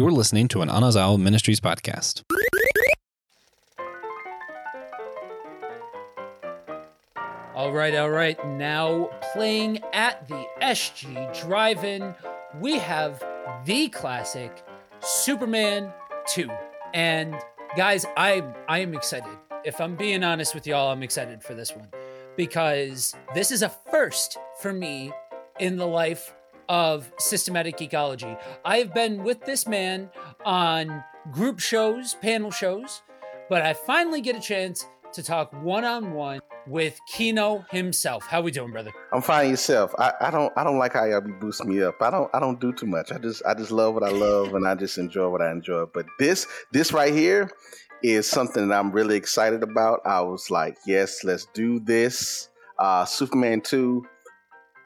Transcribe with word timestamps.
You're 0.00 0.10
listening 0.10 0.48
to 0.48 0.62
an 0.62 0.70
Anazao 0.70 1.20
Ministries 1.20 1.60
podcast. 1.60 2.22
All 7.54 7.70
right, 7.70 7.94
all 7.94 8.08
right. 8.08 8.42
Now 8.46 9.10
playing 9.34 9.80
at 9.92 10.26
the 10.26 10.42
SG 10.62 11.38
Drive 11.42 11.84
In, 11.84 12.14
we 12.62 12.78
have 12.78 13.22
the 13.66 13.90
classic 13.90 14.64
Superman 15.00 15.92
2. 16.28 16.48
And 16.94 17.36
guys, 17.76 18.06
I 18.16 18.42
I 18.70 18.78
am 18.78 18.94
excited. 18.94 19.36
If 19.66 19.82
I'm 19.82 19.96
being 19.96 20.24
honest 20.24 20.54
with 20.54 20.66
y'all, 20.66 20.90
I'm 20.90 21.02
excited 21.02 21.42
for 21.42 21.52
this 21.52 21.76
one 21.76 21.88
because 22.38 23.14
this 23.34 23.50
is 23.50 23.60
a 23.60 23.68
first 23.90 24.38
for 24.62 24.72
me 24.72 25.12
in 25.58 25.76
the 25.76 25.86
life 25.86 26.34
of 26.70 27.12
Systematic 27.18 27.76
Geekology. 27.76 28.40
I 28.64 28.78
have 28.78 28.94
been 28.94 29.24
with 29.24 29.44
this 29.44 29.66
man 29.66 30.08
on 30.44 31.02
group 31.32 31.58
shows, 31.58 32.14
panel 32.22 32.52
shows, 32.52 33.02
but 33.50 33.60
I 33.60 33.74
finally 33.74 34.20
get 34.20 34.36
a 34.36 34.40
chance 34.40 34.86
to 35.12 35.22
talk 35.24 35.52
one 35.64 35.84
on 35.84 36.12
one 36.12 36.38
with 36.68 36.96
Kino 37.08 37.64
himself. 37.72 38.24
How 38.24 38.40
we 38.40 38.52
doing, 38.52 38.70
brother? 38.70 38.92
I'm 39.12 39.20
fine 39.20 39.50
yourself. 39.50 39.92
I, 39.98 40.12
I 40.20 40.30
don't 40.30 40.52
I 40.56 40.62
don't 40.62 40.78
like 40.78 40.92
how 40.92 41.04
y'all 41.06 41.20
be 41.20 41.32
boosting 41.32 41.68
me 41.68 41.82
up. 41.82 42.00
I 42.00 42.08
don't 42.08 42.30
I 42.32 42.38
don't 42.38 42.60
do 42.60 42.72
too 42.72 42.86
much. 42.86 43.10
I 43.10 43.18
just 43.18 43.44
I 43.44 43.54
just 43.54 43.72
love 43.72 43.94
what 43.94 44.04
I 44.04 44.10
love 44.10 44.54
and 44.54 44.64
I 44.68 44.76
just 44.76 44.96
enjoy 44.96 45.28
what 45.28 45.42
I 45.42 45.50
enjoy. 45.50 45.86
But 45.92 46.06
this 46.20 46.46
this 46.70 46.92
right 46.92 47.12
here 47.12 47.50
is 48.04 48.30
something 48.30 48.68
that 48.68 48.78
I'm 48.78 48.92
really 48.92 49.16
excited 49.16 49.64
about. 49.64 50.02
I 50.04 50.20
was 50.20 50.52
like, 50.52 50.78
yes, 50.86 51.24
let's 51.24 51.46
do 51.52 51.80
this. 51.80 52.48
Uh 52.78 53.04
Superman 53.04 53.60
2. 53.60 54.06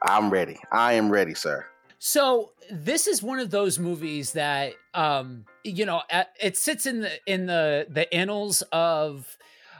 I'm 0.01 0.31
ready. 0.31 0.57
I 0.71 0.93
am 0.93 1.11
ready, 1.11 1.35
sir. 1.35 1.67
So 1.99 2.51
this 2.71 3.07
is 3.07 3.23
one 3.23 3.39
of 3.39 3.51
those 3.51 3.79
movies 3.79 4.33
that 4.33 4.73
um 4.93 5.45
you 5.63 5.85
know 5.85 6.01
it 6.41 6.57
sits 6.57 6.85
in 6.85 7.01
the 7.01 7.11
in 7.25 7.45
the 7.45 7.87
the 7.89 8.11
annals 8.13 8.63
of 8.71 9.37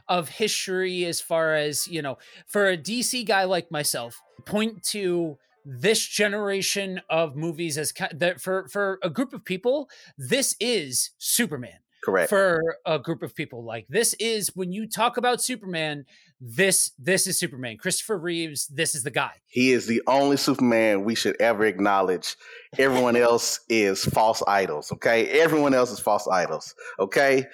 of 0.07 0.29
history 0.29 1.05
as 1.05 1.19
far 1.19 1.55
as 1.55 1.87
you 1.87 2.01
know 2.01 2.17
for 2.45 2.69
a 2.69 2.77
dc 2.77 3.25
guy 3.25 3.43
like 3.43 3.71
myself 3.71 4.21
point 4.45 4.83
to 4.83 5.37
this 5.65 6.05
generation 6.05 7.01
of 7.09 7.35
movies 7.35 7.77
as 7.77 7.91
that 8.13 8.39
for 8.39 8.67
for 8.67 8.99
a 9.01 9.09
group 9.09 9.33
of 9.33 9.43
people 9.43 9.89
this 10.17 10.55
is 10.59 11.11
superman 11.17 11.79
correct. 12.05 12.29
for 12.29 12.77
a 12.85 12.99
group 12.99 13.23
of 13.23 13.35
people. 13.35 13.63
Like 13.63 13.87
this 13.89 14.13
is 14.15 14.51
when 14.55 14.71
you 14.71 14.87
talk 14.87 15.17
about 15.17 15.41
superman 15.41 16.05
this 16.39 16.91
this 16.99 17.27
is 17.27 17.39
superman. 17.39 17.77
Christopher 17.77 18.17
reeves 18.17 18.67
this 18.67 18.93
is 18.93 19.03
the 19.03 19.11
guy. 19.11 19.31
He 19.47 19.71
is 19.71 19.87
the 19.87 20.01
only 20.07 20.37
superman 20.37 21.03
we 21.03 21.15
should 21.15 21.39
ever 21.41 21.65
acknowledge. 21.65 22.35
Everyone 22.77 23.15
else 23.15 23.61
is 23.69 24.03
false 24.05 24.43
idols 24.47 24.91
okay? 24.93 25.27
Everyone 25.27 25.73
else 25.73 25.91
is 25.91 25.99
false 25.99 26.27
idols 26.27 26.75
okay 26.99 27.47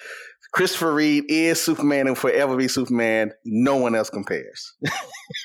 Christopher 0.52 0.92
Reeve 0.92 1.24
is 1.28 1.60
Superman 1.60 2.06
and 2.06 2.16
forever 2.16 2.56
be 2.56 2.68
Superman. 2.68 3.32
No 3.44 3.76
one 3.76 3.94
else 3.94 4.10
compares. 4.10 4.74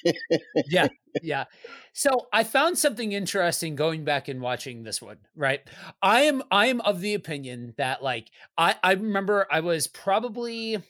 yeah, 0.68 0.88
yeah. 1.24 1.46
So 1.94 2.28
I 2.34 2.44
found 2.44 2.78
something 2.78 3.14
interesting 3.14 3.76
going 3.76 4.04
back 4.04 4.28
and 4.28 4.42
watching 4.42 4.84
this 4.84 5.02
one. 5.02 5.18
Right, 5.36 5.62
I 6.02 6.22
am 6.22 6.44
I 6.52 6.68
am 6.68 6.82
of 6.82 7.00
the 7.00 7.14
opinion 7.14 7.74
that 7.78 8.04
like 8.04 8.30
I 8.58 8.76
I 8.84 8.94
remember 8.94 9.48
I 9.50 9.62
was 9.62 9.88
probably 9.88 10.84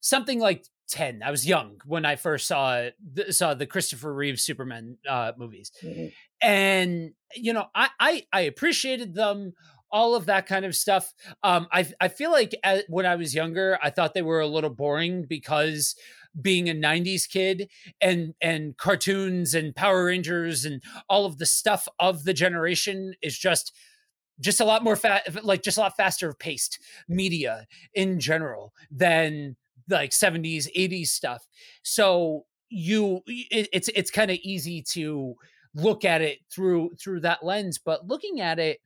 something 0.00 0.40
like 0.40 0.66
10 0.88 1.22
i 1.24 1.30
was 1.30 1.46
young 1.46 1.80
when 1.86 2.04
i 2.04 2.16
first 2.16 2.46
saw 2.46 2.88
saw 3.30 3.54
the 3.54 3.66
christopher 3.66 4.12
reeve 4.12 4.38
superman 4.38 4.98
uh, 5.08 5.32
movies 5.38 5.70
mm-hmm. 5.82 6.08
and 6.42 7.12
you 7.34 7.52
know 7.52 7.66
I, 7.74 7.88
I 7.98 8.26
i 8.32 8.40
appreciated 8.42 9.14
them 9.14 9.54
all 9.92 10.14
of 10.14 10.26
that 10.26 10.46
kind 10.46 10.64
of 10.64 10.74
stuff. 10.74 11.14
Um, 11.42 11.68
I 11.70 11.86
I 12.00 12.08
feel 12.08 12.32
like 12.32 12.54
as, 12.64 12.82
when 12.88 13.06
I 13.06 13.16
was 13.16 13.34
younger, 13.34 13.78
I 13.82 13.90
thought 13.90 14.14
they 14.14 14.22
were 14.22 14.40
a 14.40 14.46
little 14.46 14.70
boring 14.70 15.24
because 15.24 15.94
being 16.40 16.68
a 16.68 16.74
90s 16.74 17.28
kid 17.28 17.68
and 18.00 18.34
and 18.40 18.76
cartoons 18.78 19.54
and 19.54 19.76
Power 19.76 20.06
Rangers 20.06 20.64
and 20.64 20.82
all 21.08 21.26
of 21.26 21.38
the 21.38 21.46
stuff 21.46 21.86
of 22.00 22.24
the 22.24 22.32
generation 22.32 23.14
is 23.22 23.38
just 23.38 23.72
just 24.40 24.60
a 24.60 24.64
lot 24.64 24.82
more 24.82 24.96
fat 24.96 25.44
like 25.44 25.62
just 25.62 25.76
a 25.76 25.80
lot 25.80 25.96
faster 25.96 26.32
paced 26.32 26.78
media 27.08 27.66
in 27.94 28.18
general 28.18 28.72
than 28.90 29.56
like 29.88 30.10
70s 30.10 30.68
80s 30.76 31.08
stuff 31.08 31.46
so 31.82 32.46
you 32.70 33.20
it, 33.26 33.68
it's 33.72 33.88
it's 33.88 34.10
kind 34.10 34.30
of 34.30 34.38
easy 34.42 34.82
to 34.82 35.34
look 35.74 36.04
at 36.04 36.22
it 36.22 36.38
through 36.50 36.90
through 37.00 37.20
that 37.20 37.44
lens 37.44 37.78
but 37.78 38.06
looking 38.06 38.40
at 38.40 38.58
it 38.58 38.80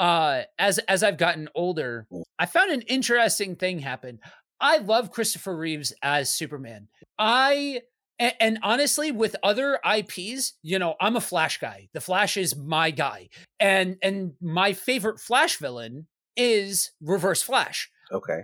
uh, 0.00 0.44
as 0.58 0.78
as 0.78 1.02
I've 1.02 1.18
gotten 1.18 1.48
older, 1.54 2.06
mm. 2.10 2.22
I 2.38 2.46
found 2.46 2.72
an 2.72 2.80
interesting 2.82 3.54
thing 3.54 3.78
happen. 3.78 4.18
I 4.58 4.78
love 4.78 5.12
Christopher 5.12 5.56
Reeves 5.56 5.92
as 6.02 6.30
Superman. 6.30 6.88
I 7.18 7.82
and, 8.18 8.34
and, 8.38 8.58
honestly, 8.62 9.12
with 9.12 9.34
other 9.42 9.78
IPs, 9.82 10.52
you 10.62 10.78
know, 10.78 10.94
I'm 11.00 11.16
a 11.16 11.22
Flash 11.22 11.58
guy. 11.58 11.88
The 11.94 12.02
Flash 12.02 12.36
is 12.36 12.56
my 12.56 12.90
guy, 12.90 13.28
and 13.60 13.98
and 14.02 14.32
my 14.40 14.72
favorite 14.72 15.20
Flash 15.20 15.58
villain 15.58 16.06
is 16.36 16.90
Reverse 17.02 17.42
Flash. 17.42 17.90
Okay. 18.10 18.40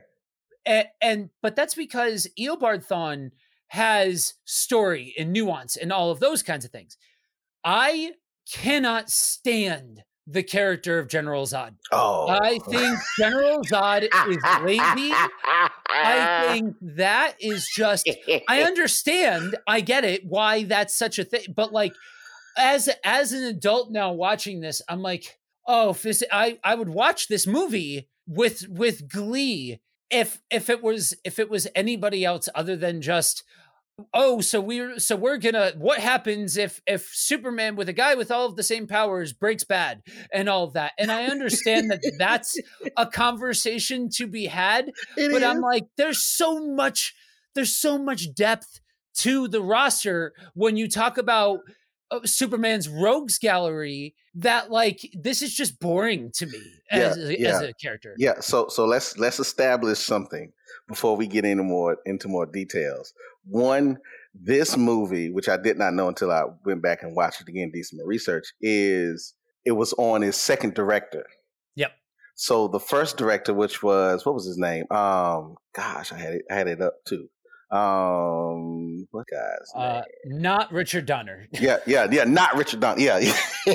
And, 0.67 0.89
and 1.01 1.31
but 1.43 1.57
that's 1.57 1.75
because 1.75 2.29
Eobard 2.39 2.87
Thawne 2.87 3.31
has 3.69 4.35
story 4.45 5.15
and 5.19 5.33
nuance 5.33 5.77
and 5.77 5.93
all 5.93 6.11
of 6.11 6.21
those 6.21 6.43
kinds 6.43 6.65
of 6.65 6.71
things. 6.71 6.99
I 7.65 8.13
cannot 8.53 9.11
stand 9.11 10.03
the 10.27 10.43
character 10.43 10.99
of 10.99 11.09
General 11.09 11.45
Zod. 11.45 11.75
Oh. 11.93 12.29
I 12.29 12.59
think 12.69 12.99
General 13.19 13.63
Zod 13.63 14.03
is 14.03 14.43
lazy. 14.63 15.13
I 15.89 16.49
think 16.53 16.77
that 16.81 17.35
is 17.41 17.69
just 17.75 18.09
I 18.49 18.63
understand, 18.63 19.57
I 19.67 19.81
get 19.81 20.05
it 20.05 20.25
why 20.25 20.65
that's 20.65 20.97
such 20.97 21.19
a 21.19 21.25
thing, 21.25 21.55
but 21.55 21.73
like 21.73 21.93
as 22.57 22.89
as 23.05 23.33
an 23.33 23.45
adult 23.45 23.91
now 23.91 24.13
watching 24.13 24.61
this, 24.61 24.83
I'm 24.89 25.03
like, 25.03 25.39
"Oh, 25.67 25.93
this, 25.93 26.23
I 26.33 26.59
I 26.65 26.75
would 26.75 26.89
watch 26.89 27.29
this 27.29 27.47
movie 27.47 28.09
with 28.27 28.67
with 28.69 29.09
glee 29.09 29.81
if 30.11 30.41
if 30.51 30.71
it 30.71 30.83
was 30.83 31.15
if 31.25 31.39
it 31.39 31.51
was 31.51 31.67
anybody 31.75 32.25
else 32.25 32.49
other 32.55 32.77
than 32.77 33.01
just 33.01 33.45
oh 34.13 34.41
so 34.41 34.61
we're 34.61 34.99
so 34.99 35.17
we're 35.17 35.39
gonna 35.39 35.73
what 35.79 35.99
happens 35.99 36.57
if 36.57 36.83
if 36.87 37.09
superman 37.15 37.77
with 37.77 37.89
a 37.89 37.95
guy 37.95 38.15
with 38.15 38.31
all 38.31 38.47
of 38.47 38.57
the 38.57 38.63
same 38.63 38.87
powers 38.87 39.33
breaks 39.33 39.65
bad 39.65 40.03
and 40.33 40.49
all 40.49 40.65
of 40.65 40.75
that 40.75 40.93
and 40.99 41.11
i 41.11 41.25
understand 41.25 41.91
that 41.91 42.01
that's 42.19 42.59
a 42.97 43.07
conversation 43.07 44.09
to 44.11 44.27
be 44.27 44.47
had 44.47 44.89
it 45.17 45.33
but 45.33 45.43
is. 45.43 45.49
i'm 45.49 45.61
like 45.61 45.87
there's 45.97 46.23
so 46.23 46.67
much 46.75 47.15
there's 47.55 47.75
so 47.75 47.97
much 47.97 48.35
depth 48.35 48.81
to 49.15 49.49
the 49.49 49.63
roster 49.63 50.35
when 50.55 50.77
you 50.77 50.89
talk 50.89 51.17
about 51.17 51.61
uh, 52.11 52.21
Superman's 52.25 52.89
rogues 52.89 53.39
gallery 53.39 54.15
that 54.35 54.71
like 54.71 55.01
this 55.13 55.43
is 55.43 55.53
just 55.53 55.81
boring 55.81 56.31
to 56.35 56.47
me 56.47 56.61
as, 56.91 57.17
yeah, 57.19 57.37
yeah. 57.37 57.49
as 57.49 57.63
a 57.63 57.73
character. 57.73 58.15
Yeah, 58.17 58.41
so 58.41 58.69
so 58.69 58.85
let's 58.85 59.19
let's 59.19 59.41
establish 59.41 59.99
something 59.99 60.53
before 60.87 61.17
we 61.17 61.27
get 61.27 61.45
into 61.45 61.65
more 61.65 61.97
into 62.07 62.29
more 62.29 62.47
details. 62.47 63.13
One, 63.47 63.99
this 64.35 64.77
movie, 64.77 65.31
which 65.31 65.49
I 65.49 65.57
did 65.57 65.79
not 65.79 65.95
know 65.95 66.09
until 66.09 66.31
I 66.31 66.45
went 66.65 66.83
back 66.83 67.03
and 67.03 67.17
watched 67.17 67.41
it 67.41 67.49
again, 67.49 67.71
did 67.73 67.85
some 67.85 68.01
research, 68.05 68.47
is 68.61 69.35
it 69.65 69.73
was 69.73 69.93
on 69.95 70.23
his 70.23 70.37
second 70.37 70.75
director. 70.75 71.27
Yep. 71.77 71.93
So 72.35 72.69
the 72.69 72.81
first 72.81 73.17
director, 73.17 73.55
which 73.55 73.83
was 73.83 74.27
what 74.27 74.35
was 74.35 74.47
his 74.47 74.59
name? 74.59 74.85
Um, 74.91 75.57
gosh, 75.75 76.13
I 76.13 76.19
had 76.19 76.35
it, 76.35 76.43
I 76.51 76.55
had 76.55 76.69
it 76.69 76.81
up 76.83 76.95
too. 77.07 77.29
Um, 77.71 79.09
what 79.11 79.27
guys? 79.31 79.73
Uh, 79.75 80.03
not 80.25 80.73
Richard 80.73 81.07
Donner. 81.07 81.47
yeah, 81.53 81.79
yeah, 81.87 82.07
yeah, 82.11 82.25
not 82.25 82.57
Richard 82.57 82.81
Donner. 82.81 83.01
Yeah, 83.01 83.17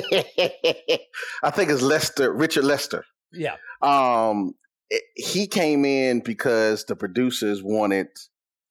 I 1.42 1.50
think 1.50 1.70
it's 1.70 1.82
Lester, 1.82 2.32
Richard 2.32 2.64
Lester. 2.64 3.04
Yeah. 3.32 3.56
Um, 3.82 4.54
it, 4.88 5.02
he 5.16 5.46
came 5.46 5.84
in 5.84 6.20
because 6.20 6.84
the 6.84 6.96
producers 6.96 7.62
wanted 7.62 8.08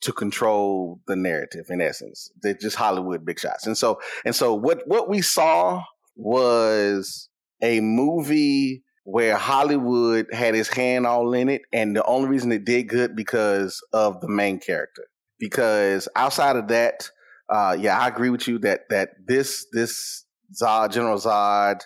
to 0.02 0.12
control 0.12 1.00
the 1.08 1.16
narrative 1.16 1.68
in 1.70 1.82
essence. 1.82 2.32
They're 2.42 2.54
just 2.54 2.76
Hollywood 2.76 3.26
big 3.26 3.40
shots. 3.40 3.68
And 3.68 3.78
so 3.78 4.00
and 4.26 4.36
so 4.36 4.54
what 4.54 4.84
what 4.88 5.10
we 5.10 5.22
saw 5.22 5.84
was 6.16 7.30
a 7.62 7.80
movie 7.80 8.84
where 9.04 9.36
Hollywood 9.36 10.28
had 10.32 10.54
his 10.54 10.68
hand 10.68 11.08
all 11.08 11.34
in 11.34 11.50
it 11.50 11.62
and 11.74 11.96
the 11.96 12.04
only 12.06 12.30
reason 12.30 12.52
it 12.52 12.66
did 12.66 12.88
good 12.88 13.16
because 13.16 13.82
of 13.94 14.22
the 14.22 14.30
main 14.30 14.60
character. 14.60 15.04
Because 15.40 16.08
outside 16.16 16.56
of 16.56 16.68
that, 16.68 17.10
uh, 17.50 17.76
yeah, 17.80 18.00
I 18.00 18.08
agree 18.08 18.30
with 18.30 18.48
you 18.48 18.60
that 18.60 18.82
that 18.90 19.10
this 19.26 19.66
this 19.72 20.26
Zod 20.62 20.92
General 20.92 21.18
Zod 21.18 21.82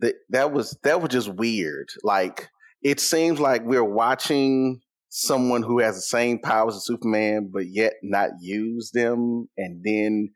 that 0.00 0.14
that 0.30 0.52
was 0.52 0.76
that 0.82 1.00
was 1.00 1.10
just 1.10 1.28
weird. 1.28 1.88
Like 2.02 2.48
it 2.82 3.00
seems 3.00 3.40
like 3.40 3.62
we're 3.64 3.84
watching 3.84 4.80
someone 5.16 5.62
who 5.62 5.78
has 5.78 5.94
the 5.94 6.02
same 6.02 6.40
powers 6.40 6.74
as 6.74 6.84
Superman, 6.84 7.48
but 7.52 7.66
yet 7.68 7.94
not 8.02 8.30
use 8.40 8.90
them, 8.90 9.48
and 9.56 9.80
then 9.84 10.30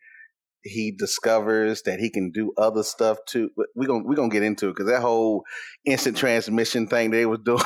he 0.62 0.92
discovers 0.96 1.82
that 1.82 1.98
he 1.98 2.10
can 2.10 2.30
do 2.30 2.52
other 2.56 2.84
stuff 2.84 3.18
too. 3.26 3.50
We're 3.74 3.88
gonna 3.88 4.04
we're 4.04 4.14
gonna 4.14 4.28
get 4.28 4.44
into 4.44 4.68
it 4.68 4.76
because 4.76 4.86
that 4.86 5.02
whole 5.02 5.42
instant 5.84 6.16
transmission 6.16 6.86
thing 6.86 7.10
they 7.10 7.26
was 7.26 7.40
doing 7.44 7.62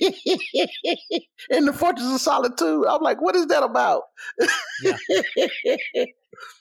in 1.50 1.64
the 1.64 1.72
Fortress 1.72 2.14
of 2.14 2.20
Solitude. 2.20 2.86
I'm 2.88 3.02
like, 3.02 3.20
what 3.20 3.34
is 3.34 3.46
that 3.46 3.64
about? 3.64 4.02
Yeah. 4.80 4.96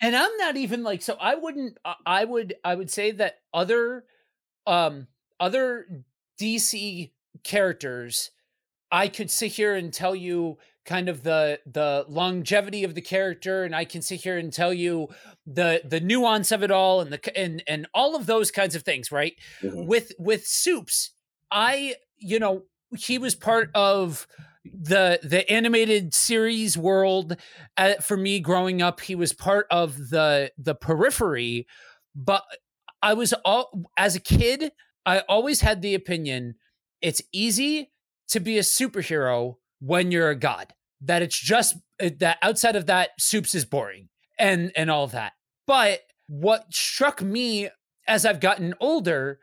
and 0.01 0.15
I'm 0.15 0.35
not 0.37 0.57
even 0.57 0.81
like 0.83 1.03
so. 1.03 1.17
I 1.19 1.35
wouldn't. 1.35 1.77
I 2.03 2.25
would. 2.25 2.55
I 2.63 2.73
would 2.73 2.89
say 2.89 3.11
that 3.11 3.35
other, 3.53 4.05
um, 4.65 5.07
other 5.39 5.85
DC 6.41 7.11
characters, 7.43 8.31
I 8.93 9.07
could 9.07 9.31
sit 9.31 9.53
here 9.53 9.73
and 9.73 9.91
tell 9.91 10.15
you 10.15 10.59
kind 10.85 11.09
of 11.09 11.23
the 11.23 11.59
the 11.65 12.05
longevity 12.07 12.83
of 12.83 12.93
the 12.93 13.01
character 13.01 13.63
and 13.63 13.75
I 13.75 13.85
can 13.85 14.01
sit 14.01 14.21
here 14.21 14.37
and 14.37 14.53
tell 14.53 14.73
you 14.73 15.09
the 15.47 15.81
the 15.83 15.99
nuance 15.99 16.51
of 16.51 16.61
it 16.61 16.71
all 16.71 17.01
and 17.01 17.11
the 17.11 17.37
and 17.37 17.63
and 17.67 17.87
all 17.93 18.15
of 18.15 18.27
those 18.27 18.51
kinds 18.51 18.75
of 18.75 18.83
things 18.83 19.11
right 19.11 19.33
mm-hmm. 19.61 19.87
with 19.87 20.11
with 20.19 20.45
soups 20.45 21.11
I 21.49 21.95
you 22.17 22.37
know 22.37 22.63
he 22.95 23.17
was 23.17 23.33
part 23.33 23.71
of 23.73 24.27
the 24.65 25.19
the 25.23 25.49
animated 25.51 26.13
series 26.13 26.77
world 26.77 27.37
uh, 27.77 27.95
for 27.95 28.15
me 28.15 28.39
growing 28.39 28.81
up 28.81 29.01
he 29.01 29.15
was 29.15 29.33
part 29.33 29.65
of 29.71 30.09
the 30.09 30.51
the 30.57 30.75
periphery 30.75 31.65
but 32.13 32.43
I 33.01 33.13
was 33.13 33.33
all 33.45 33.89
as 33.97 34.15
a 34.15 34.21
kid 34.21 34.71
I 35.05 35.19
always 35.19 35.61
had 35.61 35.81
the 35.81 35.95
opinion 35.95 36.55
it's 37.01 37.21
easy 37.31 37.92
to 38.33 38.39
be 38.39 38.57
a 38.57 38.61
superhero 38.61 39.55
when 39.79 40.11
you're 40.11 40.29
a 40.29 40.35
god. 40.35 40.73
That 41.01 41.21
it's 41.21 41.39
just 41.39 41.75
uh, 42.01 42.09
that 42.19 42.37
outside 42.41 42.75
of 42.75 42.85
that, 42.87 43.09
soups 43.19 43.55
is 43.55 43.65
boring 43.65 44.09
and 44.37 44.71
and 44.75 44.89
all 44.89 45.03
of 45.03 45.11
that. 45.11 45.33
But 45.67 46.01
what 46.27 46.73
struck 46.73 47.21
me 47.21 47.69
as 48.07 48.25
I've 48.25 48.39
gotten 48.39 48.73
older 48.79 49.39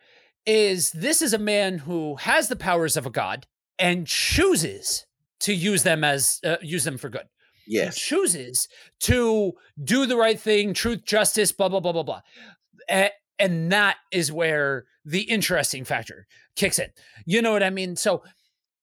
is 0.46 0.90
this 0.92 1.22
is 1.22 1.32
a 1.32 1.38
man 1.38 1.78
who 1.78 2.16
has 2.16 2.48
the 2.48 2.56
powers 2.56 2.96
of 2.96 3.06
a 3.06 3.10
god 3.10 3.46
and 3.78 4.06
chooses 4.06 5.06
to 5.40 5.54
use 5.54 5.82
them 5.82 6.04
as 6.04 6.40
uh, 6.44 6.56
use 6.62 6.84
them 6.84 6.98
for 6.98 7.08
good. 7.08 7.26
Yes, 7.66 7.94
he 7.94 8.00
chooses 8.00 8.69
to 9.00 9.52
do 9.82 10.06
the 10.06 10.16
right 10.16 10.40
thing, 10.40 10.75
truth, 10.75 11.04
justice, 11.04 11.52
blah 11.52 11.69
blah 11.69 11.81
blah 11.81 11.92
blah 11.92 12.02
blah, 12.02 12.20
and, 12.88 13.10
and 13.38 13.72
that 13.72 13.96
is 14.10 14.32
where 14.32 14.87
the 15.04 15.22
interesting 15.22 15.84
factor 15.84 16.26
kicks 16.56 16.78
in. 16.78 16.88
You 17.26 17.42
know 17.42 17.52
what 17.52 17.62
I 17.62 17.70
mean? 17.70 17.96
So 17.96 18.22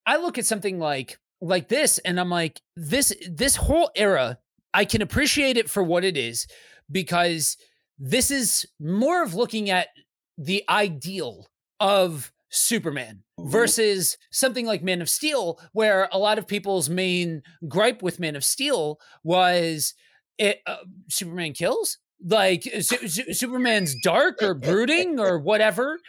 I 0.07 0.17
look 0.17 0.37
at 0.37 0.45
something 0.45 0.79
like 0.79 1.19
like 1.39 1.67
this 1.67 1.99
and 1.99 2.19
I'm 2.19 2.29
like 2.29 2.61
this 2.75 3.13
this 3.29 3.57
whole 3.57 3.91
era 3.95 4.39
I 4.73 4.85
can 4.85 5.01
appreciate 5.01 5.57
it 5.57 5.69
for 5.69 5.83
what 5.83 6.03
it 6.03 6.17
is 6.17 6.47
because 6.89 7.57
this 7.99 8.31
is 8.31 8.65
more 8.79 9.21
of 9.21 9.33
looking 9.33 9.69
at 9.69 9.89
the 10.37 10.63
ideal 10.69 11.47
of 11.79 12.31
Superman 12.49 13.23
mm-hmm. 13.39 13.49
versus 13.49 14.17
something 14.31 14.65
like 14.65 14.81
Man 14.81 15.01
of 15.01 15.09
Steel 15.09 15.59
where 15.73 16.07
a 16.11 16.17
lot 16.17 16.37
of 16.37 16.47
people's 16.47 16.89
main 16.89 17.43
gripe 17.67 18.01
with 18.01 18.19
Man 18.19 18.35
of 18.35 18.45
Steel 18.45 18.99
was 19.23 19.93
it 20.37 20.61
uh, 20.65 20.77
Superman 21.09 21.53
kills 21.53 21.97
like 22.23 22.69
uh, 22.75 22.81
su- 22.81 23.07
su- 23.07 23.33
superman's 23.33 23.95
dark 24.03 24.41
or 24.41 24.53
brooding 24.53 25.19
or 25.19 25.39
whatever 25.43 25.99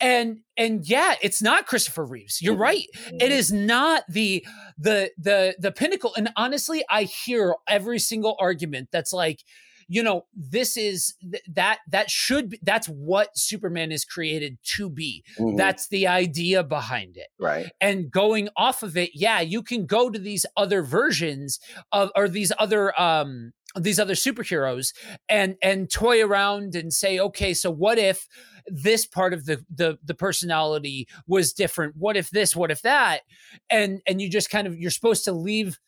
and 0.00 0.40
and 0.56 0.86
yeah 0.88 1.14
it's 1.22 1.40
not 1.40 1.66
christopher 1.66 2.04
reeves 2.04 2.42
you're 2.42 2.54
mm-hmm. 2.54 2.62
right 2.62 2.86
it 3.20 3.30
is 3.30 3.52
not 3.52 4.02
the 4.08 4.44
the 4.76 5.10
the 5.16 5.54
the 5.58 5.70
pinnacle 5.70 6.12
and 6.16 6.28
honestly 6.36 6.84
i 6.90 7.04
hear 7.04 7.54
every 7.68 7.98
single 7.98 8.36
argument 8.40 8.88
that's 8.90 9.12
like 9.12 9.44
you 9.88 10.02
know 10.02 10.26
this 10.34 10.76
is 10.76 11.14
that 11.48 11.78
that 11.88 12.10
should 12.10 12.50
be 12.50 12.58
that's 12.62 12.88
what 12.88 13.36
superman 13.36 13.92
is 13.92 14.04
created 14.04 14.58
to 14.62 14.90
be. 14.90 15.24
Mm-hmm. 15.38 15.56
that's 15.56 15.88
the 15.88 16.06
idea 16.06 16.62
behind 16.62 17.16
it. 17.16 17.28
Right. 17.38 17.70
And 17.80 18.10
going 18.10 18.48
off 18.56 18.82
of 18.82 18.96
it 18.96 19.10
yeah 19.14 19.40
you 19.40 19.62
can 19.62 19.86
go 19.86 20.10
to 20.10 20.18
these 20.18 20.46
other 20.56 20.82
versions 20.82 21.58
of 21.92 22.10
or 22.16 22.28
these 22.28 22.52
other 22.58 22.98
um 23.00 23.52
these 23.76 23.98
other 23.98 24.14
superheroes 24.14 24.94
and 25.28 25.56
and 25.62 25.90
toy 25.90 26.24
around 26.24 26.76
and 26.76 26.92
say 26.92 27.18
okay 27.18 27.52
so 27.52 27.70
what 27.70 27.98
if 27.98 28.28
this 28.66 29.06
part 29.06 29.32
of 29.32 29.44
the 29.46 29.64
the 29.74 29.98
the 30.04 30.14
personality 30.14 31.08
was 31.26 31.52
different? 31.52 31.94
What 31.96 32.16
if 32.16 32.30
this? 32.30 32.56
What 32.56 32.70
if 32.70 32.82
that? 32.82 33.22
And 33.70 34.00
and 34.06 34.20
you 34.20 34.30
just 34.30 34.50
kind 34.50 34.66
of 34.66 34.78
you're 34.78 34.90
supposed 34.90 35.24
to 35.24 35.32
leave 35.32 35.78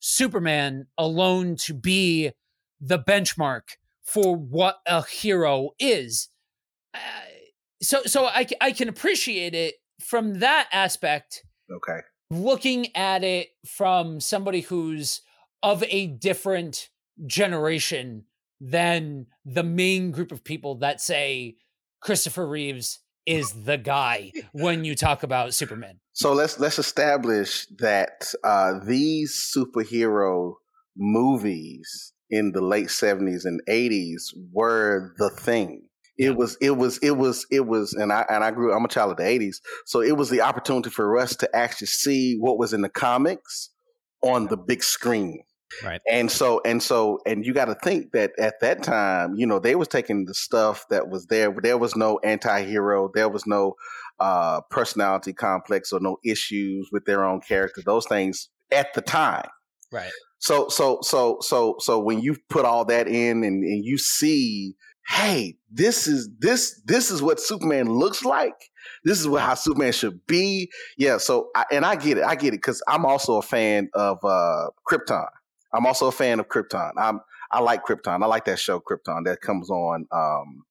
superman 0.00 0.86
alone 0.98 1.56
to 1.56 1.74
be 1.74 2.32
the 2.80 2.98
benchmark 2.98 3.76
for 4.02 4.36
what 4.36 4.78
a 4.86 5.04
hero 5.04 5.70
is. 5.78 6.28
Uh, 6.92 6.98
so 7.82 8.02
so 8.04 8.24
i 8.26 8.46
i 8.60 8.70
can 8.70 8.88
appreciate 8.88 9.54
it 9.54 9.74
from 10.00 10.40
that 10.40 10.68
aspect. 10.72 11.44
Okay. 11.70 12.00
Looking 12.30 12.94
at 12.96 13.24
it 13.24 13.48
from 13.66 14.20
somebody 14.20 14.60
who's 14.60 15.22
of 15.62 15.82
a 15.88 16.06
different 16.06 16.90
generation 17.26 18.24
than 18.60 19.26
the 19.44 19.62
main 19.62 20.10
group 20.10 20.32
of 20.32 20.44
people 20.44 20.76
that 20.76 21.00
say 21.00 21.56
Christopher 22.00 22.46
Reeves 22.46 23.00
is 23.26 23.52
the 23.64 23.78
guy 23.78 24.32
when 24.52 24.84
you 24.84 24.94
talk 24.94 25.22
about 25.22 25.54
Superman. 25.54 26.00
So 26.12 26.32
let's 26.32 26.58
let's 26.58 26.78
establish 26.78 27.66
that 27.78 28.32
uh, 28.42 28.78
these 28.84 29.52
superhero 29.56 30.54
movies 30.96 32.13
in 32.30 32.52
the 32.52 32.60
late 32.60 32.90
seventies 32.90 33.44
and 33.44 33.60
eighties 33.68 34.32
were 34.52 35.14
the 35.18 35.30
thing. 35.30 35.88
It 36.16 36.36
was 36.36 36.56
it 36.60 36.76
was 36.76 36.98
it 36.98 37.16
was 37.16 37.44
it 37.50 37.66
was 37.66 37.92
and 37.92 38.12
I 38.12 38.24
and 38.28 38.44
I 38.44 38.52
grew 38.52 38.72
I'm 38.72 38.84
a 38.84 38.88
child 38.88 39.10
of 39.10 39.16
the 39.16 39.26
eighties, 39.26 39.60
so 39.86 40.00
it 40.00 40.16
was 40.16 40.30
the 40.30 40.42
opportunity 40.42 40.90
for 40.90 41.18
us 41.18 41.34
to 41.36 41.56
actually 41.56 41.88
see 41.88 42.36
what 42.38 42.58
was 42.58 42.72
in 42.72 42.82
the 42.82 42.88
comics 42.88 43.70
on 44.22 44.46
the 44.46 44.56
big 44.56 44.82
screen. 44.82 45.42
Right. 45.82 46.00
And 46.08 46.30
so 46.30 46.60
and 46.64 46.80
so 46.80 47.18
and 47.26 47.44
you 47.44 47.52
got 47.52 47.64
to 47.64 47.74
think 47.74 48.12
that 48.12 48.30
at 48.38 48.60
that 48.60 48.84
time, 48.84 49.34
you 49.34 49.44
know, 49.44 49.58
they 49.58 49.74
was 49.74 49.88
taking 49.88 50.24
the 50.24 50.34
stuff 50.34 50.84
that 50.90 51.08
was 51.08 51.26
there. 51.26 51.52
There 51.60 51.78
was 51.78 51.96
no 51.96 52.20
anti-hero. 52.22 53.10
There 53.12 53.28
was 53.28 53.44
no 53.44 53.74
uh, 54.20 54.60
personality 54.70 55.32
complex 55.32 55.92
or 55.92 55.98
no 55.98 56.18
issues 56.24 56.90
with 56.92 57.06
their 57.06 57.24
own 57.24 57.40
character. 57.40 57.82
Those 57.84 58.06
things 58.06 58.50
at 58.70 58.94
the 58.94 59.02
time. 59.02 59.48
Right. 59.94 60.10
So 60.38 60.68
so 60.68 60.98
so 61.02 61.38
so 61.40 61.76
so 61.78 62.00
when 62.00 62.20
you 62.20 62.36
put 62.50 62.64
all 62.64 62.84
that 62.86 63.06
in 63.06 63.44
and, 63.44 63.62
and 63.62 63.84
you 63.84 63.96
see, 63.96 64.74
hey, 65.06 65.56
this 65.70 66.08
is 66.08 66.28
this 66.40 66.82
this 66.84 67.12
is 67.12 67.22
what 67.22 67.38
Superman 67.38 67.86
looks 67.86 68.24
like. 68.24 68.70
This 69.04 69.20
is 69.20 69.28
what 69.28 69.42
how 69.42 69.54
Superman 69.54 69.92
should 69.92 70.26
be. 70.26 70.68
Yeah. 70.98 71.18
So 71.18 71.50
I, 71.54 71.64
and 71.70 71.86
I 71.86 71.94
get 71.94 72.18
it. 72.18 72.24
I 72.24 72.34
get 72.34 72.48
it 72.48 72.58
because 72.58 72.82
I'm 72.88 73.06
also 73.06 73.36
a 73.36 73.42
fan 73.42 73.88
of 73.94 74.18
uh, 74.24 74.70
Krypton. 74.90 75.28
I'm 75.72 75.86
also 75.86 76.08
a 76.08 76.12
fan 76.12 76.40
of 76.40 76.48
Krypton. 76.48 76.90
I'm 76.98 77.20
I 77.52 77.60
like 77.60 77.84
Krypton. 77.84 78.20
I 78.20 78.26
like 78.26 78.46
that 78.46 78.58
show 78.58 78.80
Krypton 78.80 79.24
that 79.26 79.40
comes 79.42 79.70
on 79.70 80.06
um, 80.10 80.64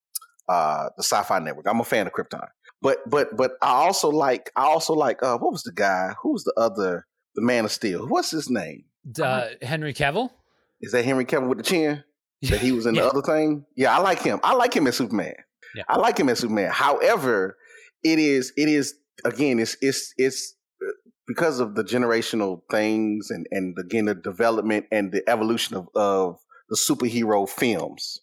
uh, 0.49 0.89
the 0.97 1.03
Sci-Fi 1.03 1.39
Network. 1.39 1.65
I'm 1.69 1.79
a 1.79 1.85
fan 1.85 2.07
of 2.07 2.13
Krypton. 2.13 2.45
But 2.81 3.09
but 3.09 3.37
but 3.37 3.53
I 3.61 3.71
also 3.71 4.09
like 4.09 4.51
I 4.57 4.63
also 4.63 4.93
like 4.93 5.23
uh, 5.23 5.37
what 5.37 5.53
was 5.53 5.63
the 5.63 5.71
guy? 5.71 6.13
Who 6.21 6.33
was 6.33 6.43
the 6.43 6.53
other 6.57 7.07
the 7.35 7.41
Man 7.41 7.63
of 7.63 7.71
Steel? 7.71 8.05
What's 8.09 8.29
his 8.29 8.49
name? 8.49 8.83
Uh, 9.21 9.49
Henry 9.61 9.93
Cavill. 9.93 10.29
Is 10.81 10.91
that 10.91 11.05
Henry 11.05 11.25
Cavill 11.25 11.49
with 11.49 11.57
the 11.57 11.63
chin? 11.63 12.03
That 12.49 12.59
he 12.59 12.73
was 12.73 12.85
in 12.85 12.95
yeah. 12.95 13.03
the 13.03 13.07
other 13.07 13.21
thing? 13.21 13.65
Yeah, 13.77 13.95
I 13.95 14.01
like 14.01 14.21
him. 14.21 14.41
I 14.43 14.53
like 14.53 14.75
him 14.75 14.85
as 14.85 14.97
Superman. 14.97 15.33
Yeah. 15.75 15.83
I 15.87 15.97
like 15.97 16.17
him 16.17 16.27
as 16.27 16.39
Superman. 16.39 16.71
However, 16.73 17.55
it 18.03 18.19
is 18.19 18.51
it 18.57 18.67
is 18.67 18.95
again 19.23 19.59
it's 19.59 19.77
it's 19.79 20.13
it's 20.17 20.55
because 21.25 21.61
of 21.61 21.75
the 21.75 21.85
generational 21.85 22.61
things 22.69 23.29
and, 23.31 23.47
and 23.51 23.77
again 23.79 24.05
the 24.05 24.15
development 24.15 24.87
and 24.91 25.13
the 25.13 25.23
evolution 25.29 25.77
of, 25.77 25.87
of 25.95 26.37
the 26.69 26.75
superhero 26.75 27.47
films. 27.47 28.19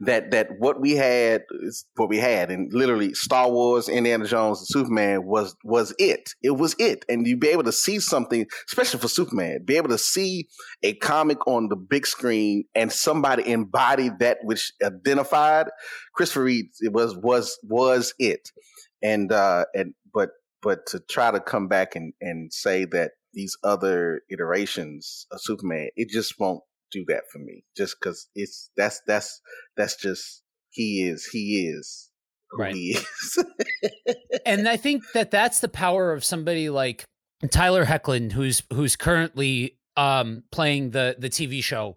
That 0.00 0.30
that 0.30 0.48
what 0.58 0.80
we 0.80 0.92
had 0.92 1.42
is 1.62 1.84
what 1.96 2.08
we 2.08 2.18
had, 2.18 2.50
and 2.50 2.72
literally 2.72 3.14
Star 3.14 3.50
Wars, 3.50 3.88
Indiana 3.88 4.26
Jones, 4.26 4.58
and 4.58 4.68
Superman 4.68 5.24
was 5.24 5.54
was 5.64 5.94
it. 5.98 6.30
It 6.42 6.52
was 6.52 6.74
it, 6.78 7.04
and 7.08 7.26
you'd 7.26 7.40
be 7.40 7.48
able 7.48 7.64
to 7.64 7.72
see 7.72 8.00
something, 8.00 8.46
especially 8.68 9.00
for 9.00 9.08
Superman, 9.08 9.64
be 9.64 9.76
able 9.76 9.88
to 9.90 9.98
see 9.98 10.48
a 10.82 10.94
comic 10.94 11.46
on 11.46 11.68
the 11.68 11.76
big 11.76 12.06
screen 12.06 12.64
and 12.74 12.92
somebody 12.92 13.50
embody 13.50 14.10
that 14.20 14.38
which 14.42 14.72
identified 14.82 15.66
Christopher 16.14 16.44
Reed. 16.44 16.66
It 16.80 16.92
was 16.92 17.16
was 17.16 17.58
was 17.62 18.14
it, 18.18 18.50
and 19.02 19.32
uh 19.32 19.64
and 19.74 19.94
but 20.12 20.30
but 20.62 20.86
to 20.86 21.00
try 21.00 21.30
to 21.30 21.40
come 21.40 21.68
back 21.68 21.96
and, 21.96 22.12
and 22.20 22.52
say 22.52 22.84
that 22.86 23.12
these 23.34 23.56
other 23.64 24.22
iterations 24.30 25.26
of 25.32 25.40
Superman, 25.40 25.88
it 25.96 26.08
just 26.08 26.38
won't 26.38 26.62
do 26.92 27.04
that 27.08 27.24
for 27.30 27.38
me. 27.38 27.64
Just 27.76 27.96
because 28.00 28.28
it's 28.34 28.70
that's 28.76 29.00
that's 29.06 29.40
that's 29.76 29.96
just 29.96 30.42
he 30.70 31.04
is 31.04 31.26
he 31.26 31.66
is 31.66 32.10
right. 32.52 32.74
he 32.74 32.90
is. 32.96 33.44
and 34.46 34.68
I 34.68 34.76
think 34.76 35.02
that 35.14 35.30
that's 35.30 35.60
the 35.60 35.68
power 35.68 36.12
of 36.12 36.24
somebody 36.24 36.70
like 36.70 37.04
Tyler 37.50 37.84
Hoechlin, 37.84 38.32
who's 38.32 38.62
who's 38.72 38.96
currently 38.96 39.78
um 39.96 40.42
playing 40.50 40.90
the 40.90 41.16
the 41.18 41.28
TV 41.28 41.62
show 41.62 41.96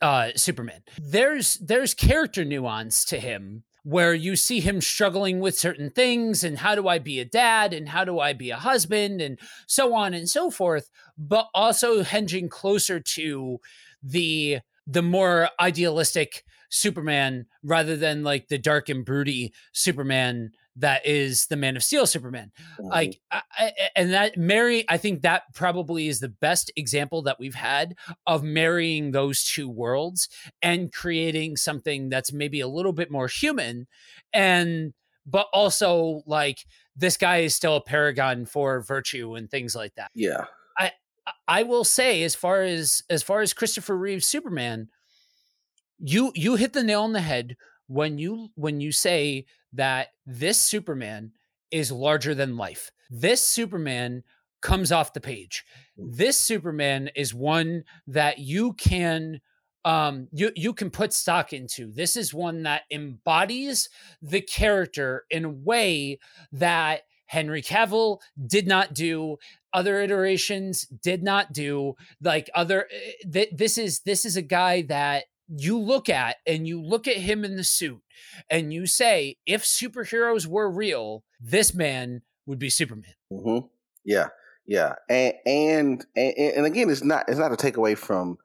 uh 0.00 0.30
Superman. 0.36 0.82
There's 1.00 1.54
there's 1.54 1.94
character 1.94 2.44
nuance 2.44 3.04
to 3.06 3.18
him 3.18 3.64
where 3.84 4.14
you 4.14 4.36
see 4.36 4.60
him 4.60 4.80
struggling 4.80 5.40
with 5.40 5.58
certain 5.58 5.90
things 5.90 6.44
and 6.44 6.58
how 6.58 6.74
do 6.74 6.86
I 6.86 6.98
be 6.98 7.18
a 7.18 7.24
dad 7.24 7.74
and 7.74 7.88
how 7.88 8.04
do 8.04 8.20
I 8.20 8.32
be 8.32 8.50
a 8.50 8.56
husband 8.56 9.20
and 9.20 9.38
so 9.66 9.94
on 9.94 10.14
and 10.14 10.28
so 10.28 10.50
forth, 10.50 10.88
but 11.18 11.48
also 11.52 12.04
hinging 12.04 12.48
closer 12.48 13.00
to 13.00 13.58
the 14.02 14.60
the 14.86 15.02
more 15.02 15.48
idealistic 15.60 16.44
Superman 16.70 17.46
rather 17.62 17.96
than 17.96 18.24
like 18.24 18.48
the 18.48 18.58
dark 18.58 18.88
and 18.88 19.04
broody 19.04 19.52
Superman 19.72 20.52
that 20.76 21.04
is 21.06 21.46
the 21.46 21.56
Man 21.56 21.76
of 21.76 21.82
Steel 21.82 22.06
Superman. 22.06 22.50
Mm-hmm. 22.74 22.88
Like, 22.88 23.20
I, 23.30 23.42
I, 23.58 23.72
and 23.94 24.12
that 24.12 24.36
Mary, 24.36 24.84
I 24.88 24.96
think 24.96 25.22
that 25.22 25.42
probably 25.54 26.08
is 26.08 26.20
the 26.20 26.28
best 26.28 26.72
example 26.76 27.22
that 27.22 27.38
we've 27.38 27.54
had 27.54 27.94
of 28.26 28.42
marrying 28.42 29.12
those 29.12 29.44
two 29.44 29.68
worlds 29.68 30.28
and 30.62 30.92
creating 30.92 31.56
something 31.56 32.08
that's 32.08 32.32
maybe 32.32 32.60
a 32.60 32.68
little 32.68 32.92
bit 32.92 33.10
more 33.10 33.28
human, 33.28 33.86
and 34.32 34.94
but 35.26 35.46
also 35.52 36.22
like 36.26 36.58
this 36.96 37.16
guy 37.16 37.38
is 37.38 37.54
still 37.54 37.76
a 37.76 37.82
paragon 37.82 38.46
for 38.46 38.82
virtue 38.82 39.34
and 39.34 39.50
things 39.50 39.76
like 39.76 39.94
that. 39.96 40.10
Yeah, 40.14 40.46
I 41.46 41.62
will 41.62 41.84
say 41.84 42.22
as 42.22 42.34
far 42.34 42.62
as 42.62 43.02
as 43.08 43.22
far 43.22 43.40
as 43.40 43.52
Christopher 43.52 43.96
Reeve's 43.96 44.26
Superman, 44.26 44.88
you 45.98 46.32
you 46.34 46.56
hit 46.56 46.72
the 46.72 46.82
nail 46.82 47.02
on 47.02 47.12
the 47.12 47.20
head 47.20 47.56
when 47.86 48.18
you 48.18 48.48
when 48.54 48.80
you 48.80 48.92
say 48.92 49.46
that 49.72 50.08
this 50.26 50.60
Superman 50.60 51.32
is 51.70 51.92
larger 51.92 52.34
than 52.34 52.56
life. 52.56 52.90
This 53.10 53.42
Superman 53.42 54.22
comes 54.60 54.92
off 54.92 55.12
the 55.12 55.20
page. 55.20 55.64
Mm. 55.98 56.16
This 56.16 56.38
Superman 56.38 57.10
is 57.14 57.34
one 57.34 57.84
that 58.06 58.38
you 58.38 58.72
can 58.74 59.40
um 59.84 60.28
you 60.32 60.52
you 60.56 60.72
can 60.72 60.90
put 60.90 61.12
stock 61.12 61.52
into. 61.52 61.92
This 61.92 62.16
is 62.16 62.34
one 62.34 62.62
that 62.64 62.82
embodies 62.90 63.88
the 64.20 64.40
character 64.40 65.24
in 65.30 65.44
a 65.44 65.50
way 65.50 66.18
that 66.52 67.02
Henry 67.26 67.62
Cavill 67.62 68.18
did 68.46 68.66
not 68.66 68.94
do 68.94 69.38
other 69.72 70.00
iterations 70.00 70.86
did 71.02 71.22
not 71.22 71.52
do 71.52 71.94
like 72.20 72.50
other 72.54 72.86
eh, 72.92 73.28
th- 73.32 73.50
this 73.52 73.78
is 73.78 74.00
this 74.00 74.24
is 74.24 74.36
a 74.36 74.42
guy 74.42 74.82
that 74.82 75.24
you 75.48 75.78
look 75.78 76.08
at 76.08 76.36
and 76.46 76.66
you 76.66 76.82
look 76.82 77.06
at 77.06 77.16
him 77.16 77.44
in 77.44 77.56
the 77.56 77.64
suit 77.64 78.00
and 78.48 78.72
you 78.72 78.86
say, 78.86 79.36
if 79.46 79.64
superheroes 79.64 80.46
were 80.46 80.70
real, 80.70 81.24
this 81.40 81.74
man 81.74 82.22
would 82.46 82.58
be 82.58 82.70
Superman. 82.70 83.14
Mm-hmm. 83.32 83.66
Yeah, 84.04 84.28
yeah, 84.66 84.94
and, 85.08 85.34
and 85.46 86.06
and 86.16 86.34
and 86.36 86.66
again, 86.66 86.90
it's 86.90 87.04
not 87.04 87.28
it's 87.28 87.38
not 87.38 87.52
a 87.52 87.56
takeaway 87.56 87.96
from 87.96 88.38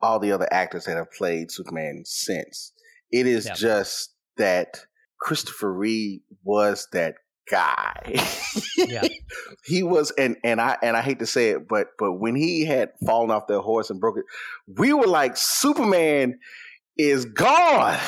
all 0.00 0.18
the 0.18 0.32
other 0.32 0.48
actors 0.52 0.84
that 0.84 0.96
have 0.96 1.10
played 1.12 1.50
Superman 1.50 2.02
since. 2.04 2.72
It 3.10 3.26
is 3.26 3.46
yeah. 3.46 3.54
just 3.54 4.14
that 4.36 4.86
Christopher 5.20 5.72
Reeve 5.72 6.20
was 6.44 6.86
that 6.92 7.16
guy. 7.50 7.94
yeah. 8.76 9.02
he 9.64 9.82
was 9.82 10.10
and 10.12 10.36
and 10.44 10.60
I 10.60 10.76
and 10.82 10.96
I 10.96 11.02
hate 11.02 11.18
to 11.18 11.26
say 11.26 11.50
it, 11.50 11.68
but 11.68 11.88
but 11.98 12.12
when 12.12 12.36
he 12.36 12.64
had 12.64 12.92
fallen 13.04 13.30
off 13.30 13.46
the 13.46 13.60
horse 13.60 13.90
and 13.90 14.00
broke 14.00 14.18
it, 14.18 14.24
we 14.78 14.92
were 14.92 15.06
like 15.06 15.36
Superman 15.36 16.38
is 16.96 17.24
gone. 17.24 17.98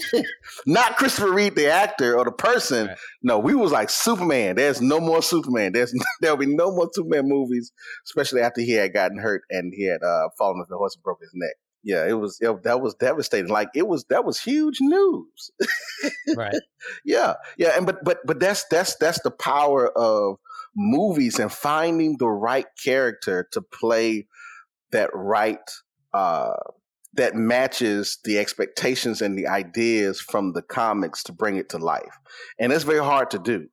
Not 0.66 0.96
Christopher 0.96 1.32
Reed 1.32 1.56
the 1.56 1.70
actor 1.70 2.16
or 2.16 2.24
the 2.24 2.32
person. 2.32 2.88
Right. 2.88 2.98
No, 3.22 3.38
we 3.38 3.54
was 3.54 3.72
like 3.72 3.90
Superman. 3.90 4.56
There's 4.56 4.80
no 4.80 5.00
more 5.00 5.22
Superman. 5.22 5.72
There's 5.72 5.92
there'll 6.20 6.36
be 6.36 6.46
no 6.46 6.70
more 6.70 6.88
Superman 6.92 7.28
movies, 7.28 7.72
especially 8.06 8.40
after 8.40 8.60
he 8.60 8.72
had 8.72 8.92
gotten 8.92 9.18
hurt 9.18 9.42
and 9.50 9.72
he 9.74 9.86
had 9.88 10.02
uh, 10.02 10.28
fallen 10.38 10.60
off 10.60 10.68
the 10.68 10.76
horse 10.76 10.94
and 10.94 11.02
broke 11.02 11.20
his 11.20 11.32
neck 11.34 11.56
yeah, 11.82 12.06
it 12.06 12.14
was 12.14 12.38
it, 12.40 12.62
that 12.64 12.80
was 12.80 12.94
devastating. 12.94 13.50
Like 13.50 13.68
it 13.74 13.86
was 13.86 14.04
that 14.04 14.24
was 14.24 14.40
huge 14.40 14.78
news. 14.80 15.50
right. 16.36 16.54
Yeah, 17.04 17.34
yeah, 17.56 17.76
and 17.76 17.84
but 17.84 18.04
but 18.04 18.18
but 18.24 18.38
that's 18.38 18.64
that's 18.70 18.94
that's 18.96 19.20
the 19.22 19.32
power 19.32 19.88
of 19.98 20.38
movies 20.76 21.40
and 21.40 21.52
finding 21.52 22.16
the 22.18 22.28
right 22.28 22.66
character 22.82 23.48
to 23.50 23.60
play 23.60 24.28
that 24.92 25.10
right 25.12 25.58
uh 26.14 26.54
that 27.14 27.34
matches 27.34 28.18
the 28.24 28.38
expectations 28.38 29.20
and 29.20 29.36
the 29.36 29.48
ideas 29.48 30.20
from 30.20 30.52
the 30.52 30.62
comics 30.62 31.24
to 31.24 31.32
bring 31.32 31.56
it 31.56 31.68
to 31.70 31.78
life. 31.78 32.16
And 32.60 32.72
it's 32.72 32.84
very 32.84 33.02
hard 33.04 33.32
to 33.32 33.38
do. 33.40 33.68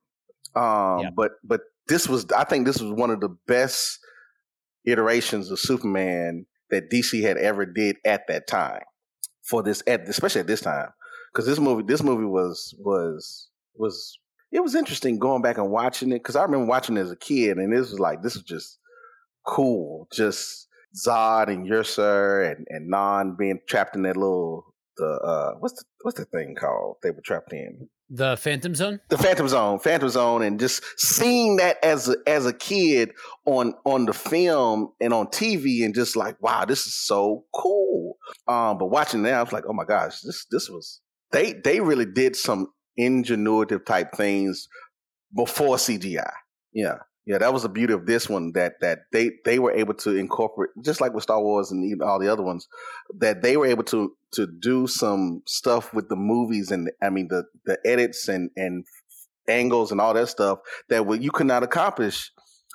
Um 0.60 1.00
yeah. 1.00 1.10
but 1.14 1.32
but 1.44 1.60
this 1.86 2.08
was 2.08 2.26
I 2.36 2.42
think 2.42 2.66
this 2.66 2.80
was 2.80 2.92
one 2.92 3.10
of 3.10 3.20
the 3.20 3.36
best 3.46 4.00
iterations 4.84 5.50
of 5.50 5.60
Superman 5.60 6.46
that 6.70 6.90
DC 6.90 7.22
had 7.22 7.36
ever 7.36 7.66
did 7.66 7.96
at 8.04 8.26
that 8.28 8.46
time 8.46 8.82
for 9.42 9.62
this, 9.62 9.82
at, 9.86 10.08
especially 10.08 10.40
at 10.40 10.46
this 10.46 10.60
time, 10.60 10.88
because 11.32 11.46
this 11.46 11.58
movie, 11.58 11.84
this 11.86 12.02
movie 12.02 12.24
was 12.24 12.74
was 12.78 13.48
was 13.74 14.18
it 14.52 14.60
was 14.60 14.74
interesting 14.74 15.18
going 15.18 15.42
back 15.42 15.58
and 15.58 15.70
watching 15.70 16.10
it 16.10 16.18
because 16.22 16.36
I 16.36 16.42
remember 16.42 16.66
watching 16.66 16.96
it 16.96 17.00
as 17.00 17.10
a 17.10 17.16
kid, 17.16 17.58
and 17.58 17.72
this 17.72 17.90
was 17.90 18.00
like 18.00 18.22
this 18.22 18.34
was 18.34 18.44
just 18.44 18.78
cool, 19.46 20.08
just 20.12 20.68
Zod 20.96 21.48
and 21.48 21.70
Ursa 21.70 22.54
and 22.56 22.66
and 22.70 22.88
Non 22.88 23.36
being 23.36 23.60
trapped 23.68 23.96
in 23.96 24.02
that 24.02 24.16
little 24.16 24.64
the 24.96 25.06
uh 25.06 25.52
what's 25.58 25.74
the 25.74 25.84
what's 26.06 26.18
the 26.18 26.24
thing 26.24 26.54
called 26.54 26.96
they 27.02 27.10
were 27.10 27.20
trapped 27.20 27.52
in 27.52 27.88
the 28.08 28.36
Phantom 28.36 28.72
Zone. 28.72 29.00
The 29.08 29.18
Phantom 29.18 29.48
Zone, 29.48 29.80
Phantom 29.80 30.08
Zone, 30.08 30.42
and 30.42 30.60
just 30.60 30.80
seeing 30.96 31.56
that 31.56 31.82
as 31.82 32.08
a, 32.08 32.14
as 32.24 32.46
a 32.46 32.52
kid 32.52 33.10
on 33.46 33.74
on 33.84 34.06
the 34.06 34.12
film 34.12 34.92
and 35.00 35.12
on 35.12 35.26
TV, 35.26 35.84
and 35.84 35.92
just 35.92 36.14
like, 36.14 36.40
wow, 36.40 36.64
this 36.64 36.86
is 36.86 36.94
so 36.94 37.44
cool. 37.52 38.16
Um, 38.46 38.78
but 38.78 38.86
watching 38.86 39.24
that, 39.24 39.34
I 39.34 39.42
was 39.42 39.52
like, 39.52 39.64
oh 39.68 39.72
my 39.72 39.84
gosh, 39.84 40.20
this 40.20 40.46
this 40.52 40.70
was 40.70 41.00
they 41.32 41.54
they 41.54 41.80
really 41.80 42.06
did 42.06 42.36
some 42.36 42.68
ingenuitive 42.96 43.84
type 43.84 44.12
things 44.14 44.68
before 45.34 45.74
CGI. 45.74 46.30
Yeah, 46.72 46.98
yeah, 47.26 47.38
that 47.38 47.52
was 47.52 47.64
the 47.64 47.68
beauty 47.68 47.92
of 47.92 48.06
this 48.06 48.28
one 48.28 48.52
that 48.52 48.74
that 48.82 49.00
they 49.12 49.32
they 49.44 49.58
were 49.58 49.72
able 49.72 49.94
to 49.94 50.14
incorporate, 50.14 50.70
just 50.84 51.00
like 51.00 51.12
with 51.12 51.24
Star 51.24 51.42
Wars 51.42 51.72
and 51.72 51.84
even 51.84 52.02
all 52.06 52.20
the 52.20 52.32
other 52.32 52.44
ones, 52.44 52.68
that 53.18 53.42
they 53.42 53.56
were 53.56 53.66
able 53.66 53.82
to 53.84 54.12
to 54.36 54.46
do 54.46 54.86
some 54.86 55.42
stuff 55.46 55.92
with 55.92 56.08
the 56.08 56.16
movies 56.16 56.70
and 56.70 56.90
I 57.02 57.10
mean 57.10 57.28
the 57.28 57.44
the 57.64 57.78
edits 57.84 58.28
and 58.28 58.50
and 58.56 58.84
angles 59.48 59.92
and 59.92 60.00
all 60.00 60.14
that 60.14 60.28
stuff 60.28 60.58
that 60.88 61.20
you 61.20 61.30
could 61.30 61.46
not 61.46 61.62
accomplish 61.62 62.30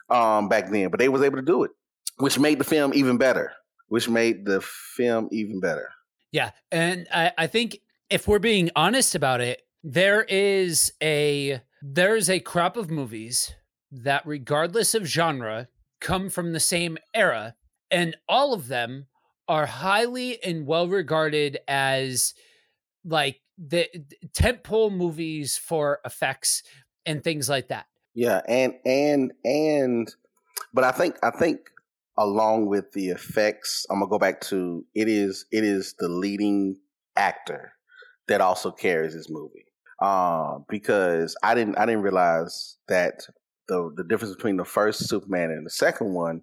um, 0.09 0.49
back 0.49 0.69
then, 0.69 0.89
but 0.89 0.99
they 0.99 1.09
was 1.09 1.21
able 1.21 1.37
to 1.37 1.41
do 1.41 1.63
it, 1.63 1.71
which 2.17 2.37
made 2.37 2.59
the 2.59 2.63
film 2.63 2.93
even 2.93 3.17
better. 3.17 3.53
Which 3.87 4.07
made 4.07 4.45
the 4.45 4.61
film 4.61 5.27
even 5.31 5.59
better. 5.59 5.89
Yeah, 6.31 6.51
and 6.71 7.07
I, 7.13 7.33
I 7.37 7.47
think 7.47 7.79
if 8.09 8.25
we're 8.25 8.39
being 8.39 8.69
honest 8.73 9.15
about 9.15 9.41
it, 9.41 9.63
there 9.83 10.23
is 10.23 10.93
a 11.03 11.61
there 11.81 12.15
is 12.15 12.29
a 12.29 12.39
crop 12.39 12.77
of 12.77 12.89
movies 12.89 13.53
that, 13.91 14.25
regardless 14.25 14.93
of 14.93 15.05
genre, 15.05 15.67
come 15.99 16.29
from 16.29 16.53
the 16.53 16.59
same 16.59 16.97
era, 17.13 17.55
and 17.89 18.15
all 18.29 18.53
of 18.53 18.69
them 18.69 19.07
are 19.51 19.65
highly 19.65 20.41
and 20.41 20.65
well 20.65 20.87
regarded 20.87 21.59
as 21.67 22.33
like 23.03 23.41
the, 23.57 23.85
tentpole 24.33 24.95
movies 24.95 25.57
for 25.57 25.99
effects 26.05 26.63
and 27.05 27.21
things 27.21 27.49
like 27.49 27.67
that. 27.67 27.85
Yeah, 28.13 28.39
and 28.47 28.75
and 28.85 29.33
and, 29.43 30.15
but 30.73 30.85
I 30.85 30.91
think 30.91 31.17
I 31.21 31.31
think 31.31 31.59
along 32.17 32.67
with 32.67 32.93
the 32.93 33.09
effects, 33.09 33.85
I'm 33.89 33.99
gonna 33.99 34.09
go 34.09 34.17
back 34.17 34.39
to 34.41 34.85
it 34.95 35.09
is 35.09 35.45
it 35.51 35.65
is 35.65 35.95
the 35.99 36.07
leading 36.07 36.77
actor 37.17 37.73
that 38.29 38.39
also 38.39 38.71
carries 38.71 39.13
this 39.13 39.29
movie. 39.29 39.65
Uh, 40.01 40.59
because 40.69 41.35
I 41.43 41.55
didn't 41.55 41.77
I 41.77 41.85
didn't 41.85 42.03
realize 42.03 42.77
that 42.87 43.27
the 43.67 43.91
the 43.97 44.05
difference 44.05 44.33
between 44.33 44.55
the 44.55 44.65
first 44.65 45.09
Superman 45.09 45.51
and 45.51 45.65
the 45.65 45.71
second 45.71 46.13
one, 46.13 46.41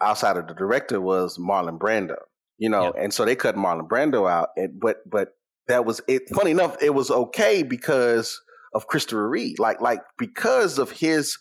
outside 0.00 0.36
of 0.36 0.46
the 0.46 0.54
director, 0.54 1.00
was 1.00 1.38
Marlon 1.38 1.78
Brando. 1.78 2.16
You 2.58 2.70
know, 2.70 2.84
yep. 2.84 2.94
and 2.98 3.12
so 3.12 3.24
they 3.24 3.36
cut 3.36 3.56
Marlon 3.56 3.88
Brando 3.88 4.30
out. 4.30 4.50
And, 4.56 4.80
but 4.80 4.98
but 5.08 5.36
that 5.68 5.84
was 5.84 6.00
it. 6.08 6.22
Funny 6.34 6.52
enough, 6.52 6.76
it 6.82 6.94
was 6.94 7.10
okay 7.10 7.62
because 7.62 8.40
of 8.74 8.86
Christopher 8.86 9.28
Reeve. 9.28 9.58
Like 9.58 9.80
like 9.80 10.00
because 10.18 10.78
of 10.78 10.90
his 10.90 11.38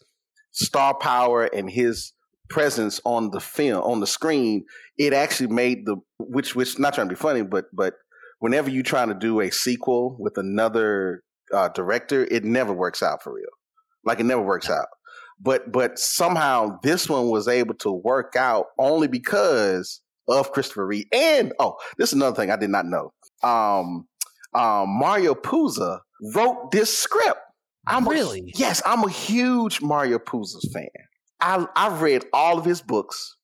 star 0.51 0.93
power 0.93 1.45
and 1.45 1.69
his 1.69 2.13
presence 2.49 3.01
on 3.05 3.31
the 3.31 3.39
film 3.39 3.81
on 3.83 3.99
the 3.99 4.07
screen, 4.07 4.65
it 4.97 5.13
actually 5.13 5.47
made 5.47 5.85
the 5.85 5.97
which 6.19 6.55
which 6.55 6.77
not 6.79 6.93
trying 6.93 7.07
to 7.07 7.15
be 7.15 7.19
funny, 7.19 7.43
but 7.43 7.65
but 7.73 7.95
whenever 8.39 8.69
you're 8.69 8.83
trying 8.83 9.09
to 9.09 9.15
do 9.15 9.39
a 9.39 9.51
sequel 9.51 10.17
with 10.19 10.37
another 10.37 11.23
uh, 11.53 11.69
director, 11.69 12.25
it 12.25 12.43
never 12.43 12.73
works 12.73 13.01
out 13.01 13.23
for 13.23 13.33
real. 13.33 13.45
Like 14.03 14.19
it 14.19 14.25
never 14.25 14.41
works 14.41 14.69
out 14.69 14.87
but 15.39 15.72
but 15.72 16.00
somehow 16.00 16.80
this 16.84 17.10
one 17.10 17.30
was 17.30 17.48
able 17.48 17.75
to 17.75 17.92
work 17.92 18.36
out 18.36 18.68
only 18.80 19.08
because 19.08 20.01
of 20.27 20.51
Christopher 20.51 20.86
Reeve. 20.86 21.08
And 21.12 21.54
oh, 21.60 21.75
this 21.98 22.10
is 22.10 22.13
another 22.13 22.36
thing 22.36 22.51
I 22.51 22.56
did 22.56 22.70
not 22.70 22.86
know. 22.86 23.12
Um, 23.44 24.08
um, 24.54 24.89
Mario 24.89 25.36
Puzo 25.36 26.00
wrote 26.34 26.72
this 26.72 26.96
script. 26.98 27.39
I'm 27.88 28.08
really 28.08 28.39
a, 28.39 28.51
yes, 28.56 28.82
I'm 28.86 29.04
a 29.04 29.10
huge 29.10 29.82
Mario 29.82 30.18
Puzo's 30.18 30.70
fan. 30.74 30.88
I 31.39 31.65
I've 31.75 32.01
read 32.01 32.25
all 32.34 32.58
of 32.58 32.65
his 32.65 32.82
books, 32.82 33.36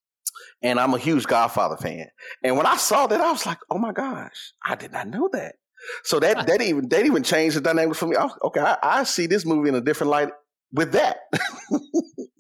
and 0.63 0.79
I'm 0.79 0.93
a 0.93 0.97
huge 0.97 1.25
Godfather 1.25 1.77
fan. 1.77 2.07
And 2.43 2.57
when 2.57 2.65
I 2.65 2.77
saw 2.77 3.05
that, 3.07 3.21
I 3.21 3.31
was 3.31 3.45
like, 3.45 3.59
"Oh 3.69 3.77
my 3.77 3.91
gosh, 3.91 4.53
I 4.65 4.75
did 4.75 4.93
not 4.93 5.07
know 5.07 5.29
that." 5.33 5.55
So 6.03 6.19
that 6.19 6.47
that 6.47 6.61
even 6.61 6.89
that 6.89 7.05
even 7.05 7.23
changed 7.23 7.57
the 7.57 7.61
dynamic 7.61 7.95
for 7.95 8.07
me. 8.07 8.15
Was, 8.17 8.37
okay, 8.43 8.61
I, 8.61 8.77
I, 8.81 9.03
see 9.03 9.27
this 9.27 9.45
movie 9.45 9.69
in 9.69 9.75
a 9.75 9.81
different 9.81 10.11
light 10.11 10.29
with 10.73 10.91
that. 10.93 11.17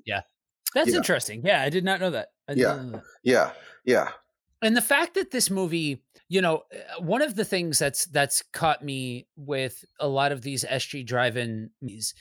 yeah, 0.05 0.21
that's 0.73 0.91
yeah. 0.91 0.97
interesting. 0.97 1.41
Yeah, 1.45 1.61
I 1.61 1.69
did 1.69 1.83
not 1.83 1.99
know 1.99 2.11
that. 2.11 2.29
yeah, 2.49 2.75
know 2.75 2.91
that. 2.91 3.03
yeah, 3.23 3.51
yeah. 3.85 4.09
And 4.61 4.77
the 4.77 4.81
fact 4.81 5.15
that 5.15 5.31
this 5.31 5.49
movie, 5.49 6.03
you 6.29 6.41
know, 6.41 6.63
uh, 6.73 7.01
one 7.01 7.21
of 7.21 7.35
the 7.35 7.45
things 7.45 7.79
that's 7.79 8.05
that's 8.05 8.43
caught 8.53 8.83
me 8.83 9.27
with 9.35 9.83
a 9.99 10.07
lot 10.07 10.31
of 10.31 10.41
these 10.41 10.63
SG 10.63 11.05
drive-in 11.05 11.71
movies 11.81 12.13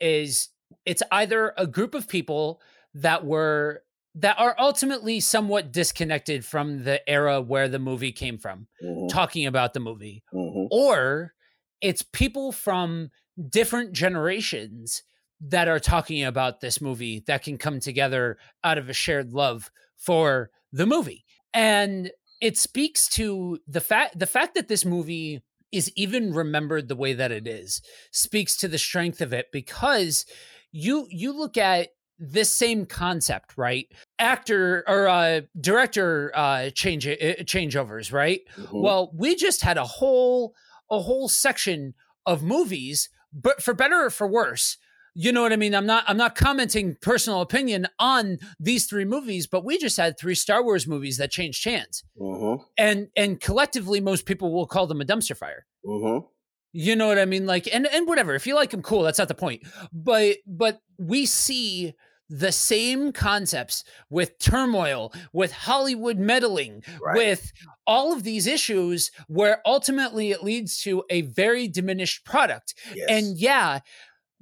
is 0.00 0.48
it's 0.86 1.02
either 1.12 1.52
a 1.56 1.66
group 1.66 1.94
of 1.94 2.08
people 2.08 2.60
that 2.94 3.24
were 3.24 3.82
that 4.16 4.38
are 4.38 4.54
ultimately 4.58 5.18
somewhat 5.18 5.72
disconnected 5.72 6.44
from 6.44 6.84
the 6.84 7.06
era 7.08 7.40
where 7.40 7.68
the 7.68 7.80
movie 7.80 8.12
came 8.12 8.38
from, 8.38 8.68
mm-hmm. 8.82 9.08
talking 9.08 9.44
about 9.46 9.74
the 9.74 9.80
movie, 9.80 10.22
mm-hmm. 10.32 10.66
or 10.70 11.34
it's 11.80 12.02
people 12.02 12.52
from 12.52 13.10
different 13.50 13.92
generations 13.92 15.02
that 15.40 15.68
are 15.68 15.80
talking 15.80 16.24
about 16.24 16.60
this 16.60 16.80
movie 16.80 17.22
that 17.26 17.42
can 17.42 17.58
come 17.58 17.80
together 17.80 18.38
out 18.62 18.78
of 18.78 18.88
a 18.88 18.94
shared 18.94 19.32
love 19.32 19.70
for 19.96 20.50
the 20.72 20.86
movie. 20.86 21.24
And 21.52 22.10
it 22.40 22.58
speaks 22.58 23.08
to 23.10 23.58
the 23.66 23.80
fact 23.80 24.18
the 24.18 24.26
fact 24.26 24.54
that 24.54 24.68
this 24.68 24.84
movie 24.84 25.42
is 25.72 25.90
even 25.96 26.32
remembered 26.32 26.88
the 26.88 26.96
way 26.96 27.12
that 27.12 27.32
it 27.32 27.46
is 27.46 27.82
speaks 28.12 28.56
to 28.56 28.68
the 28.68 28.78
strength 28.78 29.20
of 29.20 29.32
it 29.32 29.46
because 29.52 30.24
you 30.72 31.06
you 31.10 31.32
look 31.32 31.56
at 31.56 31.88
this 32.18 32.50
same 32.50 32.86
concept, 32.86 33.56
right? 33.56 33.86
Actor 34.18 34.84
or 34.86 35.08
uh, 35.08 35.40
director 35.60 36.30
uh, 36.34 36.70
change 36.70 37.06
uh, 37.06 37.42
changeovers, 37.42 38.12
right? 38.12 38.40
Mm-hmm. 38.56 38.80
Well, 38.80 39.10
we 39.14 39.34
just 39.34 39.62
had 39.62 39.78
a 39.78 39.84
whole 39.84 40.54
a 40.90 41.00
whole 41.00 41.28
section 41.28 41.94
of 42.26 42.42
movies, 42.42 43.08
but 43.32 43.62
for 43.62 43.74
better 43.74 44.04
or 44.04 44.10
for 44.10 44.26
worse. 44.26 44.76
You 45.14 45.30
know 45.30 45.42
what 45.42 45.52
I 45.52 45.56
mean? 45.56 45.74
I'm 45.74 45.86
not 45.86 46.04
I'm 46.08 46.16
not 46.16 46.34
commenting 46.34 46.96
personal 47.00 47.40
opinion 47.40 47.86
on 48.00 48.38
these 48.58 48.86
three 48.86 49.04
movies, 49.04 49.46
but 49.46 49.64
we 49.64 49.78
just 49.78 49.96
had 49.96 50.18
three 50.18 50.34
Star 50.34 50.62
Wars 50.62 50.88
movies 50.88 51.18
that 51.18 51.30
changed 51.30 51.64
hands, 51.64 52.02
mm-hmm. 52.20 52.62
and 52.76 53.08
and 53.16 53.40
collectively, 53.40 54.00
most 54.00 54.26
people 54.26 54.52
will 54.52 54.66
call 54.66 54.88
them 54.88 55.00
a 55.00 55.04
dumpster 55.04 55.36
fire. 55.36 55.66
Mm-hmm. 55.86 56.26
You 56.72 56.96
know 56.96 57.06
what 57.06 57.20
I 57.20 57.24
mean? 57.26 57.46
Like, 57.46 57.68
and 57.72 57.86
and 57.86 58.08
whatever. 58.08 58.34
If 58.34 58.48
you 58.48 58.56
like 58.56 58.70
them, 58.70 58.82
cool. 58.82 59.02
That's 59.02 59.20
not 59.20 59.28
the 59.28 59.34
point. 59.34 59.62
But 59.92 60.38
but 60.46 60.80
we 60.98 61.26
see 61.26 61.94
the 62.28 62.50
same 62.50 63.12
concepts 63.12 63.84
with 64.10 64.38
turmoil, 64.38 65.12
with 65.32 65.52
Hollywood 65.52 66.18
meddling, 66.18 66.82
right. 67.00 67.16
with 67.16 67.52
all 67.86 68.12
of 68.12 68.24
these 68.24 68.46
issues, 68.46 69.12
where 69.28 69.60
ultimately 69.64 70.32
it 70.32 70.42
leads 70.42 70.80
to 70.82 71.04
a 71.10 71.20
very 71.20 71.68
diminished 71.68 72.24
product. 72.24 72.74
Yes. 72.94 73.06
And 73.08 73.38
yeah, 73.38 73.80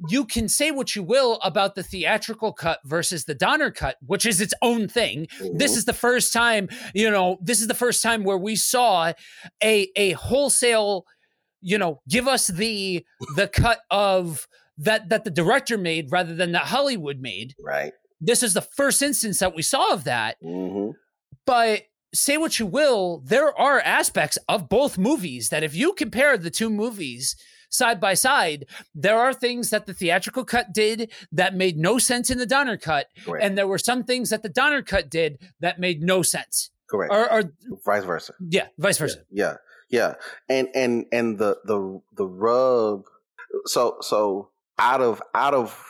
you 0.08 0.24
can 0.24 0.48
say 0.48 0.70
what 0.70 0.96
you 0.96 1.02
will 1.02 1.38
about 1.42 1.74
the 1.74 1.82
theatrical 1.82 2.52
cut 2.52 2.80
versus 2.84 3.24
the 3.24 3.34
Donner 3.34 3.70
cut, 3.70 3.96
which 4.06 4.26
is 4.26 4.40
its 4.40 4.54
own 4.62 4.88
thing. 4.88 5.26
Mm-hmm. 5.38 5.58
This 5.58 5.76
is 5.76 5.84
the 5.84 5.92
first 5.92 6.32
time, 6.32 6.68
you 6.94 7.10
know, 7.10 7.38
this 7.40 7.60
is 7.60 7.68
the 7.68 7.74
first 7.74 8.02
time 8.02 8.24
where 8.24 8.38
we 8.38 8.56
saw 8.56 9.12
a 9.62 9.88
a 9.96 10.12
wholesale 10.12 11.04
you 11.62 11.78
know, 11.78 12.02
give 12.08 12.28
us 12.28 12.48
the 12.48 13.06
the 13.36 13.48
cut 13.48 13.80
of 13.90 14.46
that 14.78 15.08
that 15.08 15.24
the 15.24 15.30
director 15.30 15.78
made 15.78 16.10
rather 16.10 16.34
than 16.34 16.52
that 16.52 16.66
Hollywood 16.66 17.20
made. 17.20 17.54
Right. 17.62 17.92
This 18.20 18.42
is 18.42 18.54
the 18.54 18.60
first 18.60 19.00
instance 19.00 19.38
that 19.38 19.54
we 19.54 19.62
saw 19.62 19.92
of 19.92 20.04
that. 20.04 20.36
Mm-hmm. 20.42 20.90
But 21.46 21.84
say 22.14 22.36
what 22.36 22.58
you 22.58 22.66
will, 22.66 23.22
there 23.24 23.56
are 23.58 23.80
aspects 23.80 24.38
of 24.48 24.68
both 24.68 24.98
movies 24.98 25.48
that 25.48 25.62
if 25.62 25.74
you 25.74 25.92
compare 25.94 26.36
the 26.36 26.50
two 26.50 26.68
movies 26.68 27.36
side 27.72 28.00
by 28.00 28.14
side, 28.14 28.66
there 28.94 29.18
are 29.18 29.32
things 29.32 29.70
that 29.70 29.86
the 29.86 29.94
theatrical 29.94 30.44
cut 30.44 30.72
did 30.72 31.10
that 31.32 31.54
made 31.54 31.76
no 31.76 31.98
sense 31.98 32.30
in 32.30 32.38
the 32.38 32.46
Donner 32.46 32.76
cut, 32.76 33.08
Correct. 33.24 33.44
and 33.44 33.58
there 33.58 33.66
were 33.66 33.78
some 33.78 34.04
things 34.04 34.30
that 34.30 34.42
the 34.42 34.48
Donner 34.48 34.82
cut 34.82 35.10
did 35.10 35.38
that 35.60 35.80
made 35.80 36.02
no 36.02 36.22
sense. 36.22 36.70
Correct. 36.88 37.12
Or, 37.12 37.32
or 37.32 37.52
vice 37.84 38.04
versa. 38.04 38.34
Yeah, 38.40 38.66
vice 38.78 38.98
versa. 38.98 39.20
Yeah. 39.30 39.56
yeah. 39.88 40.14
And 40.48 40.68
and 40.74 41.06
and 41.10 41.38
the 41.38 41.58
the 41.64 42.00
the 42.14 42.26
rub. 42.26 43.04
So 43.64 43.96
so 44.00 44.50
out 44.78 45.00
of 45.00 45.22
out 45.34 45.54
of 45.54 45.82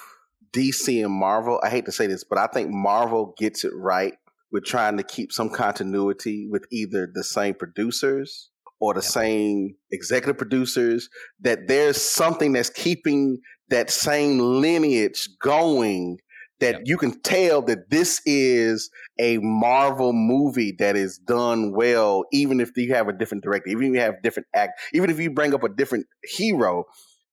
DC 0.52 1.04
and 1.04 1.12
Marvel, 1.12 1.60
I 1.62 1.70
hate 1.70 1.86
to 1.86 1.92
say 1.92 2.06
this, 2.06 2.22
but 2.22 2.38
I 2.38 2.46
think 2.46 2.70
Marvel 2.70 3.34
gets 3.36 3.64
it 3.64 3.72
right 3.74 4.14
with 4.52 4.64
trying 4.64 4.96
to 4.98 5.02
keep 5.02 5.32
some 5.32 5.48
continuity 5.48 6.46
with 6.46 6.66
either 6.70 7.10
the 7.12 7.24
same 7.24 7.54
producers 7.54 8.50
or 8.82 8.94
the 8.94 9.00
yep. 9.00 9.04
same 9.04 9.76
executive 9.92 10.36
producers. 10.36 11.08
That 11.40 11.68
there's 11.68 12.02
something 12.02 12.52
that's 12.52 12.68
keeping 12.68 13.38
that 13.68 13.90
same 13.90 14.40
lineage 14.40 15.28
going 15.40 16.18
that 16.58 16.74
yep. 16.74 16.82
you 16.84 16.98
can 16.98 17.20
tell 17.20 17.62
that 17.62 17.90
this 17.90 18.20
is 18.26 18.90
a 19.20 19.38
Marvel 19.38 20.12
movie 20.12 20.74
that 20.80 20.96
is 20.96 21.16
done 21.18 21.72
well, 21.72 22.24
even 22.32 22.60
if 22.60 22.76
you 22.76 22.92
have 22.92 23.06
a 23.06 23.12
different 23.12 23.44
director, 23.44 23.70
even 23.70 23.84
if 23.84 23.94
you 23.94 24.00
have 24.00 24.20
different 24.20 24.48
act, 24.52 24.80
even 24.92 25.10
if 25.10 25.20
you 25.20 25.30
bring 25.30 25.54
up 25.54 25.62
a 25.62 25.68
different 25.68 26.06
hero, 26.24 26.84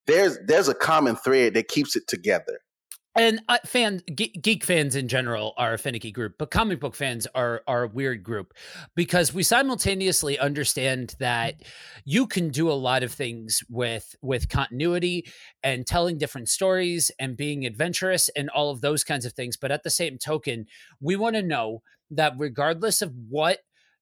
there's 0.05 0.37
there's 0.45 0.67
a 0.67 0.75
common 0.75 1.15
thread 1.15 1.55
that 1.55 1.67
keeps 1.67 1.95
it 1.95 2.03
together 2.07 2.59
and 3.15 3.41
uh, 3.49 3.57
fan 3.65 4.01
ge- 4.13 4.33
geek 4.41 4.63
fans 4.63 4.95
in 4.95 5.07
general 5.07 5.53
are 5.57 5.73
a 5.73 5.77
finicky 5.77 6.11
group 6.11 6.35
but 6.37 6.51
comic 6.51 6.79
book 6.79 6.95
fans 6.95 7.27
are 7.33 7.61
are 7.67 7.83
a 7.83 7.87
weird 7.87 8.23
group 8.23 8.53
because 8.95 9.33
we 9.33 9.43
simultaneously 9.43 10.37
understand 10.37 11.15
that 11.19 11.55
you 12.05 12.27
can 12.27 12.49
do 12.49 12.69
a 12.69 12.73
lot 12.73 13.03
of 13.03 13.11
things 13.11 13.61
with 13.69 14.15
with 14.21 14.49
continuity 14.49 15.25
and 15.63 15.87
telling 15.87 16.17
different 16.17 16.49
stories 16.49 17.11
and 17.19 17.37
being 17.37 17.65
adventurous 17.65 18.29
and 18.35 18.49
all 18.49 18.69
of 18.69 18.81
those 18.81 19.03
kinds 19.03 19.25
of 19.25 19.33
things 19.33 19.57
but 19.57 19.71
at 19.71 19.83
the 19.83 19.89
same 19.89 20.17
token 20.17 20.65
we 21.01 21.15
want 21.15 21.35
to 21.35 21.41
know 21.41 21.81
that 22.11 22.33
regardless 22.37 23.01
of 23.01 23.13
what 23.29 23.59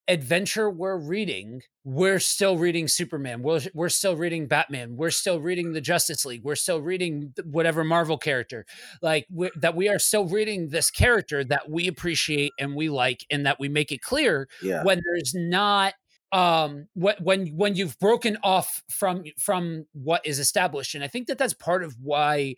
adventure 0.08 0.70
we're 0.70 0.98
reading, 0.98 1.62
we're 1.84 2.20
still 2.20 2.58
reading 2.58 2.88
Superman. 2.88 3.42
We're, 3.42 3.62
we're 3.74 3.90
still 3.90 4.16
reading 4.16 4.48
Batman. 4.48 4.96
We're 4.96 5.12
still 5.12 5.40
reading 5.40 5.74
the 5.74 5.82
Justice 5.82 6.26
League. 6.26 6.44
We're 6.44 6.56
still 6.56 6.82
reading 6.82 7.34
whatever 7.44 7.84
Marvel 7.84 8.18
character. 8.18 8.66
Like 9.02 9.28
that, 9.58 9.76
we 9.76 9.90
are 9.90 10.00
still 10.00 10.26
reading 10.26 10.70
this 10.70 10.92
character 10.92 11.44
that 11.46 11.70
we 11.70 11.88
appreciate 11.88 12.52
and 12.60 12.76
we 12.76 12.90
like, 12.90 13.26
and 13.30 13.46
that 13.46 13.60
we 13.60 13.70
make 13.70 13.92
it 13.92 14.02
clear 14.02 14.48
yeah. 14.62 14.84
when 14.84 15.02
there's 15.04 15.34
not 15.36 15.94
um 16.34 16.88
when 16.94 17.48
when 17.56 17.76
you've 17.76 17.98
broken 18.00 18.38
off 18.44 18.84
from 18.90 19.24
from 19.40 19.86
what 19.94 20.26
is 20.26 20.40
established 20.40 20.94
and 20.94 21.02
i 21.02 21.08
think 21.08 21.28
that 21.28 21.38
that's 21.38 21.54
part 21.54 21.86
of 21.86 21.96
why 22.02 22.54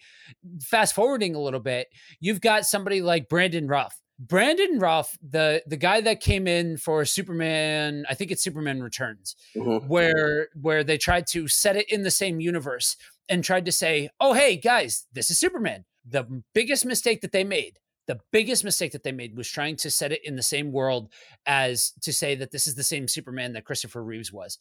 fast 0.59 0.95
forwarding 0.95 1.35
a 1.35 1.39
little 1.39 1.59
bit 1.59 1.87
you've 2.19 2.41
got 2.41 2.65
somebody 2.65 2.99
like 2.99 3.29
brandon 3.29 3.67
routh 3.67 4.01
Brandon 4.19 4.79
Routh, 4.79 5.17
the 5.21 5.63
the 5.65 5.77
guy 5.77 6.01
that 6.01 6.19
came 6.19 6.45
in 6.45 6.75
for 6.75 7.05
Superman, 7.05 8.05
I 8.09 8.15
think 8.15 8.31
it's 8.31 8.43
Superman 8.43 8.83
Returns, 8.83 9.35
mm-hmm. 9.55 9.87
where 9.87 10.49
where 10.59 10.83
they 10.83 10.97
tried 10.97 11.25
to 11.27 11.47
set 11.47 11.77
it 11.77 11.89
in 11.89 12.03
the 12.03 12.11
same 12.11 12.41
universe 12.41 12.97
and 13.29 13.43
tried 13.43 13.65
to 13.65 13.71
say, 13.71 14.09
"Oh, 14.19 14.33
hey 14.33 14.57
guys, 14.57 15.05
this 15.13 15.31
is 15.31 15.39
Superman." 15.39 15.85
The 16.05 16.43
biggest 16.53 16.85
mistake 16.85 17.21
that 17.21 17.31
they 17.31 17.45
made, 17.45 17.79
the 18.07 18.19
biggest 18.33 18.65
mistake 18.65 18.91
that 18.91 19.03
they 19.03 19.13
made 19.13 19.37
was 19.37 19.49
trying 19.49 19.77
to 19.77 19.89
set 19.89 20.11
it 20.11 20.21
in 20.25 20.35
the 20.35 20.43
same 20.43 20.73
world 20.73 21.09
as 21.45 21.91
to 22.01 22.11
say 22.11 22.35
that 22.35 22.51
this 22.51 22.67
is 22.67 22.75
the 22.75 22.83
same 22.83 23.07
Superman 23.07 23.53
that 23.53 23.65
Christopher 23.65 24.03
Reeves 24.03 24.33
was 24.33 24.57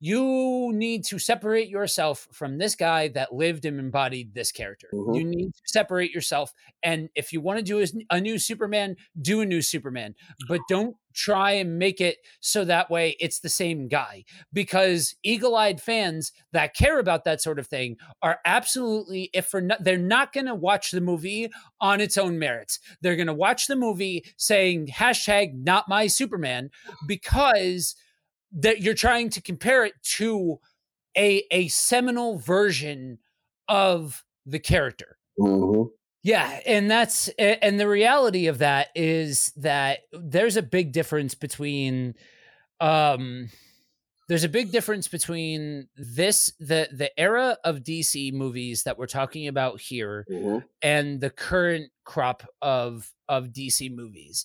you 0.00 0.70
need 0.74 1.04
to 1.06 1.18
separate 1.18 1.68
yourself 1.68 2.28
from 2.32 2.58
this 2.58 2.74
guy 2.74 3.08
that 3.08 3.34
lived 3.34 3.64
and 3.64 3.80
embodied 3.80 4.34
this 4.34 4.52
character. 4.52 4.88
Mm-hmm. 4.92 5.14
You 5.14 5.24
need 5.24 5.54
to 5.54 5.62
separate 5.66 6.12
yourself. 6.12 6.52
And 6.82 7.08
if 7.16 7.32
you 7.32 7.40
want 7.40 7.58
to 7.58 7.64
do 7.64 7.84
a 8.10 8.20
new 8.20 8.38
Superman, 8.38 8.96
do 9.20 9.40
a 9.40 9.46
new 9.46 9.62
Superman, 9.62 10.14
but 10.48 10.60
don't 10.68 10.96
try 11.14 11.52
and 11.52 11.80
make 11.80 12.00
it 12.00 12.18
so 12.38 12.64
that 12.64 12.90
way 12.90 13.16
it's 13.18 13.40
the 13.40 13.48
same 13.48 13.88
guy 13.88 14.24
because 14.52 15.16
eagle-eyed 15.24 15.80
fans 15.80 16.30
that 16.52 16.76
care 16.76 17.00
about 17.00 17.24
that 17.24 17.40
sort 17.40 17.58
of 17.58 17.66
thing 17.66 17.96
are 18.22 18.38
absolutely 18.44 19.28
if 19.32 19.46
for 19.46 19.60
not, 19.60 19.82
they're 19.82 19.98
not 19.98 20.32
going 20.32 20.46
to 20.46 20.54
watch 20.54 20.92
the 20.92 21.00
movie 21.00 21.50
on 21.80 22.00
its 22.00 22.16
own 22.16 22.38
merits 22.38 22.78
they're 23.00 23.16
going 23.16 23.26
to 23.26 23.34
watch 23.34 23.66
the 23.66 23.74
movie 23.74 24.24
saying 24.36 24.86
hashtag 24.86 25.52
not 25.54 25.88
my 25.88 26.06
superman 26.06 26.70
because 27.08 27.96
that 28.52 28.80
you're 28.80 28.94
trying 28.94 29.30
to 29.30 29.42
compare 29.42 29.84
it 29.84 29.94
to 30.16 30.58
a 31.16 31.44
a 31.50 31.68
seminal 31.68 32.38
version 32.38 33.18
of 33.68 34.24
the 34.46 34.58
character. 34.58 35.18
Mm-hmm. 35.38 35.88
Yeah, 36.22 36.60
and 36.66 36.90
that's 36.90 37.28
and 37.38 37.78
the 37.78 37.88
reality 37.88 38.48
of 38.48 38.58
that 38.58 38.88
is 38.94 39.52
that 39.56 40.00
there's 40.12 40.56
a 40.56 40.62
big 40.62 40.92
difference 40.92 41.34
between 41.34 42.14
um 42.80 43.48
there's 44.28 44.44
a 44.44 44.48
big 44.48 44.70
difference 44.70 45.08
between 45.08 45.88
this 45.96 46.52
the 46.58 46.88
the 46.92 47.10
era 47.18 47.56
of 47.64 47.78
DC 47.78 48.32
movies 48.32 48.82
that 48.82 48.98
we're 48.98 49.06
talking 49.06 49.48
about 49.48 49.80
here 49.80 50.26
mm-hmm. 50.30 50.58
and 50.82 51.20
the 51.20 51.30
current 51.30 51.90
crop 52.04 52.42
of 52.60 53.10
of 53.28 53.48
DC 53.48 53.94
movies 53.94 54.44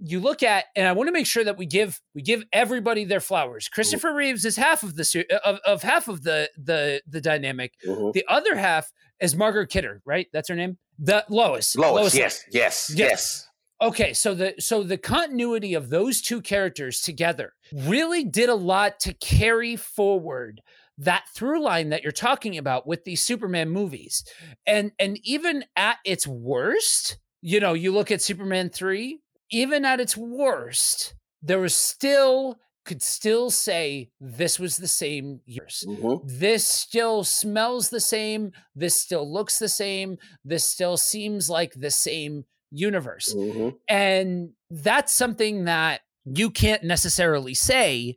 you 0.00 0.20
look 0.20 0.42
at 0.42 0.66
and 0.76 0.86
i 0.86 0.92
want 0.92 1.08
to 1.08 1.12
make 1.12 1.26
sure 1.26 1.42
that 1.44 1.58
we 1.58 1.66
give 1.66 2.00
we 2.14 2.22
give 2.22 2.44
everybody 2.52 3.04
their 3.04 3.20
flowers 3.20 3.64
Mm-hmm. 3.66 3.74
christopher 3.74 4.14
reeves 4.14 4.44
is 4.44 4.56
half 4.56 4.82
of 4.82 4.94
the 4.96 5.24
of, 5.44 5.58
of 5.66 5.82
half 5.82 6.08
of 6.08 6.22
the 6.22 6.48
the 6.56 7.02
the 7.06 7.20
dynamic 7.20 7.74
Mhm. 7.86 8.12
the 8.12 8.24
other 8.28 8.54
half 8.56 8.90
is 9.20 9.34
margaret 9.34 9.68
kidder 9.70 10.00
right 10.04 10.26
that's 10.32 10.48
her 10.48 10.54
name 10.54 10.78
the 10.98 11.24
lois 11.28 11.76
Lois, 11.76 12.14
yes, 12.14 12.44
yes, 12.50 12.90
Yeah. 12.94 13.06
yes. 13.06 13.48
okay 13.80 14.12
so 14.12 14.34
the 14.34 14.54
so 14.58 14.82
the 14.82 14.98
continuity 14.98 15.74
of 15.74 15.90
those 15.90 16.20
two 16.20 16.40
characters 16.40 17.00
together 17.00 17.52
really 17.72 18.24
did 18.24 18.48
a 18.48 18.54
lot 18.54 19.00
to 19.00 19.14
carry 19.14 19.76
forward 19.76 20.60
that 21.00 21.24
through 21.34 21.62
line 21.62 21.90
that 21.90 22.02
you're 22.02 22.10
talking 22.10 22.58
about 22.58 22.86
with 22.86 23.04
these 23.04 23.22
superman 23.22 23.68
movies 23.70 24.24
and 24.66 24.90
and 24.98 25.18
even 25.24 25.64
at 25.76 25.98
its 26.04 26.26
worst 26.26 27.18
you 27.40 27.60
know 27.60 27.72
you 27.74 27.92
look 27.92 28.10
at 28.10 28.20
superman 28.22 28.68
3 28.70 29.20
even 29.50 29.84
at 29.84 30.00
its 30.00 30.16
worst 30.16 31.14
there 31.42 31.60
was 31.60 31.74
still 31.76 32.58
could 32.84 33.02
still 33.02 33.50
say 33.50 34.10
this 34.20 34.58
was 34.58 34.76
the 34.78 34.88
same 34.88 35.40
years 35.46 35.84
Mhm. 35.86 36.20
this 36.24 36.66
still 36.66 37.22
smells 37.24 37.90
the 37.90 38.00
same 38.00 38.52
this 38.74 39.00
still 39.00 39.30
looks 39.30 39.58
the 39.58 39.68
same 39.68 40.16
this 40.44 40.64
still 40.64 40.96
seems 40.96 41.50
like 41.50 41.74
the 41.74 41.90
same 41.90 42.44
universe 42.70 43.34
Mhm. 43.34 43.76
and 43.88 44.50
that's 44.70 45.12
something 45.12 45.64
that 45.64 46.00
you 46.24 46.50
can't 46.50 46.82
necessarily 46.84 47.54
say 47.54 48.16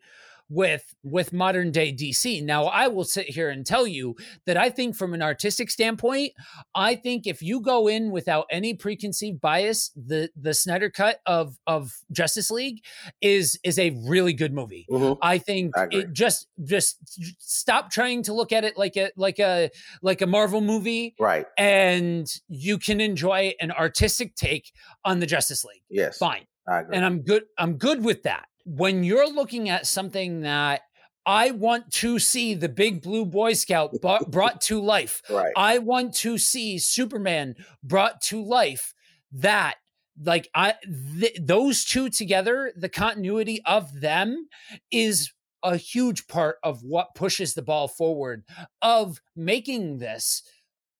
with 0.52 0.94
with 1.02 1.32
modern 1.32 1.72
day 1.72 1.94
DC. 1.94 2.44
Now, 2.44 2.66
I 2.66 2.90
will 2.90 3.06
sit 3.06 3.28
here 3.30 3.50
and 3.50 3.66
tell 3.66 3.88
you 3.88 4.16
that 4.46 4.58
I 4.58 4.70
think 4.70 4.98
from 4.98 5.14
an 5.14 5.22
artistic 5.22 5.72
standpoint, 5.72 6.34
I 6.76 6.96
think 6.96 7.26
if 7.26 7.42
you 7.42 7.62
go 7.62 7.88
in 7.88 8.12
without 8.12 8.48
any 8.52 8.74
preconceived 8.74 9.40
bias, 9.40 9.92
the 9.96 10.30
the 10.36 10.54
Snyder 10.54 10.90
cut 10.90 11.22
of 11.26 11.58
of 11.66 11.94
Justice 12.12 12.52
League 12.52 12.84
is 13.22 13.58
is 13.64 13.80
a 13.80 13.92
really 14.06 14.34
good 14.34 14.54
movie. 14.54 14.86
Mhm. 14.92 15.18
I 15.22 15.38
think 15.38 15.78
I 15.78 15.88
it 15.90 16.12
just 16.12 16.48
just 16.66 16.98
stop 17.42 17.90
trying 17.90 18.22
to 18.24 18.34
look 18.34 18.52
at 18.52 18.66
it 18.66 18.78
like 18.78 18.98
a 18.98 19.12
like 19.16 19.40
a 19.40 19.70
like 20.02 20.22
a 20.22 20.28
Marvel 20.28 20.60
movie 20.60 21.16
Right. 21.18 21.46
and 21.58 22.28
you 22.50 22.78
can 22.78 23.00
enjoy 23.00 23.54
an 23.62 23.72
artistic 23.72 24.36
take 24.36 24.74
on 25.06 25.20
the 25.22 25.26
Justice 25.26 25.64
League. 25.64 25.84
Yes. 25.90 26.18
Fine. 26.18 26.46
And 26.68 27.06
I'm 27.06 27.22
good 27.22 27.44
I'm 27.58 27.78
good 27.78 28.04
with 28.04 28.24
that. 28.24 28.48
When 28.66 29.04
you're 29.04 29.32
looking 29.32 29.70
at 29.70 29.88
something 29.88 30.42
that 30.42 30.82
I 31.26 31.52
want 31.52 31.92
to 31.94 32.20
see 32.20 32.54
the 32.54 32.70
big 32.70 33.02
blue 33.02 33.26
boy 33.26 33.54
scout 33.54 33.94
brought, 34.02 34.32
brought 34.32 34.62
to 34.62 34.82
life. 34.82 35.22
right. 35.30 35.54
I 35.56 35.78
want 35.78 36.16
to 36.16 36.38
see 36.38 36.78
Superman 36.80 37.56
brought 37.84 38.22
to 38.24 38.44
life. 38.44 38.94
That 39.34 39.76
like 40.22 40.50
I 40.54 40.76
th- 41.20 41.38
those 41.40 41.86
two 41.86 42.10
together, 42.10 42.74
the 42.76 42.90
continuity 42.90 43.62
of 43.66 44.02
them 44.02 44.48
is 44.92 45.32
a 45.64 45.78
huge 45.78 46.28
part 46.28 46.58
of 46.64 46.82
what 46.84 47.16
pushes 47.16 47.54
the 47.54 47.62
ball 47.62 47.88
forward 47.88 48.44
of 48.82 49.22
making 49.36 50.00
this 50.00 50.42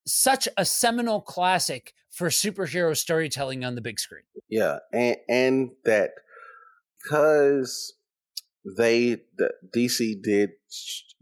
such 0.06 0.48
a 0.58 0.66
seminal 0.66 1.22
classic 1.22 1.94
for 2.10 2.28
superhero 2.28 2.96
storytelling 2.96 3.64
on 3.64 3.76
the 3.76 3.82
big 3.82 4.00
screen. 4.00 4.24
Yeah, 4.50 4.80
and 4.94 5.18
and 5.28 5.70
that 5.86 6.12
because 7.04 7.94
they 8.78 9.18
the 9.38 9.52
DC 9.76 10.22
did 10.22 10.52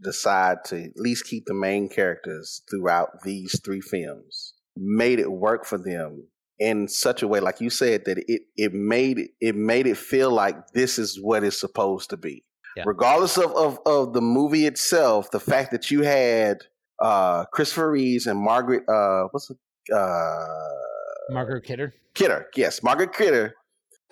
decide 0.02 0.58
to 0.64 0.84
at 0.84 0.96
least 0.96 1.26
keep 1.26 1.44
the 1.46 1.54
main 1.54 1.88
characters 1.88 2.62
throughout 2.70 3.22
these 3.24 3.58
three 3.64 3.80
films, 3.80 4.54
made 4.76 5.18
it 5.18 5.30
work 5.30 5.64
for 5.64 5.78
them 5.78 6.26
in 6.58 6.86
such 6.88 7.22
a 7.22 7.28
way, 7.28 7.40
like 7.40 7.60
you 7.60 7.70
said, 7.70 8.04
that 8.04 8.18
it 8.28 8.42
it 8.56 8.72
made 8.72 9.18
it 9.18 9.30
it 9.40 9.56
made 9.56 9.86
it 9.86 9.96
feel 9.96 10.30
like 10.30 10.56
this 10.74 10.98
is 10.98 11.18
what 11.20 11.42
it's 11.42 11.58
supposed 11.58 12.10
to 12.10 12.16
be. 12.16 12.44
Yeah. 12.76 12.84
Regardless 12.86 13.38
of, 13.38 13.52
of 13.56 13.78
of 13.86 14.12
the 14.12 14.20
movie 14.20 14.66
itself, 14.66 15.30
the 15.30 15.40
fact 15.40 15.72
that 15.72 15.90
you 15.90 16.02
had 16.02 16.58
uh 17.00 17.46
Christopher 17.46 17.90
Reeves 17.90 18.26
and 18.26 18.38
Margaret 18.38 18.88
uh 18.88 19.24
what's 19.30 19.50
it 19.50 19.56
uh 19.92 20.46
Margaret 21.30 21.64
Kidder. 21.64 21.94
Kidder, 22.14 22.46
yes, 22.56 22.82
Margaret 22.82 23.12
Kidder 23.14 23.54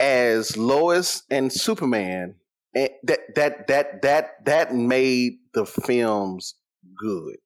as 0.00 0.56
Lois 0.56 1.22
and 1.30 1.52
Superman. 1.52 2.36
And 2.74 2.90
that 3.04 3.20
that 3.34 3.66
that 3.68 4.02
that 4.02 4.44
that 4.44 4.74
made 4.74 5.38
the 5.54 5.64
films 5.64 6.54
good, 6.98 7.36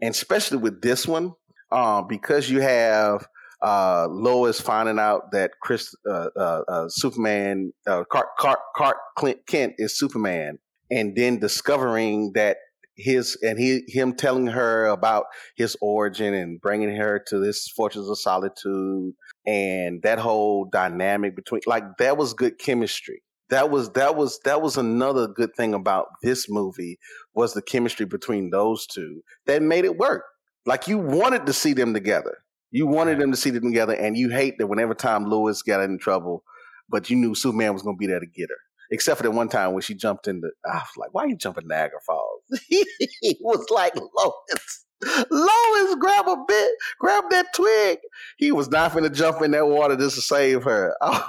and 0.00 0.14
especially 0.14 0.58
with 0.58 0.80
this 0.80 1.06
one, 1.06 1.32
uh, 1.70 2.02
because 2.02 2.48
you 2.48 2.60
have 2.60 3.26
uh, 3.62 4.06
Lois 4.08 4.60
finding 4.60 4.98
out 4.98 5.32
that 5.32 5.52
Chris 5.62 5.94
uh, 6.08 6.28
uh, 6.36 6.62
uh, 6.66 6.88
Superman 6.88 7.72
uh, 7.86 8.04
Clark, 8.10 8.28
Clark, 8.38 8.58
Clark 8.74 8.96
Clint 9.16 9.46
Kent 9.46 9.74
is 9.78 9.98
Superman, 9.98 10.58
and 10.90 11.14
then 11.14 11.38
discovering 11.38 12.32
that 12.34 12.56
his 13.00 13.36
and 13.42 13.58
he 13.58 13.82
him 13.88 14.14
telling 14.14 14.46
her 14.46 14.86
about 14.86 15.26
his 15.56 15.76
origin 15.80 16.34
and 16.34 16.60
bringing 16.60 16.94
her 16.96 17.22
to 17.28 17.38
this 17.38 17.68
Fortress 17.68 18.08
of 18.08 18.18
Solitude 18.18 19.14
and 19.46 20.02
that 20.02 20.18
whole 20.18 20.66
dynamic 20.66 21.34
between 21.34 21.62
like 21.66 21.84
that 21.98 22.16
was 22.16 22.34
good 22.34 22.58
chemistry. 22.58 23.22
That 23.50 23.70
was 23.70 23.90
that 23.92 24.16
was 24.16 24.38
that 24.44 24.62
was 24.62 24.76
another 24.76 25.26
good 25.26 25.54
thing 25.56 25.74
about 25.74 26.06
this 26.22 26.48
movie 26.48 26.98
was 27.34 27.54
the 27.54 27.62
chemistry 27.62 28.06
between 28.06 28.50
those 28.50 28.86
two 28.86 29.22
that 29.46 29.62
made 29.62 29.84
it 29.84 29.98
work. 29.98 30.24
Like 30.66 30.86
you 30.86 30.98
wanted 30.98 31.46
to 31.46 31.52
see 31.52 31.72
them 31.72 31.94
together. 31.94 32.38
You 32.70 32.86
wanted 32.86 33.18
them 33.18 33.32
to 33.32 33.36
see 33.36 33.50
them 33.50 33.64
together 33.64 33.94
and 33.94 34.16
you 34.16 34.30
hate 34.30 34.58
that 34.58 34.68
whenever 34.68 34.94
tom 34.94 35.24
lewis 35.24 35.62
got 35.62 35.80
in 35.80 35.98
trouble 35.98 36.44
but 36.88 37.10
you 37.10 37.16
knew 37.16 37.34
superman 37.34 37.72
was 37.72 37.82
going 37.82 37.96
to 37.96 37.98
be 37.98 38.06
there 38.06 38.20
to 38.20 38.26
get 38.26 38.48
her. 38.48 38.56
Except 38.92 39.18
for 39.18 39.22
that 39.22 39.30
one 39.30 39.48
time 39.48 39.72
when 39.72 39.82
she 39.82 39.94
jumped 39.94 40.28
into 40.28 40.50
i 40.64 40.74
was 40.74 40.96
like 40.96 41.12
why 41.12 41.24
are 41.24 41.28
you 41.28 41.36
jumping 41.36 41.66
niagara 41.66 41.98
falls 42.06 42.39
he 42.68 43.36
was 43.40 43.66
like 43.70 43.94
lois 43.96 44.84
Lois, 45.30 45.94
grab 45.98 46.28
a 46.28 46.36
bit, 46.46 46.70
grab 46.98 47.24
that 47.30 47.54
twig. 47.54 47.98
He 48.36 48.52
was 48.52 48.68
not 48.68 48.92
going 48.92 49.04
to 49.04 49.10
jump 49.10 49.40
in 49.42 49.52
that 49.52 49.66
water 49.66 49.96
just 49.96 50.16
to 50.16 50.22
save 50.22 50.62
her. 50.64 50.94
Oh. 51.00 51.26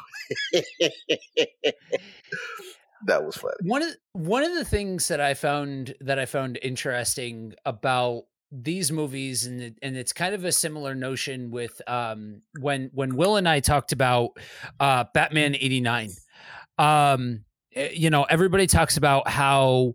that 3.06 3.24
was 3.24 3.38
funny. 3.38 3.56
One 3.64 3.82
of 3.82 3.96
one 4.14 4.44
of 4.44 4.54
the 4.56 4.66
things 4.66 5.08
that 5.08 5.22
I 5.22 5.36
found 5.36 5.96
that 6.02 6.20
I 6.20 6.26
found 6.26 6.60
interesting 6.62 7.54
about 7.66 8.24
these 8.52 8.92
movies 8.92 9.46
and 9.46 9.62
it, 9.62 9.76
and 9.82 9.96
it's 9.96 10.12
kind 10.12 10.36
of 10.36 10.44
a 10.44 10.52
similar 10.52 10.94
notion 10.94 11.52
with 11.52 11.82
um 11.88 12.42
when 12.60 12.92
when 12.94 13.16
Will 13.16 13.38
and 13.38 13.48
I 13.48 13.62
talked 13.62 13.94
about 13.94 14.32
uh 14.82 15.06
Batman 15.14 15.56
89 15.56 16.10
um 16.78 17.46
eh, 17.74 17.92
you 17.94 18.10
know 18.10 18.24
everybody 18.24 18.68
talks 18.68 18.98
about 18.98 19.30
how 19.30 19.94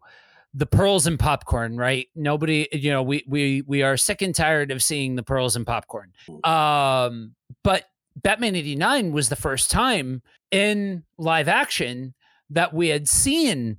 the 0.56 0.66
pearls 0.66 1.06
and 1.06 1.18
popcorn 1.18 1.76
right? 1.76 2.08
Nobody 2.16 2.66
you 2.72 2.90
know 2.90 3.02
we 3.02 3.22
we 3.28 3.62
we 3.66 3.82
are 3.82 3.96
sick 3.96 4.22
and 4.22 4.34
tired 4.34 4.70
of 4.72 4.82
seeing 4.82 5.14
the 5.14 5.22
pearls 5.22 5.54
and 5.54 5.66
popcorn. 5.66 6.12
Um 6.44 7.34
but 7.62 7.84
Batman 8.16 8.56
89 8.56 9.12
was 9.12 9.28
the 9.28 9.36
first 9.36 9.70
time 9.70 10.22
in 10.50 11.04
live 11.18 11.48
action 11.48 12.14
that 12.50 12.72
we 12.72 12.88
had 12.88 13.06
seen 13.06 13.76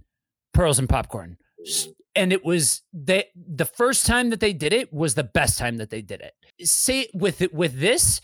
pearls 0.53 0.77
and 0.77 0.87
popcorn. 0.87 1.37
And 2.15 2.31
it 2.31 2.45
was 2.45 2.83
they 2.93 3.25
the 3.35 3.65
first 3.65 4.05
time 4.05 4.29
that 4.29 4.39
they 4.39 4.53
did 4.53 4.71
it 4.71 4.93
was 4.93 5.15
the 5.15 5.23
best 5.23 5.57
time 5.57 5.77
that 5.77 5.89
they 5.89 6.03
did 6.03 6.21
it. 6.21 6.33
Say 6.63 7.09
with 7.13 7.41
it 7.41 7.53
with 7.53 7.79
this 7.79 8.21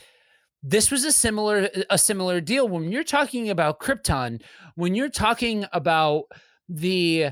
this 0.62 0.92
was 0.92 1.04
a 1.06 1.12
similar 1.12 1.70
a 1.90 1.98
similar 1.98 2.40
deal. 2.40 2.68
When 2.68 2.92
you're 2.92 3.04
talking 3.04 3.50
about 3.50 3.80
krypton 3.80 4.44
when 4.76 4.94
you're 4.94 5.10
talking 5.10 5.66
about 5.74 6.26
the 6.70 7.32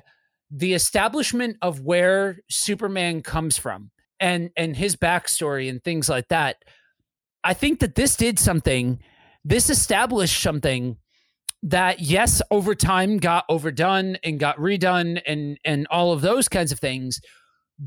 the 0.52 0.74
establishment 0.74 1.58
of 1.62 1.82
where 1.82 2.40
superman 2.50 3.22
comes 3.22 3.58
from 3.58 3.92
and 4.20 4.52
and 4.58 4.76
his 4.76 4.96
backstory 4.96 5.70
and 5.70 5.84
things 5.84 6.10
like 6.10 6.28
that 6.28 6.58
i 7.44 7.54
think 7.54 7.80
that 7.80 7.96
this 7.96 8.16
did 8.16 8.38
something. 8.38 9.00
This 9.44 9.72
established 9.72 10.40
something 10.40 10.98
that 11.64 12.00
yes 12.00 12.42
over 12.52 12.76
time 12.76 13.18
got 13.18 13.46
overdone 13.50 14.18
and 14.24 14.40
got 14.40 14.58
redone 14.58 15.22
and 15.26 15.58
and 15.66 15.88
all 15.90 16.12
of 16.12 16.22
those 16.22 16.48
kinds 16.48 16.72
of 16.72 16.80
things 16.80 17.22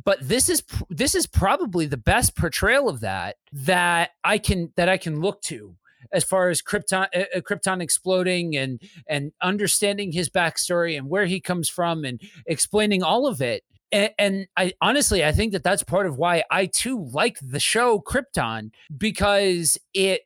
but 0.05 0.18
this 0.20 0.48
is 0.48 0.62
this 0.90 1.14
is 1.14 1.27
probably 1.27 1.87
the 1.87 1.96
best 1.96 2.37
portrayal 2.37 2.88
of 2.88 3.00
that 3.00 3.37
that 3.53 4.11
I 4.24 4.38
can 4.38 4.72
that 4.77 4.88
I 4.88 4.96
can 4.96 5.20
look 5.20 5.40
to 5.42 5.77
as 6.12 6.25
far 6.25 6.49
as 6.51 6.62
Krypton 6.62 7.07
uh, 7.14 7.25
uh, 7.37 7.40
Krypton 7.40 7.83
exploding 7.83 8.57
and 8.57 8.81
and 9.09 9.33
understanding 9.43 10.12
his 10.12 10.29
backstory 10.29 10.97
and 10.97 11.09
where 11.09 11.27
he 11.27 11.40
comes 11.40 11.69
from 11.69 12.05
and 12.05 12.21
explaining 12.47 13.03
all 13.03 13.27
of 13.27 13.40
it 13.40 13.62
and, 13.93 14.11
and 14.19 14.47
I 14.57 14.73
honestly 14.81 15.25
I 15.25 15.33
think 15.33 15.53
that 15.53 15.62
that's 15.62 15.83
part 15.83 16.07
of 16.07 16.19
why 16.19 16.45
I 16.51 16.67
too 16.67 17.09
like 17.12 17.38
the 17.43 17.61
show 17.61 18.01
Krypton 18.01 18.71
because 18.97 19.79
it 19.93 20.23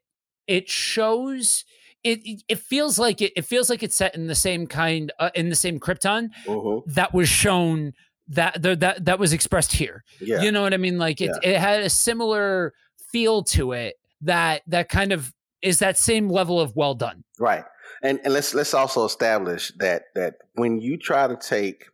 it 0.46 0.68
shows 0.68 1.64
it 2.04 2.20
it- 2.48 2.58
feels 2.58 2.98
like 2.98 3.20
it, 3.20 3.32
it 3.36 3.42
feels 3.44 3.68
like 3.68 3.82
it's 3.82 3.96
set 3.96 4.14
in 4.14 4.28
the 4.28 4.34
same 4.34 4.66
kind 4.66 5.12
uh, 5.18 5.30
in 5.34 5.48
the 5.48 5.56
same 5.56 5.78
Krypton 5.80 6.30
Mhm. 6.46 6.82
that 6.86 7.12
was 7.12 7.28
shown 7.28 7.92
that 8.28 8.62
that 8.62 8.80
that, 8.80 9.04
that 9.06 9.18
was 9.18 9.32
expressed 9.32 9.72
here. 9.72 10.04
Yeah. 10.20 10.42
You 10.42 10.52
know 10.52 10.62
what 10.62 10.74
I 10.74 10.76
mean? 10.76 10.98
Like 10.98 11.20
it 11.20 11.30
it 11.42 11.56
had 11.58 11.80
a 11.82 11.90
similar 11.90 12.72
feel 13.10 13.42
to 13.42 13.72
it 13.72 13.94
that 14.22 14.62
that 14.66 14.88
kind 14.88 15.12
of 15.12 15.32
is 15.62 15.78
that 15.80 15.98
same 15.98 16.28
level 16.28 16.60
of 16.60 16.74
well 16.76 16.94
done. 16.94 17.24
Right. 17.38 17.64
And 18.02 18.20
and 18.24 18.32
let's 18.32 18.54
let's 18.54 18.74
also 18.74 19.04
establish 19.04 19.72
that 19.78 20.04
that 20.14 20.34
when 20.54 20.80
you 20.80 20.96
try 20.96 21.26
to 21.26 21.36
take 21.36 21.86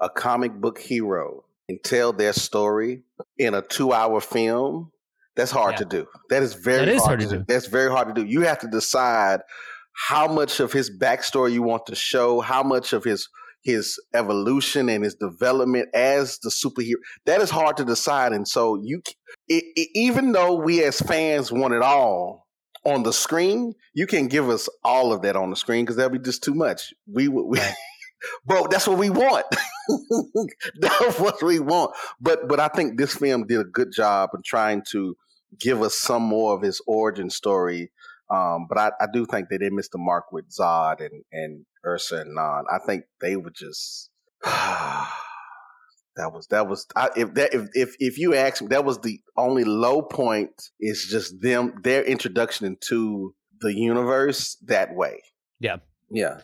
a 0.00 0.10
comic 0.10 0.52
book 0.52 0.78
hero 0.78 1.44
and 1.68 1.82
tell 1.82 2.12
their 2.12 2.32
story 2.32 3.02
in 3.38 3.54
a 3.54 3.62
two 3.62 3.92
hour 3.92 4.20
film, 4.20 4.92
that's 5.36 5.50
hard 5.50 5.74
yeah. 5.74 5.78
to 5.78 5.84
do. 5.84 6.06
That 6.30 6.42
is 6.42 6.54
very 6.54 6.86
that 6.86 6.88
is 6.88 7.02
hard, 7.02 7.20
hard, 7.20 7.30
to 7.30 7.36
do. 7.36 7.38
do. 7.38 7.44
That's 7.48 7.66
very 7.66 7.90
hard 7.90 8.14
to 8.14 8.22
do. 8.22 8.28
You 8.28 8.42
have 8.42 8.58
to 8.60 8.68
decide 8.68 9.40
how 9.92 10.28
much 10.28 10.60
of 10.60 10.72
his 10.72 10.90
backstory 10.90 11.52
you 11.52 11.62
want 11.62 11.86
to 11.86 11.94
show, 11.94 12.40
how 12.40 12.62
much 12.62 12.92
of 12.92 13.04
his 13.04 13.28
his 13.64 14.00
evolution 14.14 14.88
and 14.88 15.02
his 15.02 15.14
development 15.14 15.88
as 15.94 16.38
the 16.38 16.50
superhero. 16.50 16.96
That 17.26 17.40
is 17.40 17.50
hard 17.50 17.76
to 17.78 17.84
decide, 17.84 18.32
and 18.32 18.46
so 18.46 18.80
you, 18.82 19.02
it, 19.48 19.64
it, 19.74 19.88
even 19.94 20.32
though 20.32 20.54
we 20.54 20.82
as 20.84 21.00
fans 21.00 21.50
want 21.50 21.74
it 21.74 21.82
all 21.82 22.47
on 22.92 23.02
the 23.02 23.12
screen, 23.12 23.74
you 23.94 24.06
can't 24.06 24.30
give 24.30 24.48
us 24.48 24.68
all 24.84 25.12
of 25.12 25.22
that 25.22 25.36
on 25.36 25.50
the 25.50 25.56
screen 25.56 25.84
because 25.84 25.96
that'll 25.96 26.10
be 26.10 26.18
just 26.18 26.42
too 26.42 26.54
much. 26.54 26.92
We 27.06 27.28
we. 27.28 27.58
Bro, 28.44 28.66
that's 28.68 28.88
what 28.88 28.98
we 28.98 29.10
want. 29.10 29.46
that's 30.80 31.20
what 31.20 31.40
we 31.40 31.60
want. 31.60 31.92
But 32.20 32.48
but 32.48 32.58
I 32.58 32.66
think 32.66 32.98
this 32.98 33.14
film 33.14 33.46
did 33.46 33.60
a 33.60 33.64
good 33.64 33.92
job 33.92 34.30
in 34.34 34.42
trying 34.44 34.82
to 34.90 35.16
give 35.60 35.82
us 35.82 35.96
some 35.96 36.22
more 36.22 36.54
of 36.56 36.62
his 36.62 36.82
origin 36.86 37.30
story 37.30 37.92
um, 38.30 38.66
but 38.68 38.78
I, 38.78 38.90
I, 39.00 39.06
do 39.10 39.24
think 39.24 39.48
that 39.48 39.58
they 39.60 39.70
missed 39.70 39.92
the 39.92 39.98
mark 39.98 40.32
with 40.32 40.50
Zod 40.50 41.00
and, 41.00 41.24
and 41.32 41.64
Ursa 41.84 42.22
and 42.22 42.34
Non. 42.34 42.64
I 42.70 42.78
think 42.78 43.04
they 43.20 43.36
were 43.36 43.50
just 43.50 44.10
that 46.18 46.32
was 46.32 46.46
that 46.48 46.68
was 46.68 46.86
I, 46.94 47.08
if 47.16 47.34
that 47.34 47.54
if, 47.54 47.68
if 47.72 47.94
if 47.98 48.18
you 48.18 48.34
ask 48.34 48.60
me, 48.60 48.68
that 48.68 48.84
was 48.84 48.98
the 49.00 49.20
only 49.36 49.64
low 49.64 50.02
point. 50.02 50.50
Is 50.80 51.06
just 51.10 51.40
them 51.40 51.74
their 51.82 52.04
introduction 52.04 52.66
into 52.66 53.34
the 53.60 53.72
universe 53.72 54.56
that 54.66 54.94
way. 54.94 55.22
Yeah, 55.60 55.76
yeah, 56.10 56.40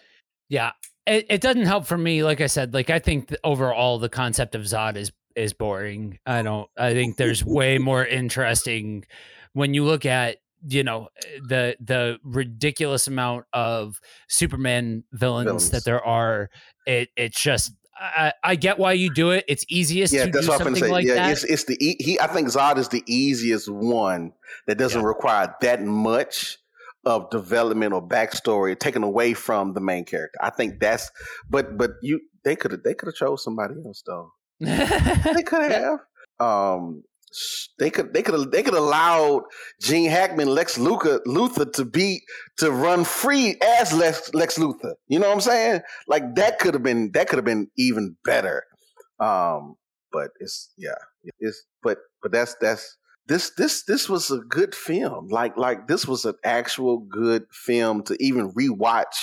yeah. 0.49 0.73
It, 1.07 1.27
it 1.29 1.41
doesn't 1.43 1.67
help 1.67 1.87
for 1.87 1.99
me. 1.99 2.23
Like 2.23 2.41
I 2.41 2.47
said, 2.47 2.73
like 2.73 2.89
I 2.89 2.99
think 2.99 3.35
overall 3.45 3.99
the 3.99 4.09
concept 4.09 4.55
of 4.55 4.63
Zod 4.63 4.97
is 4.97 5.13
is 5.37 5.53
boring. 5.53 6.19
I 6.25 6.43
don't. 6.43 6.71
I 6.79 6.95
think 6.95 7.17
there's 7.17 7.45
way 7.45 7.79
more 7.91 8.07
interesting 8.07 9.05
when 9.53 9.75
you 9.75 9.85
look 9.85 10.07
at 10.07 10.39
you 10.67 10.85
know 10.85 11.09
the 11.43 11.77
the 11.81 12.19
ridiculous 12.23 13.09
amount 13.09 13.47
of 13.53 14.01
Superman 14.29 15.03
villains, 15.13 15.47
villains. 15.47 15.71
that 15.71 15.85
there 15.85 16.03
are. 16.03 16.49
It 16.87 17.09
it's 17.17 17.43
just 17.43 17.73
I, 17.97 18.33
I, 18.43 18.57
get 18.57 18.79
why 18.79 18.93
you 18.93 19.13
do 19.13 19.31
it. 19.31 19.45
It's 19.47 19.65
easiest 19.69 20.13
yeah, 20.13 20.27
to 20.27 20.31
that's 20.31 20.47
do 20.47 20.53
what 20.53 20.59
something 20.59 20.83
I'm 20.83 20.89
say. 20.89 20.93
like 20.93 21.07
yeah, 21.07 21.15
that. 21.15 21.33
It's, 21.33 21.45
it's 21.45 21.65
the 21.65 21.77
he. 21.81 22.19
I 22.21 22.27
think 22.27 22.49
Zod 22.49 22.77
is 22.79 22.89
the 22.89 23.03
easiest 23.07 23.71
one 23.71 24.33
that 24.67 24.79
doesn't 24.79 25.01
yeah. 25.01 25.07
require 25.07 25.55
that 25.61 25.83
much 25.83 26.59
of 27.07 27.31
development 27.31 27.93
or 27.93 28.07
backstory 28.07 28.79
taken 28.79 29.03
away 29.03 29.35
from 29.35 29.75
the 29.75 29.81
main 29.81 30.05
character. 30.05 30.39
I 30.43 30.51
think 30.51 30.81
that's. 30.81 31.11
But 31.49 31.79
but 31.79 31.93
you 32.03 32.21
they 32.45 32.57
could 32.57 32.73
have 32.73 32.83
they 32.83 32.95
could 32.95 33.07
have 33.07 33.15
chose 33.15 33.45
somebody 33.45 33.75
else 33.85 34.03
though. 34.07 34.33
they 34.61 35.43
could 35.43 35.71
have. 35.71 36.01
Um, 36.41 37.05
they 37.79 37.91
could 37.91 38.15
they 38.15 38.23
could 38.23 38.53
they 38.53 38.63
could 38.63 38.75
allowed 38.75 39.43
Gene 39.81 40.11
Hackman, 40.11 40.49
Lex 40.49 40.79
Luthor, 40.79 41.21
Luthor 41.27 41.73
to 41.73 41.85
be 41.85 42.23
to 42.59 42.71
run 42.71 43.05
free 43.05 43.57
as 43.81 43.93
Lex 43.93 44.33
Lex 44.35 44.59
Luthor. 44.59 44.95
You 45.09 45.19
know 45.19 45.29
what 45.29 45.35
I'm 45.35 45.41
saying? 45.41 45.81
Like 46.07 46.35
that 46.37 46.59
could 46.59 46.75
have 46.75 46.83
been 46.83 47.11
that 47.13 47.29
could 47.29 47.39
have 47.39 47.45
been 47.45 47.69
even 47.77 48.17
better. 48.25 48.65
Um, 49.21 49.77
but 50.13 50.31
it's 50.41 50.73
yeah, 50.77 50.95
it's 51.41 51.65
but 51.83 51.99
but 52.23 52.33
that's 52.33 52.55
that's 52.61 52.97
this 53.27 53.51
this 53.57 53.85
this 53.85 54.09
was 54.09 54.31
a 54.31 54.39
good 54.39 54.75
film. 54.75 55.29
Like 55.29 55.57
like 55.57 55.89
this 55.89 56.07
was 56.07 56.25
an 56.25 56.35
actual 56.45 56.99
good 56.99 57.45
film 57.51 58.03
to 58.05 58.17
even 58.23 58.53
rewatch. 58.53 59.17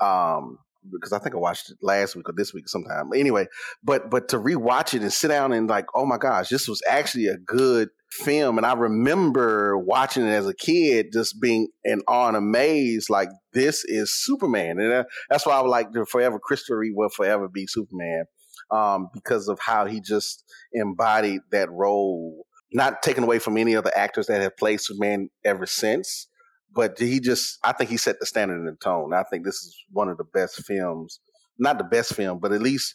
Um, 0.00 0.58
because 0.92 1.12
I 1.12 1.18
think 1.18 1.34
I 1.34 1.38
watched 1.38 1.70
it 1.70 1.78
last 1.82 2.16
week 2.16 2.28
or 2.28 2.32
this 2.36 2.54
week 2.54 2.68
sometime. 2.68 3.10
Anyway, 3.14 3.46
but 3.82 4.10
but 4.10 4.28
to 4.28 4.38
rewatch 4.38 4.94
it 4.94 5.02
and 5.02 5.12
sit 5.12 5.28
down 5.28 5.52
and 5.52 5.68
like, 5.68 5.86
oh 5.94 6.06
my 6.06 6.18
gosh, 6.18 6.48
this 6.48 6.68
was 6.68 6.82
actually 6.88 7.26
a 7.26 7.36
good 7.36 7.90
film. 8.10 8.58
And 8.58 8.66
I 8.66 8.74
remember 8.74 9.78
watching 9.78 10.26
it 10.26 10.30
as 10.30 10.46
a 10.46 10.54
kid, 10.54 11.08
just 11.12 11.40
being 11.40 11.68
in 11.84 12.00
awe 12.08 12.28
and 12.28 12.36
amazed, 12.36 13.10
like 13.10 13.28
this 13.52 13.84
is 13.84 14.14
Superman, 14.14 14.78
and 14.80 14.92
uh, 14.92 15.04
that's 15.28 15.46
why 15.46 15.54
I 15.54 15.60
would 15.60 15.68
like 15.68 15.92
to 15.92 16.04
forever 16.06 16.38
Christopher 16.38 16.78
Reeve 16.78 16.92
will 16.94 17.08
forever 17.08 17.48
be 17.48 17.66
Superman, 17.66 18.24
um, 18.70 19.08
because 19.14 19.48
of 19.48 19.58
how 19.60 19.86
he 19.86 20.00
just 20.00 20.44
embodied 20.72 21.40
that 21.52 21.70
role. 21.70 22.46
Not 22.72 23.02
taken 23.02 23.24
away 23.24 23.40
from 23.40 23.56
any 23.56 23.74
other 23.74 23.90
actors 23.96 24.28
that 24.28 24.40
have 24.40 24.56
played 24.56 24.80
Superman 24.80 25.28
ever 25.44 25.66
since, 25.66 26.28
but 26.74 26.98
he 26.98 27.20
just 27.20 27.58
I 27.64 27.72
think 27.72 27.90
he 27.90 27.96
set 27.96 28.20
the 28.20 28.26
standard 28.26 28.58
and 28.58 28.68
the 28.68 28.76
tone. 28.76 29.12
I 29.12 29.22
think 29.24 29.44
this 29.44 29.56
is 29.56 29.76
one 29.90 30.08
of 30.08 30.18
the 30.18 30.24
best 30.24 30.64
films, 30.64 31.20
not 31.58 31.78
the 31.78 31.84
best 31.84 32.14
film, 32.14 32.38
but 32.38 32.52
at 32.52 32.62
least 32.62 32.94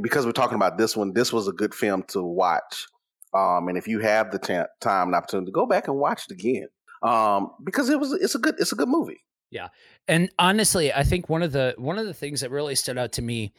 because 0.00 0.26
we're 0.26 0.32
talking 0.32 0.56
about 0.56 0.78
this 0.78 0.96
one, 0.96 1.12
this 1.12 1.32
was 1.32 1.48
a 1.48 1.52
good 1.52 1.74
film 1.74 2.02
to 2.08 2.22
watch. 2.22 2.86
Um, 3.34 3.68
and 3.68 3.76
if 3.76 3.86
you 3.86 4.00
have 4.00 4.30
the 4.30 4.38
t- 4.38 4.54
time 4.80 5.08
and 5.08 5.14
opportunity, 5.14 5.46
to 5.46 5.52
go 5.52 5.66
back 5.66 5.88
and 5.88 5.98
watch 5.98 6.24
it 6.28 6.32
again 6.32 6.68
um, 7.02 7.50
because 7.64 7.88
it 7.90 8.00
was 8.00 8.12
it's 8.12 8.34
a 8.34 8.38
good 8.38 8.54
it's 8.58 8.72
a 8.72 8.76
good 8.76 8.88
movie. 8.88 9.20
Yeah, 9.50 9.68
and 10.06 10.30
honestly, 10.38 10.92
I 10.92 11.04
think 11.04 11.28
one 11.28 11.42
of 11.42 11.52
the 11.52 11.74
one 11.78 11.98
of 11.98 12.06
the 12.06 12.14
things 12.14 12.40
that 12.40 12.50
really 12.50 12.74
stood 12.74 12.98
out 12.98 13.12
to 13.12 13.22
me 13.22 13.52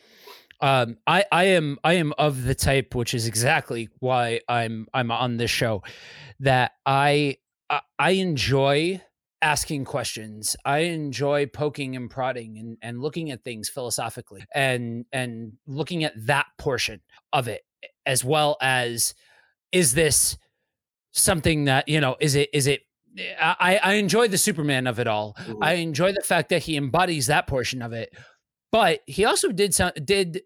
um, 0.62 0.98
I, 1.08 1.26
I 1.32 1.44
am 1.46 1.78
I 1.84 1.94
am 1.94 2.14
of 2.18 2.44
the 2.44 2.56
type, 2.56 2.94
which 2.94 3.14
is 3.14 3.28
exactly 3.28 3.90
why 4.00 4.42
I'm 4.48 4.88
I'm 4.94 5.12
on 5.12 5.38
this 5.38 5.52
show, 5.52 5.84
that 6.42 6.74
I 6.86 7.38
I 7.98 8.12
enjoy 8.12 9.02
asking 9.42 9.86
questions. 9.86 10.56
I 10.66 10.80
enjoy 10.80 11.46
poking 11.46 11.96
and 11.96 12.10
prodding 12.10 12.58
and, 12.58 12.78
and 12.82 13.02
looking 13.02 13.32
at 13.32 13.44
things 13.44 13.70
philosophically 13.70 14.44
and 14.54 15.06
and 15.12 15.54
looking 15.66 16.04
at 16.04 16.14
that 16.26 16.48
portion 16.58 17.02
of 17.32 17.48
it 17.48 17.62
as 18.06 18.24
well 18.24 18.58
as 18.62 19.14
is 19.72 19.94
this 19.94 20.38
something 21.12 21.66
that, 21.66 21.88
you 21.88 22.02
know, 22.02 22.16
is 22.20 22.36
it 22.36 22.50
is 22.54 22.68
it 22.68 22.82
I, 23.40 23.80
I 23.82 23.94
enjoy 23.94 24.28
the 24.28 24.38
Superman 24.38 24.88
of 24.88 25.00
it 25.00 25.08
all. 25.08 25.36
Mm-hmm. 25.40 25.64
I 25.64 25.74
enjoy 25.74 26.14
the 26.14 26.22
fact 26.22 26.50
that 26.50 26.64
he 26.64 26.78
embodies 26.78 27.28
that 27.28 27.48
portion 27.48 27.82
of 27.82 27.94
it. 27.94 28.14
But 28.72 29.00
he 29.08 29.26
also 29.26 29.52
did 29.52 29.74
some 29.74 29.92
did 30.04 30.42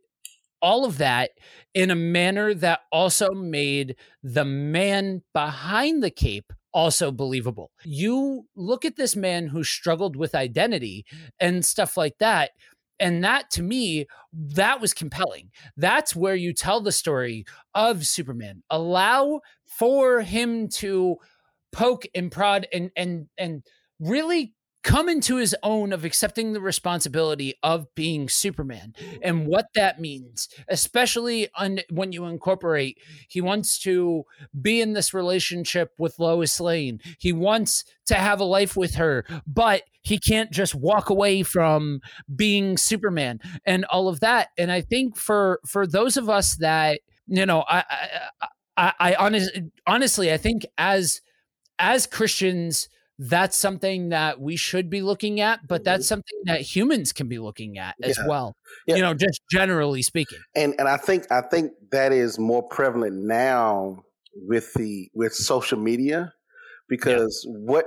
all 0.61 0.85
of 0.85 0.97
that 0.99 1.31
in 1.73 1.91
a 1.91 1.95
manner 1.95 2.53
that 2.53 2.81
also 2.91 3.31
made 3.31 3.97
the 4.23 4.45
man 4.45 5.21
behind 5.33 6.01
the 6.01 6.09
cape 6.09 6.53
also 6.73 7.11
believable. 7.11 7.71
You 7.83 8.45
look 8.55 8.85
at 8.85 8.95
this 8.95 9.15
man 9.15 9.47
who 9.47 9.63
struggled 9.63 10.15
with 10.15 10.35
identity 10.35 11.05
and 11.39 11.65
stuff 11.65 11.97
like 11.97 12.17
that. 12.19 12.51
And 12.99 13.23
that 13.23 13.49
to 13.51 13.63
me, 13.63 14.05
that 14.31 14.79
was 14.79 14.93
compelling. 14.93 15.51
That's 15.75 16.15
where 16.15 16.35
you 16.35 16.53
tell 16.53 16.79
the 16.79 16.91
story 16.91 17.45
of 17.73 18.05
Superman. 18.05 18.63
Allow 18.69 19.41
for 19.65 20.21
him 20.21 20.67
to 20.69 21.17
poke 21.71 22.05
and 22.13 22.31
prod 22.31 22.67
and 22.71 22.91
and 22.95 23.27
and 23.37 23.63
really 23.99 24.53
come 24.83 25.07
into 25.07 25.37
his 25.37 25.55
own 25.63 25.93
of 25.93 26.03
accepting 26.03 26.53
the 26.53 26.61
responsibility 26.61 27.55
of 27.63 27.93
being 27.95 28.27
Superman 28.27 28.93
and 29.21 29.47
what 29.47 29.67
that 29.75 29.99
means, 29.99 30.49
especially 30.67 31.47
on, 31.55 31.79
when 31.89 32.11
you 32.11 32.25
incorporate 32.25 32.97
he 33.27 33.41
wants 33.41 33.79
to 33.83 34.23
be 34.61 34.81
in 34.81 34.93
this 34.93 35.13
relationship 35.13 35.91
with 35.97 36.19
Lois 36.19 36.59
Lane. 36.59 36.99
He 37.19 37.31
wants 37.31 37.85
to 38.07 38.15
have 38.15 38.39
a 38.39 38.45
life 38.45 38.75
with 38.75 38.95
her, 38.95 39.25
but 39.47 39.83
he 40.01 40.19
can't 40.19 40.51
just 40.51 40.75
walk 40.75 41.09
away 41.09 41.43
from 41.43 42.01
being 42.35 42.77
Superman 42.77 43.39
and 43.65 43.85
all 43.85 44.09
of 44.09 44.19
that. 44.19 44.49
And 44.57 44.71
I 44.71 44.81
think 44.81 45.15
for 45.15 45.59
for 45.65 45.87
those 45.87 46.17
of 46.17 46.29
us 46.29 46.55
that 46.57 46.99
you 47.27 47.45
know, 47.45 47.63
I 47.67 47.83
I, 47.89 48.47
I, 48.75 48.93
I 48.99 49.15
honest, 49.15 49.51
honestly, 49.87 50.31
I 50.31 50.37
think 50.37 50.65
as 50.77 51.21
as 51.79 52.05
Christians 52.05 52.89
that's 53.19 53.55
something 53.55 54.09
that 54.09 54.39
we 54.39 54.55
should 54.55 54.89
be 54.89 55.01
looking 55.01 55.39
at, 55.39 55.67
but 55.67 55.83
that's 55.83 56.05
mm-hmm. 56.05 56.07
something 56.07 56.39
that 56.45 56.61
humans 56.61 57.13
can 57.13 57.27
be 57.27 57.39
looking 57.39 57.77
at 57.77 57.95
as 58.01 58.17
yeah. 58.17 58.27
well. 58.27 58.55
Yeah. 58.87 58.95
You 58.95 59.01
know, 59.03 59.13
just 59.13 59.41
generally 59.51 60.01
speaking. 60.01 60.39
And 60.55 60.73
and 60.79 60.87
I 60.87 60.97
think 60.97 61.31
I 61.31 61.41
think 61.41 61.71
that 61.91 62.11
is 62.11 62.39
more 62.39 62.63
prevalent 62.63 63.23
now 63.23 64.03
with 64.35 64.73
the 64.73 65.09
with 65.13 65.33
social 65.33 65.77
media 65.77 66.33
because 66.89 67.45
yeah. 67.47 67.53
what 67.57 67.85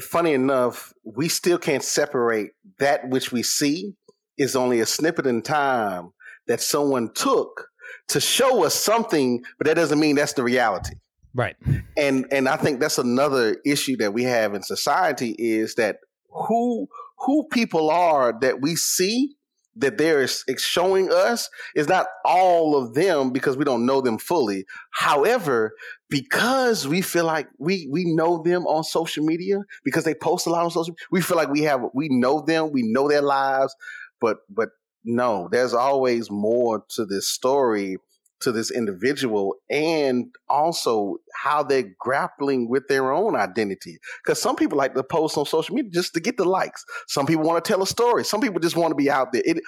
funny 0.00 0.32
enough, 0.32 0.92
we 1.04 1.28
still 1.28 1.58
can't 1.58 1.82
separate 1.82 2.50
that 2.78 3.08
which 3.08 3.32
we 3.32 3.42
see 3.42 3.94
is 4.38 4.56
only 4.56 4.80
a 4.80 4.86
snippet 4.86 5.26
in 5.26 5.42
time 5.42 6.12
that 6.46 6.60
someone 6.60 7.12
took 7.14 7.68
to 8.08 8.20
show 8.20 8.64
us 8.64 8.74
something, 8.74 9.42
but 9.58 9.66
that 9.66 9.74
doesn't 9.74 10.00
mean 10.00 10.16
that's 10.16 10.32
the 10.32 10.42
reality. 10.42 10.94
Right. 11.34 11.56
And 11.96 12.26
and 12.30 12.48
I 12.48 12.56
think 12.56 12.80
that's 12.80 12.98
another 12.98 13.56
issue 13.64 13.96
that 13.98 14.12
we 14.12 14.24
have 14.24 14.54
in 14.54 14.62
society 14.62 15.34
is 15.38 15.76
that 15.76 15.98
who 16.30 16.88
who 17.18 17.46
people 17.50 17.90
are 17.90 18.34
that 18.40 18.60
we 18.60 18.76
see 18.76 19.36
that 19.76 19.96
they're 19.96 20.26
showing 20.58 21.10
us 21.10 21.48
is 21.74 21.88
not 21.88 22.06
all 22.24 22.76
of 22.76 22.92
them 22.92 23.30
because 23.30 23.56
we 23.56 23.64
don't 23.64 23.86
know 23.86 24.02
them 24.02 24.18
fully. 24.18 24.66
However, 24.90 25.72
because 26.10 26.86
we 26.86 27.00
feel 27.00 27.24
like 27.24 27.48
we 27.58 27.88
we 27.90 28.04
know 28.04 28.42
them 28.42 28.66
on 28.66 28.84
social 28.84 29.24
media 29.24 29.60
because 29.84 30.04
they 30.04 30.14
post 30.14 30.46
a 30.46 30.50
lot 30.50 30.64
on 30.64 30.70
social, 30.70 30.94
we 31.10 31.22
feel 31.22 31.38
like 31.38 31.48
we 31.48 31.62
have 31.62 31.80
we 31.94 32.08
know 32.10 32.42
them, 32.42 32.70
we 32.72 32.82
know 32.82 33.08
their 33.08 33.22
lives, 33.22 33.74
but 34.20 34.38
but 34.50 34.70
no, 35.04 35.48
there's 35.50 35.72
always 35.72 36.30
more 36.30 36.84
to 36.90 37.06
this 37.06 37.28
story 37.28 37.96
to 38.42 38.52
this 38.52 38.70
individual 38.70 39.54
and 39.70 40.26
also 40.48 41.16
how 41.34 41.62
they're 41.62 41.90
grappling 41.98 42.68
with 42.68 42.86
their 42.88 43.12
own 43.12 43.36
identity. 43.36 43.98
Because 44.24 44.40
some 44.40 44.56
people 44.56 44.78
like 44.78 44.94
to 44.94 45.02
post 45.02 45.36
on 45.38 45.46
social 45.46 45.74
media 45.74 45.90
just 45.90 46.14
to 46.14 46.20
get 46.20 46.36
the 46.36 46.44
likes. 46.44 46.84
Some 47.08 47.26
people 47.26 47.44
want 47.44 47.64
to 47.64 47.68
tell 47.68 47.82
a 47.82 47.86
story. 47.86 48.24
Some 48.24 48.40
people 48.40 48.60
just 48.60 48.76
want 48.76 48.90
to 48.90 48.96
be 48.96 49.10
out 49.10 49.32
there. 49.32 49.42
It, 49.44 49.62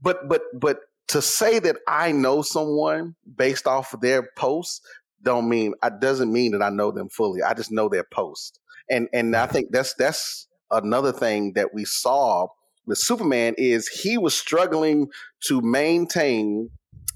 but 0.00 0.28
but 0.28 0.42
but 0.54 0.78
to 1.08 1.22
say 1.22 1.58
that 1.58 1.76
I 1.86 2.12
know 2.12 2.42
someone 2.42 3.16
based 3.36 3.66
off 3.66 3.94
of 3.94 4.00
their 4.00 4.28
posts 4.36 4.80
don't 5.22 5.48
mean 5.48 5.74
I 5.82 5.90
doesn't 5.90 6.32
mean 6.32 6.52
that 6.52 6.62
I 6.62 6.70
know 6.70 6.90
them 6.90 7.08
fully. 7.08 7.42
I 7.42 7.54
just 7.54 7.72
know 7.72 7.88
their 7.88 8.04
post. 8.04 8.60
And 8.90 9.08
and 9.12 9.34
I 9.34 9.46
think 9.46 9.72
that's 9.72 9.94
that's 9.94 10.46
another 10.70 11.12
thing 11.12 11.54
that 11.54 11.74
we 11.74 11.84
saw 11.84 12.48
with 12.86 12.98
Superman 12.98 13.54
is 13.58 13.86
he 13.86 14.16
was 14.16 14.34
struggling 14.34 15.08
to 15.46 15.60
maintain 15.60 16.70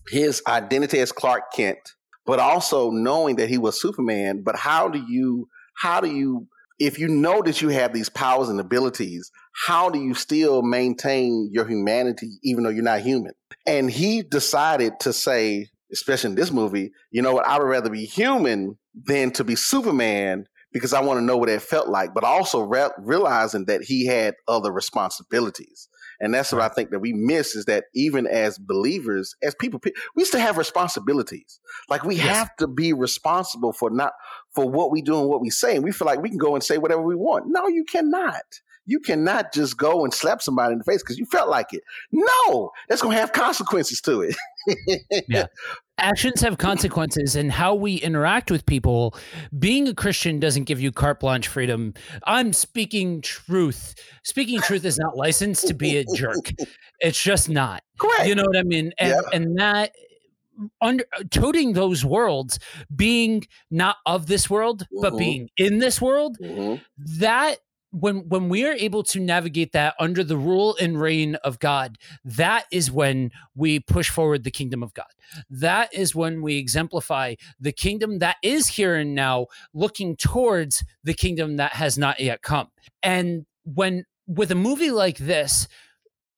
his 0.09 0.43
identity 0.47 0.99
as 0.99 1.13
Clark 1.13 1.53
Kent, 1.55 1.79
but 2.27 2.39
also 2.39 2.91
knowing 2.91 3.37
that 3.37 3.49
he 3.49 3.59
was 3.59 3.81
Superman. 3.81 4.43
But 4.45 4.57
how 4.57 4.89
do 4.89 4.99
you, 5.09 5.49
how 5.77 6.01
do 6.01 6.11
you, 6.11 6.47
if 6.79 6.99
you 6.99 7.09
know 7.09 7.43
that 7.43 7.63
you 7.63 7.69
have 7.69 7.93
these 7.93 8.09
powers 8.09 8.49
and 8.49 8.59
abilities, 8.59 9.31
how 9.67 9.91
do 9.91 10.01
you 10.01 10.15
still 10.15 10.63
maintain 10.63 11.49
your 11.53 11.67
humanity 11.67 12.39
even 12.43 12.65
though 12.65 12.71
you're 12.71 12.83
not 12.83 13.01
human? 13.01 13.33
And 13.67 13.91
he 13.91 14.23
decided 14.23 14.95
to 15.01 15.13
say, 15.13 15.69
especially 15.93 16.31
in 16.31 16.37
this 16.37 16.51
movie, 16.51 16.91
you 17.11 17.23
know 17.23 17.35
what, 17.35 17.47
I 17.47 17.59
would 17.59 17.69
rather 17.69 17.91
be 17.91 18.05
human 18.05 18.79
than 18.95 19.31
to 19.33 19.45
be 19.45 19.57
Superman 19.57 20.47
because 20.73 20.95
I 20.95 21.03
want 21.03 21.19
to 21.19 21.25
know 21.25 21.37
what 21.37 21.51
it 21.51 21.61
felt 21.63 21.89
like, 21.89 22.15
but 22.15 22.25
also 22.25 22.63
re- 22.63 22.91
realizing 22.99 23.67
that 23.67 23.83
he 23.83 24.07
had 24.07 24.35
other 24.49 24.73
responsibilities. 24.73 25.89
And 26.23 26.33
that's 26.33 26.53
what 26.53 26.63
I 26.63 26.69
think 26.69 26.91
that 26.91 27.01
we 27.01 27.13
miss 27.13 27.57
is 27.57 27.65
that 27.65 27.87
even 27.95 28.29
as 28.29 28.57
believers, 28.57 29.35
as 29.43 29.57
people, 29.57 29.81
we 30.15 30.25
still 30.25 30.41
have 30.41 30.57
responsibilities. 30.57 31.59
Like 31.89 32.05
we 32.05 32.15
yes. 32.15 32.27
have 32.27 32.57
to 32.57 32.69
be 32.69 32.93
responsible 32.93 33.73
for 33.73 33.91
not 33.91 34.13
for 34.55 34.71
what 34.71 34.93
we 34.93 35.03
do 35.03 35.19
and 35.19 35.29
what 35.29 35.41
we 35.41 35.51
say. 35.51 35.75
And 35.75 35.85
we 35.85 35.91
feel 35.91 36.07
like 36.07 36.23
we 36.23 36.29
can 36.29 36.39
go 36.39 36.55
and 36.55 36.63
say 36.63 36.79
whatever 36.79 37.03
we 37.03 37.17
want. 37.17 37.47
No, 37.49 37.67
you 37.67 37.85
cannot. 37.85 38.45
You 38.87 39.01
cannot 39.01 39.53
just 39.53 39.77
go 39.77 40.05
and 40.05 40.15
slap 40.15 40.43
somebody 40.43 40.73
in 40.73 40.79
the 40.79 40.85
face 40.85 41.03
because 41.03 41.19
you 41.19 41.27
felt 41.27 41.49
like 41.49 41.73
it. 41.73 41.83
No, 42.13 42.71
that's 42.89 43.03
going 43.03 43.15
to 43.15 43.21
have 43.21 43.33
consequences 43.33 44.01
to 44.03 44.23
it. 44.23 44.37
yeah. 45.29 45.47
Actions 46.03 46.41
have 46.41 46.59
consequences, 46.59 47.37
and 47.37 47.53
how 47.53 47.75
we 47.75 47.97
interact 47.97 48.51
with 48.51 48.67
people. 48.67 49.15
Being 49.59 49.87
a 49.89 49.95
Christian 49.95 50.41
doesn't 50.41 50.65
give 50.65 50.81
you 50.81 50.91
carte 50.91 51.21
blanche 51.21 51.49
freedom. 51.49 51.95
I'm 52.27 52.53
speaking 52.53 53.21
truth. 53.21 53.95
Speaking 54.25 54.61
truth 54.61 54.85
is 54.85 54.99
not 54.99 55.17
licensed 55.17 55.69
to 55.69 55.75
be 55.75 55.99
a 55.99 56.05
jerk. 56.17 56.53
It's 57.01 57.23
just 57.23 57.49
not. 57.49 57.83
Correct. 57.99 58.27
You 58.27 58.35
know 58.35 58.45
what 58.45 58.57
I 58.57 58.65
mean? 58.65 58.93
And, 58.99 59.11
yeah. 59.11 59.21
and 59.33 59.59
that 59.59 59.93
under 60.81 61.05
toting 61.31 61.73
those 61.73 62.05
worlds 62.05 62.59
being 62.95 63.45
not 63.71 63.97
of 64.07 64.27
this 64.27 64.51
world 64.51 64.83
mm-hmm. 64.83 65.01
but 65.03 65.17
being 65.17 65.49
in 65.57 65.79
this 65.79 66.01
world 66.01 66.37
mm-hmm. 66.41 66.83
that 67.19 67.59
when 67.93 68.29
when 68.29 68.49
we 68.49 68.65
are 68.67 68.73
able 68.73 69.03
to 69.05 69.21
navigate 69.21 69.73
that 69.73 69.95
under 70.01 70.25
the 70.25 70.37
rule 70.37 70.77
and 70.81 71.01
reign 71.01 71.37
of 71.37 71.59
God, 71.59 71.99
that 72.25 72.65
is 72.73 72.91
when 72.91 73.31
we 73.55 73.81
push 73.81 74.11
forward 74.11 74.45
the 74.45 74.51
kingdom 74.51 74.83
of 74.83 74.95
God. 74.95 75.07
That 75.51 75.93
is 75.95 76.15
when 76.15 76.43
we 76.43 76.57
exemplify 76.57 77.35
the 77.61 77.73
kingdom 77.73 78.19
that 78.19 78.37
is 78.43 78.67
here 78.69 78.95
and 78.97 79.15
now, 79.15 79.47
looking 79.75 80.17
towards 80.17 80.83
the 81.05 81.15
kingdom 81.15 81.57
that 81.57 81.75
has 81.75 81.99
not 81.99 82.19
yet 82.19 82.43
come. 82.43 82.69
And 83.03 83.45
when 83.65 84.05
with 84.27 84.51
a 84.51 84.57
movie 84.57 84.91
like 84.91 85.19
this, 85.19 85.69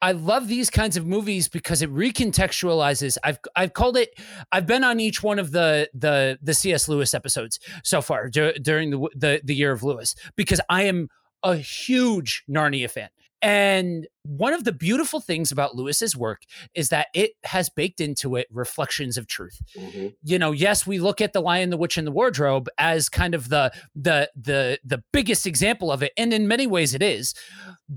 I 0.02 0.12
love 0.12 0.48
these 0.48 0.70
kinds 0.70 0.96
of 0.96 1.06
movies 1.06 1.48
because 1.48 1.82
it 1.82 1.90
recontextualizes. 1.90 3.16
I've 3.22 3.38
I've 3.54 3.72
called 3.72 3.96
it. 3.96 4.10
I've 4.50 4.66
been 4.66 4.82
on 4.82 4.98
each 4.98 5.22
one 5.22 5.38
of 5.38 5.52
the 5.52 5.88
the 5.94 6.36
the 6.42 6.52
C.S. 6.52 6.88
Lewis 6.88 7.14
episodes 7.14 7.60
so 7.84 8.02
far 8.02 8.28
during 8.28 8.90
the, 8.90 9.08
the 9.14 9.40
the 9.44 9.54
year 9.54 9.72
of 9.72 9.84
Lewis 9.84 10.16
because 10.36 10.60
I 10.68 10.82
am 10.82 11.08
a 11.44 11.56
huge 11.56 12.44
Narnia 12.50 12.90
fan. 12.90 13.10
And 13.42 14.06
one 14.22 14.54
of 14.54 14.64
the 14.64 14.72
beautiful 14.72 15.20
things 15.20 15.52
about 15.52 15.76
Lewis's 15.76 16.16
work 16.16 16.44
is 16.74 16.88
that 16.88 17.08
it 17.12 17.32
has 17.44 17.68
baked 17.68 18.00
into 18.00 18.36
it 18.36 18.46
reflections 18.50 19.18
of 19.18 19.26
truth. 19.26 19.60
Mm-hmm. 19.76 20.08
You 20.22 20.38
know, 20.38 20.52
yes, 20.52 20.86
we 20.86 20.98
look 20.98 21.20
at 21.20 21.34
the 21.34 21.42
Lion, 21.42 21.68
the 21.68 21.76
Witch, 21.76 21.98
and 21.98 22.06
the 22.06 22.10
Wardrobe 22.10 22.70
as 22.78 23.10
kind 23.10 23.34
of 23.34 23.50
the 23.50 23.70
the 23.94 24.30
the 24.34 24.78
the 24.82 25.04
biggest 25.12 25.46
example 25.46 25.92
of 25.92 26.02
it, 26.02 26.12
and 26.16 26.32
in 26.32 26.48
many 26.48 26.66
ways 26.66 26.94
it 26.94 27.02
is. 27.02 27.34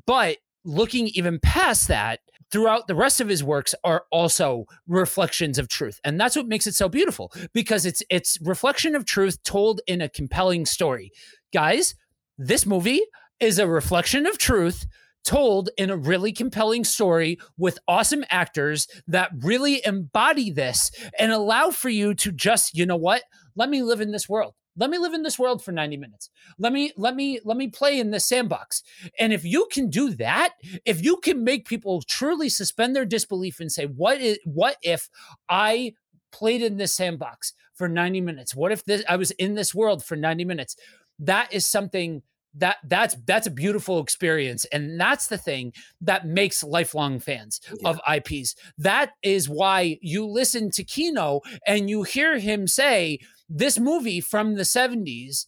But 0.06 0.38
looking 0.66 1.08
even 1.14 1.40
past 1.40 1.88
that, 1.88 2.20
throughout 2.52 2.88
the 2.88 2.96
rest 2.96 3.22
of 3.22 3.30
his 3.30 3.44
works 3.44 3.74
are 3.84 4.04
also 4.12 4.66
reflections 4.88 5.58
of 5.58 5.68
truth 5.68 6.00
and 6.04 6.20
that's 6.20 6.36
what 6.36 6.48
makes 6.48 6.68
it 6.68 6.76
so 6.76 6.88
beautiful 6.88 7.32
because 7.54 7.86
it's 7.86 8.02
it's 8.10 8.38
reflection 8.42 8.96
of 8.96 9.06
truth 9.06 9.42
told 9.44 9.82
in 9.88 10.02
a 10.02 10.10
compelling 10.10 10.66
story 10.66 11.12
guys 11.54 11.96
this 12.38 12.66
movie 12.66 13.02
is 13.40 13.60
a 13.60 13.68
reflection 13.68 14.26
of 14.26 14.38
truth 14.38 14.86
told 15.24 15.70
in 15.78 15.90
a 15.90 15.98
really 15.98 16.32
compelling 16.32 16.86
story 16.86 17.38
with 17.58 17.80
awesome 17.88 18.24
actors 18.30 18.88
that 19.08 19.30
really 19.40 19.82
embody 19.86 20.50
this 20.50 20.90
and 21.20 21.32
allow 21.32 21.70
for 21.70 21.90
you 21.90 22.14
to 22.14 22.32
just, 22.32 22.78
you 22.78 22.86
know 22.86 22.96
what? 22.96 23.24
Let 23.56 23.70
me 23.70 23.82
live 23.82 24.00
in 24.00 24.12
this 24.12 24.30
world. 24.30 24.54
Let 24.78 24.90
me 24.90 25.00
live 25.00 25.14
in 25.14 25.24
this 25.24 25.38
world 25.38 25.64
for 25.64 25.72
90 25.72 25.98
minutes. 25.98 26.30
Let 26.60 26.72
me 26.72 26.94
let 26.96 27.16
me 27.16 27.40
let 27.44 27.58
me 27.58 27.68
play 27.68 28.00
in 28.00 28.12
this 28.12 28.26
sandbox. 28.26 28.84
And 29.20 29.34
if 29.34 29.44
you 29.44 29.68
can 29.72 29.90
do 29.90 30.12
that, 30.12 30.54
if 30.86 31.04
you 31.04 31.18
can 31.18 31.44
make 31.44 31.68
people 31.68 32.04
truly 32.04 32.48
suspend 32.48 32.96
their 32.96 33.06
disbelief 33.06 33.60
and 33.60 33.72
say 33.72 33.86
what 33.86 34.22
is 34.22 34.38
what 34.46 34.78
if 34.84 35.10
I 35.50 35.94
played 36.32 36.62
in 36.62 36.78
this 36.78 36.94
sandbox 36.94 37.54
for 37.74 37.90
90 37.90 38.22
minutes? 38.22 38.56
What 38.56 38.72
if 38.72 38.86
this 38.86 39.04
I 39.10 39.16
was 39.16 39.32
in 39.32 39.56
this 39.56 39.74
world 39.74 40.06
for 40.06 40.16
90 40.16 40.46
minutes? 40.46 40.76
That 41.20 41.52
is 41.52 41.66
something 41.66 42.22
that 42.58 42.78
that's 42.84 43.16
that's 43.26 43.48
a 43.48 43.52
beautiful 43.52 44.00
experience. 44.00 44.66
And 44.66 45.00
that's 45.00 45.28
the 45.28 45.38
thing 45.38 45.74
that 46.02 46.26
makes 46.26 46.64
lifelong 46.64 47.20
fans 47.20 47.60
yeah. 47.82 47.90
of 47.90 48.00
IPs 48.12 48.56
that 48.78 49.12
is 49.24 49.50
why 49.50 49.98
you 50.02 50.26
listen 50.26 50.72
to 50.72 50.84
Kino 50.84 51.42
and 51.66 51.90
you 51.90 52.04
hear 52.04 52.40
him 52.40 52.68
say 52.68 53.20
this 53.50 53.80
movie 53.80 54.22
from 54.22 54.56
the 54.56 54.64
70s 54.64 55.46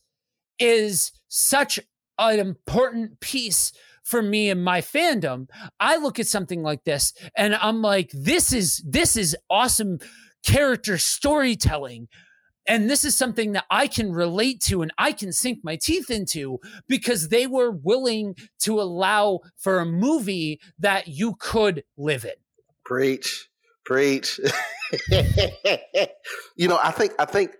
is 0.57 1.11
such 1.27 1.79
an 2.17 2.39
important 2.39 3.19
piece 3.19 3.71
for 4.03 4.21
me 4.21 4.49
and 4.49 4.63
my 4.63 4.81
fandom. 4.81 5.47
I 5.79 5.97
look 5.97 6.19
at 6.19 6.27
something 6.27 6.63
like 6.63 6.83
this 6.83 7.13
and 7.35 7.55
i'm 7.55 7.81
like 7.81 8.09
this 8.13 8.53
is 8.53 8.83
this 8.87 9.15
is 9.15 9.35
awesome 9.49 9.99
character 10.43 10.97
storytelling 10.97 12.07
and 12.69 12.87
this 12.87 13.03
is 13.03 13.15
something 13.15 13.53
that 13.53 13.65
I 13.71 13.87
can 13.87 14.13
relate 14.13 14.61
to 14.65 14.83
and 14.83 14.93
I 14.97 15.11
can 15.11 15.33
sink 15.33 15.59
my 15.63 15.75
teeth 15.75 16.11
into 16.11 16.59
because 16.87 17.29
they 17.29 17.47
were 17.47 17.71
willing 17.71 18.35
to 18.59 18.79
allow 18.79 19.39
for 19.57 19.79
a 19.79 19.85
movie 19.85 20.61
that 20.77 21.07
you 21.07 21.35
could 21.39 21.83
live 21.97 22.23
in. 22.23 22.31
Preach, 22.85 23.49
preach. 23.85 24.39
you 26.55 26.67
know, 26.67 26.79
I 26.81 26.91
think, 26.91 27.13
I 27.17 27.25
think, 27.25 27.55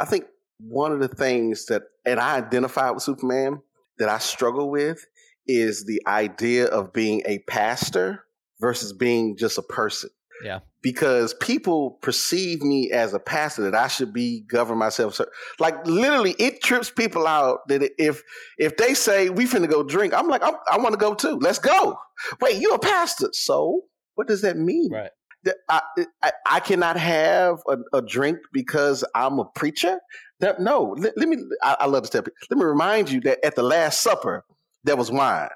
I 0.00 0.06
think 0.06 0.24
one 0.58 0.92
of 0.92 1.00
the 1.00 1.08
things 1.08 1.66
that, 1.66 1.82
and 2.06 2.18
I 2.18 2.38
identify 2.38 2.90
with 2.90 3.02
Superman 3.02 3.60
that 3.98 4.08
I 4.08 4.16
struggle 4.16 4.70
with 4.70 5.04
is 5.46 5.84
the 5.84 6.00
idea 6.06 6.66
of 6.66 6.94
being 6.94 7.22
a 7.26 7.40
pastor 7.40 8.24
versus 8.60 8.94
being 8.94 9.36
just 9.36 9.58
a 9.58 9.62
person. 9.62 10.08
Yeah. 10.44 10.60
Because 10.82 11.32
people 11.34 11.98
perceive 12.02 12.60
me 12.60 12.92
as 12.92 13.14
a 13.14 13.18
pastor 13.18 13.62
that 13.62 13.74
I 13.74 13.88
should 13.88 14.12
be 14.12 14.42
govern 14.42 14.76
myself. 14.76 15.18
Like 15.58 15.86
literally, 15.86 16.36
it 16.38 16.62
trips 16.62 16.90
people 16.90 17.26
out 17.26 17.60
that 17.68 17.90
if 17.98 18.22
if 18.58 18.76
they 18.76 18.92
say 18.92 19.30
we 19.30 19.46
finna 19.46 19.68
go 19.68 19.82
drink, 19.82 20.12
I'm 20.12 20.28
like, 20.28 20.44
I'm, 20.44 20.54
i 20.70 20.76
want 20.76 20.92
to 20.92 20.98
go 20.98 21.14
too. 21.14 21.38
Let's 21.40 21.58
go. 21.58 21.96
Wait, 22.42 22.60
you're 22.60 22.74
a 22.74 22.78
pastor, 22.78 23.30
so 23.32 23.80
what 24.14 24.28
does 24.28 24.42
that 24.42 24.58
mean? 24.58 24.92
Right. 24.92 25.10
I, 25.68 25.82
I, 26.22 26.32
I 26.46 26.60
cannot 26.60 26.96
have 26.96 27.58
a, 27.68 27.76
a, 27.98 28.02
drink 28.02 28.38
because 28.52 29.04
I'm 29.14 29.38
a 29.38 29.44
preacher. 29.54 29.98
That, 30.40 30.60
no, 30.60 30.94
let, 30.98 31.16
let 31.16 31.28
me. 31.28 31.36
I, 31.62 31.76
I 31.80 31.86
love 31.86 32.04
to 32.04 32.10
tell 32.10 32.22
people. 32.22 32.36
Let 32.50 32.58
me 32.58 32.64
remind 32.64 33.10
you 33.10 33.20
that 33.22 33.44
at 33.44 33.54
the 33.54 33.62
Last 33.62 34.00
Supper 34.02 34.44
there 34.84 34.96
was 34.96 35.10
wine. 35.10 35.48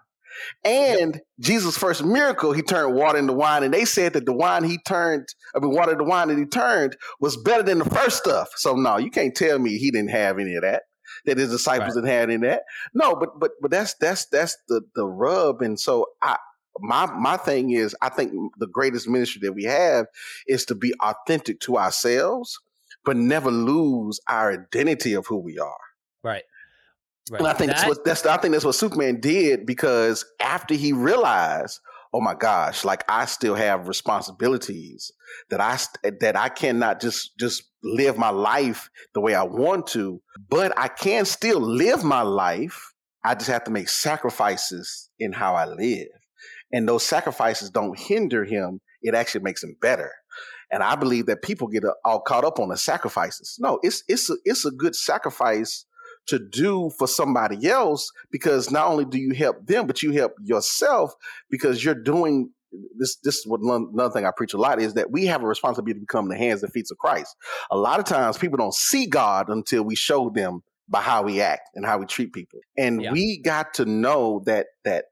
And 0.64 1.14
yep. 1.14 1.22
Jesus' 1.40 1.76
first 1.76 2.04
miracle, 2.04 2.52
he 2.52 2.62
turned 2.62 2.94
water 2.94 3.18
into 3.18 3.32
wine. 3.32 3.62
And 3.62 3.72
they 3.72 3.84
said 3.84 4.12
that 4.14 4.26
the 4.26 4.32
wine 4.32 4.64
he 4.64 4.78
turned, 4.86 5.26
I 5.54 5.60
mean, 5.60 5.70
water 5.70 5.96
to 5.96 6.04
wine 6.04 6.28
that 6.28 6.38
he 6.38 6.46
turned 6.46 6.96
was 7.20 7.36
better 7.36 7.62
than 7.62 7.78
the 7.78 7.84
first 7.84 8.18
stuff. 8.18 8.48
So 8.56 8.74
no, 8.74 8.96
you 8.96 9.10
can't 9.10 9.34
tell 9.34 9.58
me 9.58 9.78
he 9.78 9.90
didn't 9.90 10.10
have 10.10 10.38
any 10.38 10.54
of 10.54 10.62
that. 10.62 10.82
That 11.24 11.38
his 11.38 11.50
disciples 11.50 11.96
right. 11.96 12.02
didn't 12.02 12.16
have 12.16 12.22
any 12.24 12.34
of 12.36 12.40
that. 12.42 12.62
No, 12.94 13.16
but 13.16 13.40
but 13.40 13.52
but 13.60 13.70
that's 13.70 13.94
that's 13.94 14.26
that's 14.26 14.56
the 14.68 14.82
the 14.94 15.06
rub. 15.06 15.62
And 15.62 15.78
so 15.80 16.06
I 16.22 16.36
my 16.80 17.06
my 17.06 17.36
thing 17.36 17.70
is 17.70 17.96
I 18.02 18.08
think 18.08 18.32
the 18.58 18.66
greatest 18.66 19.08
ministry 19.08 19.40
that 19.44 19.52
we 19.52 19.64
have 19.64 20.06
is 20.46 20.64
to 20.66 20.74
be 20.74 20.94
authentic 21.00 21.60
to 21.60 21.76
ourselves, 21.76 22.58
but 23.04 23.16
never 23.16 23.50
lose 23.50 24.20
our 24.28 24.52
identity 24.52 25.14
of 25.14 25.26
who 25.26 25.38
we 25.38 25.58
are. 25.58 25.78
Right. 26.22 26.44
Right. 27.30 27.40
And 27.40 27.48
I 27.48 27.52
think 27.52 27.70
that, 27.70 27.76
that's 27.78 27.88
what 27.88 28.04
that's 28.04 28.26
I 28.26 28.36
think 28.38 28.52
that's 28.52 28.64
what 28.64 28.74
Superman 28.74 29.20
did 29.20 29.66
because 29.66 30.24
after 30.40 30.74
he 30.74 30.92
realized, 30.92 31.80
oh 32.12 32.20
my 32.20 32.34
gosh, 32.34 32.84
like 32.84 33.04
I 33.08 33.26
still 33.26 33.54
have 33.54 33.88
responsibilities 33.88 35.12
that 35.50 35.60
I 35.60 35.78
that 36.20 36.36
I 36.36 36.48
cannot 36.48 37.00
just 37.00 37.36
just 37.38 37.64
live 37.82 38.16
my 38.16 38.30
life 38.30 38.90
the 39.14 39.20
way 39.20 39.34
I 39.34 39.42
want 39.44 39.86
to, 39.88 40.20
but 40.48 40.76
I 40.78 40.88
can 40.88 41.24
still 41.24 41.60
live 41.60 42.04
my 42.04 42.22
life. 42.22 42.92
I 43.24 43.34
just 43.34 43.50
have 43.50 43.64
to 43.64 43.70
make 43.70 43.88
sacrifices 43.88 45.10
in 45.18 45.32
how 45.32 45.54
I 45.54 45.66
live. 45.66 46.08
And 46.72 46.88
those 46.88 47.04
sacrifices 47.04 47.70
don't 47.70 47.98
hinder 47.98 48.44
him, 48.44 48.80
it 49.02 49.14
actually 49.14 49.42
makes 49.42 49.62
him 49.62 49.76
better. 49.80 50.12
And 50.70 50.82
I 50.82 50.96
believe 50.96 51.26
that 51.26 51.42
people 51.42 51.66
get 51.68 51.84
all 52.04 52.20
caught 52.20 52.44
up 52.44 52.58
on 52.58 52.68
the 52.68 52.76
sacrifices. 52.76 53.56
No, 53.58 53.78
it's 53.82 54.02
it's 54.06 54.28
a, 54.30 54.34
it's 54.44 54.64
a 54.64 54.70
good 54.70 54.94
sacrifice 54.94 55.86
to 56.28 56.38
do 56.38 56.90
for 56.98 57.08
somebody 57.08 57.68
else 57.68 58.10
because 58.30 58.70
not 58.70 58.86
only 58.86 59.04
do 59.04 59.18
you 59.18 59.34
help 59.34 59.66
them, 59.66 59.86
but 59.86 60.02
you 60.02 60.12
help 60.12 60.32
yourself 60.42 61.12
because 61.50 61.84
you're 61.84 61.94
doing 61.94 62.50
this. 62.98 63.16
This 63.24 63.38
is 63.38 63.46
what 63.46 63.60
another 63.60 64.12
thing 64.12 64.26
I 64.26 64.30
preach 64.36 64.54
a 64.54 64.58
lot 64.58 64.80
is 64.80 64.94
that 64.94 65.10
we 65.10 65.26
have 65.26 65.42
a 65.42 65.46
responsibility 65.46 65.94
to 65.94 66.00
become 66.00 66.28
the 66.28 66.36
hands 66.36 66.62
and 66.62 66.72
feet 66.72 66.86
of 66.90 66.98
Christ. 66.98 67.34
A 67.70 67.76
lot 67.76 67.98
of 67.98 68.04
times 68.04 68.38
people 68.38 68.58
don't 68.58 68.74
see 68.74 69.06
God 69.06 69.48
until 69.48 69.82
we 69.82 69.94
show 69.96 70.30
them 70.30 70.62
by 70.88 71.00
how 71.00 71.22
we 71.22 71.40
act 71.40 71.68
and 71.74 71.84
how 71.84 71.98
we 71.98 72.06
treat 72.06 72.32
people, 72.32 72.60
and 72.76 73.02
yeah. 73.02 73.12
we 73.12 73.40
got 73.42 73.74
to 73.74 73.84
know 73.84 74.42
that 74.46 74.68
that 74.84 75.04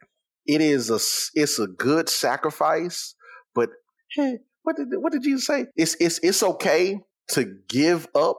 it 0.46 0.60
is 0.60 0.90
a 0.90 0.98
it's 1.38 1.58
a 1.58 1.66
good 1.66 2.08
sacrifice, 2.08 3.14
but 3.54 3.70
hey, 4.14 4.38
what 4.62 4.76
did 4.76 4.88
what 4.92 5.12
did 5.12 5.22
Jesus 5.22 5.46
say? 5.46 5.66
It's 5.76 5.94
it's 6.00 6.18
it's 6.22 6.42
okay 6.42 6.98
to 7.30 7.58
give 7.68 8.08
up 8.14 8.38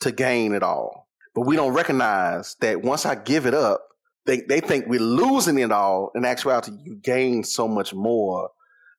to 0.00 0.12
gain 0.12 0.52
it 0.52 0.62
all. 0.62 1.03
But 1.34 1.42
we 1.42 1.56
don't 1.56 1.72
recognize 1.72 2.56
that 2.60 2.82
once 2.82 3.04
I 3.06 3.14
give 3.14 3.46
it 3.46 3.54
up, 3.54 3.82
they, 4.26 4.40
they 4.40 4.60
think 4.60 4.86
we're 4.86 5.00
losing 5.00 5.58
it 5.58 5.72
all. 5.72 6.10
In 6.14 6.24
actuality, 6.24 6.72
you 6.82 6.96
gain 6.96 7.44
so 7.44 7.68
much 7.68 7.92
more. 7.92 8.50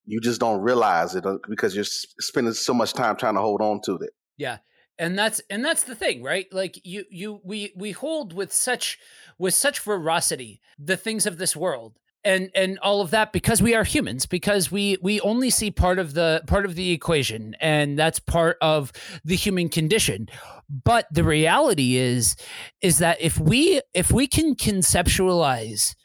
You 0.06 0.20
just 0.20 0.40
don't 0.40 0.62
realize 0.62 1.16
it 1.16 1.26
uh, 1.26 1.38
because 1.50 1.76
you're 1.76 1.86
spending 1.86 2.54
so 2.54 2.74
much 2.74 2.94
time 2.94 3.16
trying 3.16 3.36
to 3.36 3.42
hold 3.42 3.62
on 3.62 3.82
to 3.86 3.96
it. 3.96 4.12
Yeah. 4.38 4.58
And 4.98 5.18
that's 5.18 5.42
and 5.50 5.66
that's 5.66 5.84
the 5.84 5.96
thing, 5.96 6.24
right? 6.24 6.46
Like 6.54 6.80
you 6.86 7.04
you 7.10 7.42
we 7.44 7.74
we 7.76 7.92
hold 7.92 8.32
with 8.32 8.54
such 8.54 8.98
with 9.38 9.54
such 9.54 9.80
ferocity 9.80 10.62
the 10.80 10.96
things 10.96 11.26
of 11.26 11.38
this 11.38 11.54
world 11.54 11.98
and 12.26 12.50
and 12.56 12.80
all 12.80 13.00
of 13.00 13.12
that 13.12 13.32
because 13.32 13.62
we 13.62 13.76
are 13.76 13.84
humans 13.84 14.26
because 14.26 14.72
we 14.72 14.98
we 15.02 15.22
only 15.22 15.50
see 15.50 15.72
part 15.72 16.00
of 16.00 16.14
the 16.16 16.42
part 16.48 16.66
of 16.66 16.76
the 16.76 16.92
equation 16.92 17.56
and 17.62 17.98
that's 17.98 18.20
part 18.20 18.58
of 18.62 18.92
the 19.24 19.36
human 19.36 19.70
condition. 19.70 20.28
But 20.84 21.08
the 21.12 21.24
reality 21.24 21.96
is 21.96 22.36
is 22.82 22.98
that 22.98 23.22
if 23.22 23.40
we 23.40 23.82
if 23.94 24.12
we 24.12 24.28
can 24.28 24.56
conceptualize 24.56 25.96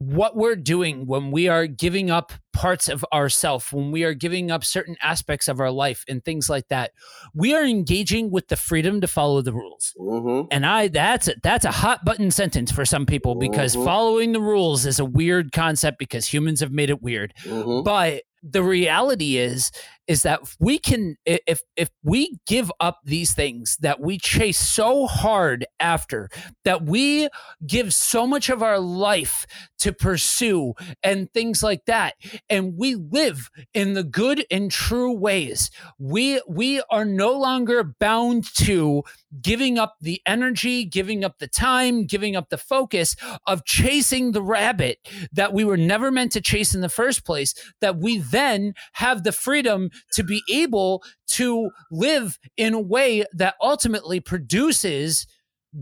what 0.00 0.34
we're 0.34 0.56
doing 0.56 1.04
when 1.04 1.30
we 1.30 1.46
are 1.46 1.66
giving 1.66 2.10
up 2.10 2.32
parts 2.54 2.88
of 2.88 3.04
ourself 3.12 3.70
when 3.70 3.92
we 3.92 4.02
are 4.02 4.14
giving 4.14 4.50
up 4.50 4.64
certain 4.64 4.96
aspects 5.02 5.46
of 5.46 5.60
our 5.60 5.70
life 5.70 6.04
and 6.08 6.24
things 6.24 6.48
like 6.48 6.66
that 6.68 6.90
we 7.34 7.54
are 7.54 7.64
engaging 7.64 8.30
with 8.30 8.48
the 8.48 8.56
freedom 8.56 9.02
to 9.02 9.06
follow 9.06 9.42
the 9.42 9.52
rules 9.52 9.94
mm-hmm. 10.00 10.46
and 10.50 10.64
i 10.64 10.88
that's 10.88 11.28
a, 11.28 11.34
that's 11.42 11.66
a 11.66 11.70
hot 11.70 12.02
button 12.02 12.30
sentence 12.30 12.72
for 12.72 12.86
some 12.86 13.04
people 13.04 13.34
because 13.34 13.74
mm-hmm. 13.74 13.84
following 13.84 14.32
the 14.32 14.40
rules 14.40 14.86
is 14.86 14.98
a 14.98 15.04
weird 15.04 15.52
concept 15.52 15.98
because 15.98 16.26
humans 16.26 16.60
have 16.60 16.72
made 16.72 16.88
it 16.88 17.02
weird 17.02 17.34
mm-hmm. 17.44 17.82
but 17.82 18.22
the 18.42 18.62
reality 18.62 19.36
is 19.36 19.70
is 20.10 20.22
that 20.22 20.40
we 20.58 20.76
can 20.76 21.16
if 21.24 21.62
if 21.76 21.88
we 22.02 22.40
give 22.44 22.72
up 22.80 22.98
these 23.04 23.32
things 23.32 23.76
that 23.80 24.00
we 24.00 24.18
chase 24.18 24.58
so 24.58 25.06
hard 25.06 25.64
after 25.78 26.28
that 26.64 26.82
we 26.82 27.28
give 27.64 27.94
so 27.94 28.26
much 28.26 28.48
of 28.48 28.60
our 28.60 28.80
life 28.80 29.46
to 29.78 29.92
pursue 29.92 30.74
and 31.04 31.32
things 31.32 31.62
like 31.62 31.84
that 31.86 32.14
and 32.48 32.74
we 32.76 32.96
live 32.96 33.50
in 33.72 33.94
the 33.94 34.02
good 34.02 34.44
and 34.50 34.72
true 34.72 35.12
ways 35.12 35.70
we 36.00 36.42
we 36.48 36.82
are 36.90 37.04
no 37.04 37.30
longer 37.30 37.84
bound 38.00 38.44
to 38.56 39.04
giving 39.40 39.78
up 39.78 39.94
the 40.00 40.20
energy 40.26 40.84
giving 40.84 41.22
up 41.22 41.38
the 41.38 41.46
time 41.46 42.04
giving 42.04 42.34
up 42.34 42.48
the 42.48 42.58
focus 42.58 43.14
of 43.46 43.64
chasing 43.64 44.32
the 44.32 44.42
rabbit 44.42 44.98
that 45.32 45.52
we 45.52 45.62
were 45.62 45.76
never 45.76 46.10
meant 46.10 46.32
to 46.32 46.40
chase 46.40 46.74
in 46.74 46.80
the 46.80 46.88
first 46.88 47.24
place 47.24 47.54
that 47.80 47.96
we 47.96 48.18
then 48.18 48.74
have 48.94 49.22
the 49.22 49.30
freedom 49.30 49.88
to 50.12 50.22
be 50.22 50.42
able 50.50 51.02
to 51.28 51.70
live 51.90 52.38
in 52.56 52.74
a 52.74 52.80
way 52.80 53.24
that 53.32 53.54
ultimately 53.60 54.20
produces 54.20 55.26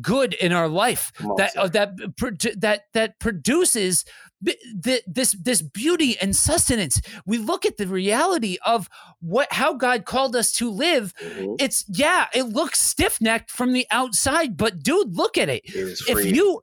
good 0.00 0.34
in 0.34 0.52
our 0.52 0.68
life 0.68 1.12
that 1.36 1.56
uh, 1.56 1.68
that 1.68 1.96
that 2.60 2.82
that 2.92 3.18
produces 3.18 4.04
this 4.76 5.32
this 5.32 5.62
beauty 5.62 6.16
and 6.20 6.36
sustenance. 6.36 7.00
We 7.26 7.38
look 7.38 7.66
at 7.66 7.76
the 7.76 7.86
reality 7.86 8.58
of 8.64 8.88
what 9.20 9.52
how 9.52 9.74
god 9.74 10.04
called 10.04 10.36
us 10.36 10.52
to 10.54 10.70
live. 10.70 11.14
Mm-hmm. 11.14 11.54
it's 11.58 11.84
yeah 11.88 12.26
it 12.34 12.44
looks 12.44 12.80
stiff-necked 12.80 13.50
from 13.50 13.72
the 13.72 13.86
outside 13.90 14.56
but 14.56 14.82
dude 14.82 15.16
look 15.16 15.38
at 15.38 15.48
it, 15.48 15.62
it 15.64 15.98
if 16.08 16.36
you 16.36 16.60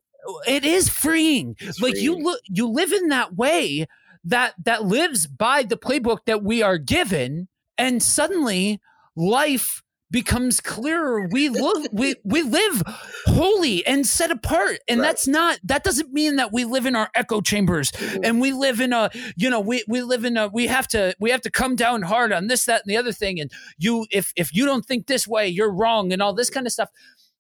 it 0.47 0.66
is 0.66 0.89
freeing. 0.89 1.56
It's 1.60 1.80
like 1.80 1.93
freeing. 1.93 2.03
you 2.03 2.16
look 2.18 2.41
you 2.47 2.68
live 2.68 2.91
in 2.91 3.10
that 3.10 3.36
way 3.36 3.88
that 4.26 4.53
that 4.63 4.84
lives 4.84 5.28
by 5.28 5.63
the 5.63 5.78
playbook 5.78 6.19
that 6.26 6.43
we 6.43 6.61
are 6.61 6.78
given 6.78 7.47
and 7.78 8.01
suddenly 8.01 8.82
life 9.15 9.82
becomes 10.11 10.61
clearer 10.61 11.28
we 11.32 11.49
look 11.49 11.88
we 11.91 12.15
we 12.23 12.41
live 12.41 12.84
holy 13.26 13.86
and 13.86 14.05
set 14.05 14.32
apart 14.32 14.78
and 14.88 14.99
right. 14.99 15.07
that's 15.07 15.28
not 15.28 15.59
that 15.63 15.84
doesn't 15.84 16.13
mean 16.13 16.36
that 16.36 16.53
we 16.53 16.63
live 16.63 16.86
in 16.86 16.95
our 16.95 17.09
echo 17.15 17.41
chambers 17.41 17.91
mm-hmm. 17.91 18.23
and 18.23 18.39
we 18.39 18.53
live 18.53 18.80
in 18.80 18.93
a 18.93 19.09
you 19.36 19.49
know 19.49 19.59
we 19.59 19.84
we 19.88 20.01
live 20.01 20.23
in 20.23 20.38
a 20.38 20.47
we 20.47 20.67
have 20.67 20.88
to 20.88 21.15
we 21.19 21.32
have 21.32 21.41
to 21.41 21.49
come 21.49 21.76
down 21.76 22.03
hard 22.03 22.32
on 22.32 22.47
this 22.47 22.65
that 22.65 22.82
and 22.86 22.91
the 22.91 22.97
other 22.97 23.11
thing 23.11 23.39
and 23.39 23.51
you 23.78 24.05
if 24.11 24.32
if 24.36 24.53
you 24.53 24.65
don't 24.65 24.86
think 24.86 25.07
this 25.07 25.28
way 25.28 25.47
you're 25.47 25.73
wrong 25.73 26.13
and 26.13 26.21
all 26.21 26.34
this 26.34 26.49
kind 26.49 26.67
of 26.67 26.71
stuff 26.71 26.89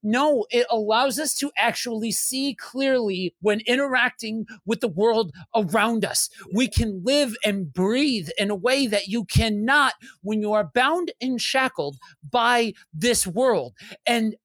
no, 0.05 0.45
it 0.51 0.67
allows 0.69 1.19
us 1.19 1.33
to 1.35 1.51
actually 1.57 2.11
see 2.11 2.53
clearly 2.53 3.33
when 3.41 3.61
interacting 3.61 4.45
with 4.65 4.79
the 4.79 4.87
world 4.87 5.33
around 5.55 6.05
us. 6.05 6.29
We 6.53 6.67
can 6.67 7.01
live 7.03 7.35
and 7.43 7.73
breathe 7.73 8.29
in 8.37 8.51
a 8.51 8.55
way 8.55 8.85
that 8.87 9.07
you 9.07 9.25
cannot 9.25 9.93
when 10.21 10.41
you 10.41 10.53
are 10.53 10.69
bound 10.73 11.11
and 11.19 11.41
shackled 11.41 11.97
by 12.29 12.73
this 12.93 13.25
world. 13.25 13.73
And 14.05 14.35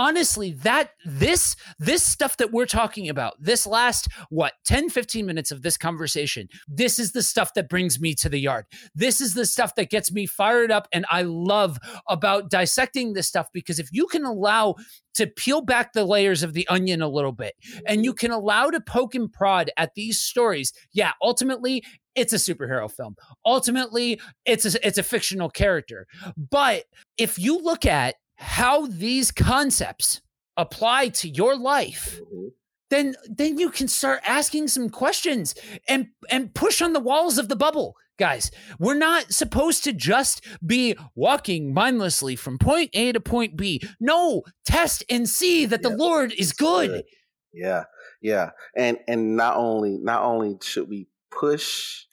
honestly 0.00 0.52
that 0.52 0.92
this 1.04 1.56
this 1.78 2.02
stuff 2.02 2.38
that 2.38 2.50
we're 2.50 2.64
talking 2.64 3.10
about 3.10 3.34
this 3.38 3.66
last 3.66 4.08
what 4.30 4.54
10 4.64 4.88
15 4.88 5.26
minutes 5.26 5.50
of 5.50 5.60
this 5.60 5.76
conversation 5.76 6.48
this 6.66 6.98
is 6.98 7.12
the 7.12 7.22
stuff 7.22 7.52
that 7.52 7.68
brings 7.68 8.00
me 8.00 8.14
to 8.14 8.30
the 8.30 8.38
yard 8.38 8.64
this 8.94 9.20
is 9.20 9.34
the 9.34 9.44
stuff 9.44 9.74
that 9.74 9.90
gets 9.90 10.10
me 10.10 10.24
fired 10.24 10.70
up 10.70 10.88
and 10.90 11.04
i 11.10 11.20
love 11.20 11.78
about 12.08 12.48
dissecting 12.48 13.12
this 13.12 13.28
stuff 13.28 13.48
because 13.52 13.78
if 13.78 13.90
you 13.92 14.06
can 14.06 14.24
allow 14.24 14.74
to 15.12 15.26
peel 15.26 15.60
back 15.60 15.92
the 15.92 16.06
layers 16.06 16.42
of 16.42 16.54
the 16.54 16.66
onion 16.68 17.02
a 17.02 17.08
little 17.08 17.32
bit 17.32 17.52
and 17.86 18.02
you 18.02 18.14
can 18.14 18.30
allow 18.30 18.70
to 18.70 18.80
poke 18.80 19.14
and 19.14 19.30
prod 19.30 19.70
at 19.76 19.94
these 19.94 20.18
stories 20.18 20.72
yeah 20.94 21.12
ultimately 21.22 21.84
it's 22.16 22.32
a 22.32 22.36
superhero 22.36 22.90
film. 22.90 23.14
Ultimately, 23.46 24.20
it's 24.44 24.74
a, 24.74 24.84
it's 24.86 24.98
a 24.98 25.02
fictional 25.02 25.48
character. 25.48 26.08
But 26.36 26.84
if 27.16 27.38
you 27.38 27.56
look 27.56 27.86
at 27.86 28.16
how 28.40 28.86
these 28.86 29.30
concepts 29.30 30.22
apply 30.56 31.10
to 31.10 31.28
your 31.28 31.56
life, 31.56 32.20
mm-hmm. 32.20 32.48
then 32.88 33.14
then 33.28 33.58
you 33.58 33.70
can 33.70 33.86
start 33.86 34.20
asking 34.26 34.68
some 34.68 34.88
questions 34.88 35.54
and 35.86 36.08
and 36.30 36.54
push 36.54 36.80
on 36.80 36.94
the 36.94 37.00
walls 37.00 37.38
of 37.38 37.48
the 37.48 37.56
bubble. 37.56 37.96
Guys, 38.18 38.50
we're 38.78 38.94
not 38.94 39.32
supposed 39.32 39.84
to 39.84 39.92
just 39.92 40.44
be 40.64 40.96
walking 41.14 41.72
mindlessly 41.72 42.34
from 42.34 42.58
point 42.58 42.90
A 42.94 43.12
to 43.12 43.20
point 43.20 43.56
B. 43.56 43.82
No, 43.98 44.42
test 44.64 45.04
and 45.08 45.28
see 45.28 45.66
that 45.66 45.82
the 45.82 45.90
Lord 45.90 46.32
is 46.36 46.52
good. 46.52 46.88
good. 46.88 47.04
Yeah. 47.52 47.84
Yeah. 48.22 48.50
And 48.76 48.98
and 49.06 49.36
not 49.36 49.56
only 49.56 49.98
not 49.98 50.22
only 50.22 50.56
should 50.62 50.88
we 50.88 51.08
push, 51.30 52.04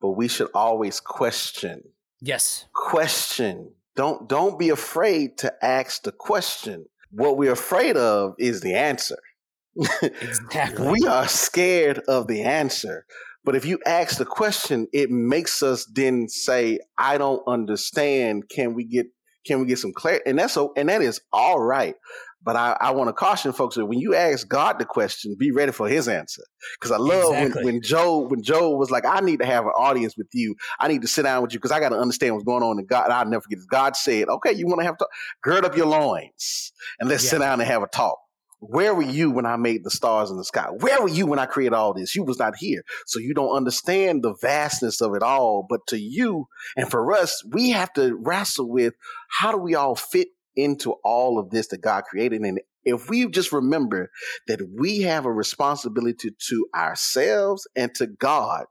but 0.00 0.10
we 0.10 0.26
should 0.26 0.50
always 0.54 1.00
question. 1.00 1.82
Yes. 2.20 2.66
Question 2.72 3.72
don't 3.98 4.28
don't 4.28 4.60
be 4.60 4.68
afraid 4.68 5.38
to 5.38 5.52
ask 5.60 6.04
the 6.04 6.12
question. 6.12 6.86
What 7.10 7.36
we're 7.36 7.52
afraid 7.52 7.96
of 7.96 8.34
is 8.38 8.60
the 8.60 8.74
answer. 8.74 9.18
Exactly. 10.02 10.88
we 10.88 11.06
are 11.06 11.26
scared 11.26 11.98
of 12.06 12.28
the 12.28 12.42
answer. 12.42 13.04
But 13.44 13.56
if 13.56 13.64
you 13.64 13.80
ask 13.86 14.18
the 14.18 14.24
question, 14.24 14.86
it 14.92 15.10
makes 15.10 15.62
us 15.62 15.84
then 15.92 16.28
say, 16.28 16.78
I 16.96 17.18
don't 17.18 17.42
understand. 17.48 18.48
Can 18.48 18.74
we 18.74 18.84
get 18.84 19.06
can 19.44 19.60
we 19.60 19.66
get 19.66 19.78
some 19.78 19.92
clarity? 19.92 20.22
And 20.26 20.38
that's 20.38 20.52
so 20.52 20.72
and 20.76 20.88
that 20.88 21.02
is 21.02 21.20
all 21.32 21.60
right. 21.60 21.96
But 22.48 22.56
I, 22.56 22.78
I 22.80 22.90
want 22.92 23.08
to 23.08 23.12
caution 23.12 23.52
folks 23.52 23.76
that 23.76 23.84
when 23.84 23.98
you 23.98 24.14
ask 24.14 24.48
God 24.48 24.78
the 24.78 24.86
question, 24.86 25.36
be 25.38 25.50
ready 25.50 25.70
for 25.70 25.86
His 25.86 26.08
answer. 26.08 26.40
Because 26.80 26.90
I 26.90 26.96
love 26.96 27.34
exactly. 27.34 27.62
when, 27.62 27.74
when 27.74 27.82
Job 27.82 28.30
when 28.30 28.42
Job 28.42 28.78
was 28.78 28.90
like, 28.90 29.04
"I 29.04 29.20
need 29.20 29.40
to 29.40 29.44
have 29.44 29.66
an 29.66 29.72
audience 29.76 30.16
with 30.16 30.28
you. 30.32 30.54
I 30.80 30.88
need 30.88 31.02
to 31.02 31.08
sit 31.08 31.24
down 31.24 31.42
with 31.42 31.52
you 31.52 31.58
because 31.58 31.72
I 31.72 31.78
got 31.78 31.90
to 31.90 31.98
understand 31.98 32.32
what's 32.32 32.46
going 32.46 32.62
on." 32.62 32.78
And 32.78 32.88
God, 32.88 33.10
I'll 33.10 33.26
never 33.26 33.42
forget. 33.42 33.58
This. 33.58 33.66
God 33.66 33.96
said, 33.96 34.30
"Okay, 34.30 34.54
you 34.54 34.66
want 34.66 34.80
to 34.80 34.86
have 34.86 34.96
to 34.96 35.06
gird 35.42 35.66
up 35.66 35.76
your 35.76 35.88
loins 35.88 36.72
and 36.98 37.10
let's 37.10 37.22
yeah. 37.24 37.30
sit 37.32 37.38
down 37.40 37.60
and 37.60 37.68
have 37.68 37.82
a 37.82 37.86
talk." 37.86 38.18
Where 38.60 38.94
were 38.94 39.02
you 39.02 39.30
when 39.30 39.44
I 39.44 39.56
made 39.56 39.84
the 39.84 39.90
stars 39.90 40.30
in 40.30 40.38
the 40.38 40.44
sky? 40.44 40.68
Where 40.80 41.02
were 41.02 41.10
you 41.10 41.26
when 41.26 41.38
I 41.38 41.44
created 41.44 41.74
all 41.74 41.92
this? 41.92 42.16
You 42.16 42.24
was 42.24 42.38
not 42.38 42.56
here. 42.56 42.82
So 43.04 43.20
you 43.20 43.34
don't 43.34 43.54
understand 43.54 44.22
the 44.22 44.34
vastness 44.40 45.02
of 45.02 45.14
it 45.14 45.22
all. 45.22 45.66
But 45.68 45.80
to 45.88 45.98
you 45.98 46.46
and 46.78 46.90
for 46.90 47.12
us, 47.12 47.44
we 47.44 47.70
have 47.70 47.92
to 47.92 48.16
wrestle 48.16 48.70
with 48.70 48.94
how 49.28 49.52
do 49.52 49.58
we 49.58 49.74
all 49.74 49.94
fit 49.94 50.28
into 50.58 50.92
all 51.04 51.38
of 51.38 51.50
this 51.50 51.68
that 51.68 51.80
God 51.80 52.04
created? 52.04 52.42
And 52.42 52.60
if 52.84 53.08
we 53.08 53.28
just 53.28 53.52
remember 53.52 54.10
that 54.46 54.60
we 54.76 55.00
have 55.02 55.24
a 55.24 55.32
responsibility 55.32 56.30
to 56.48 56.66
ourselves 56.74 57.66
and 57.76 57.94
to 57.94 58.06
God, 58.06 58.64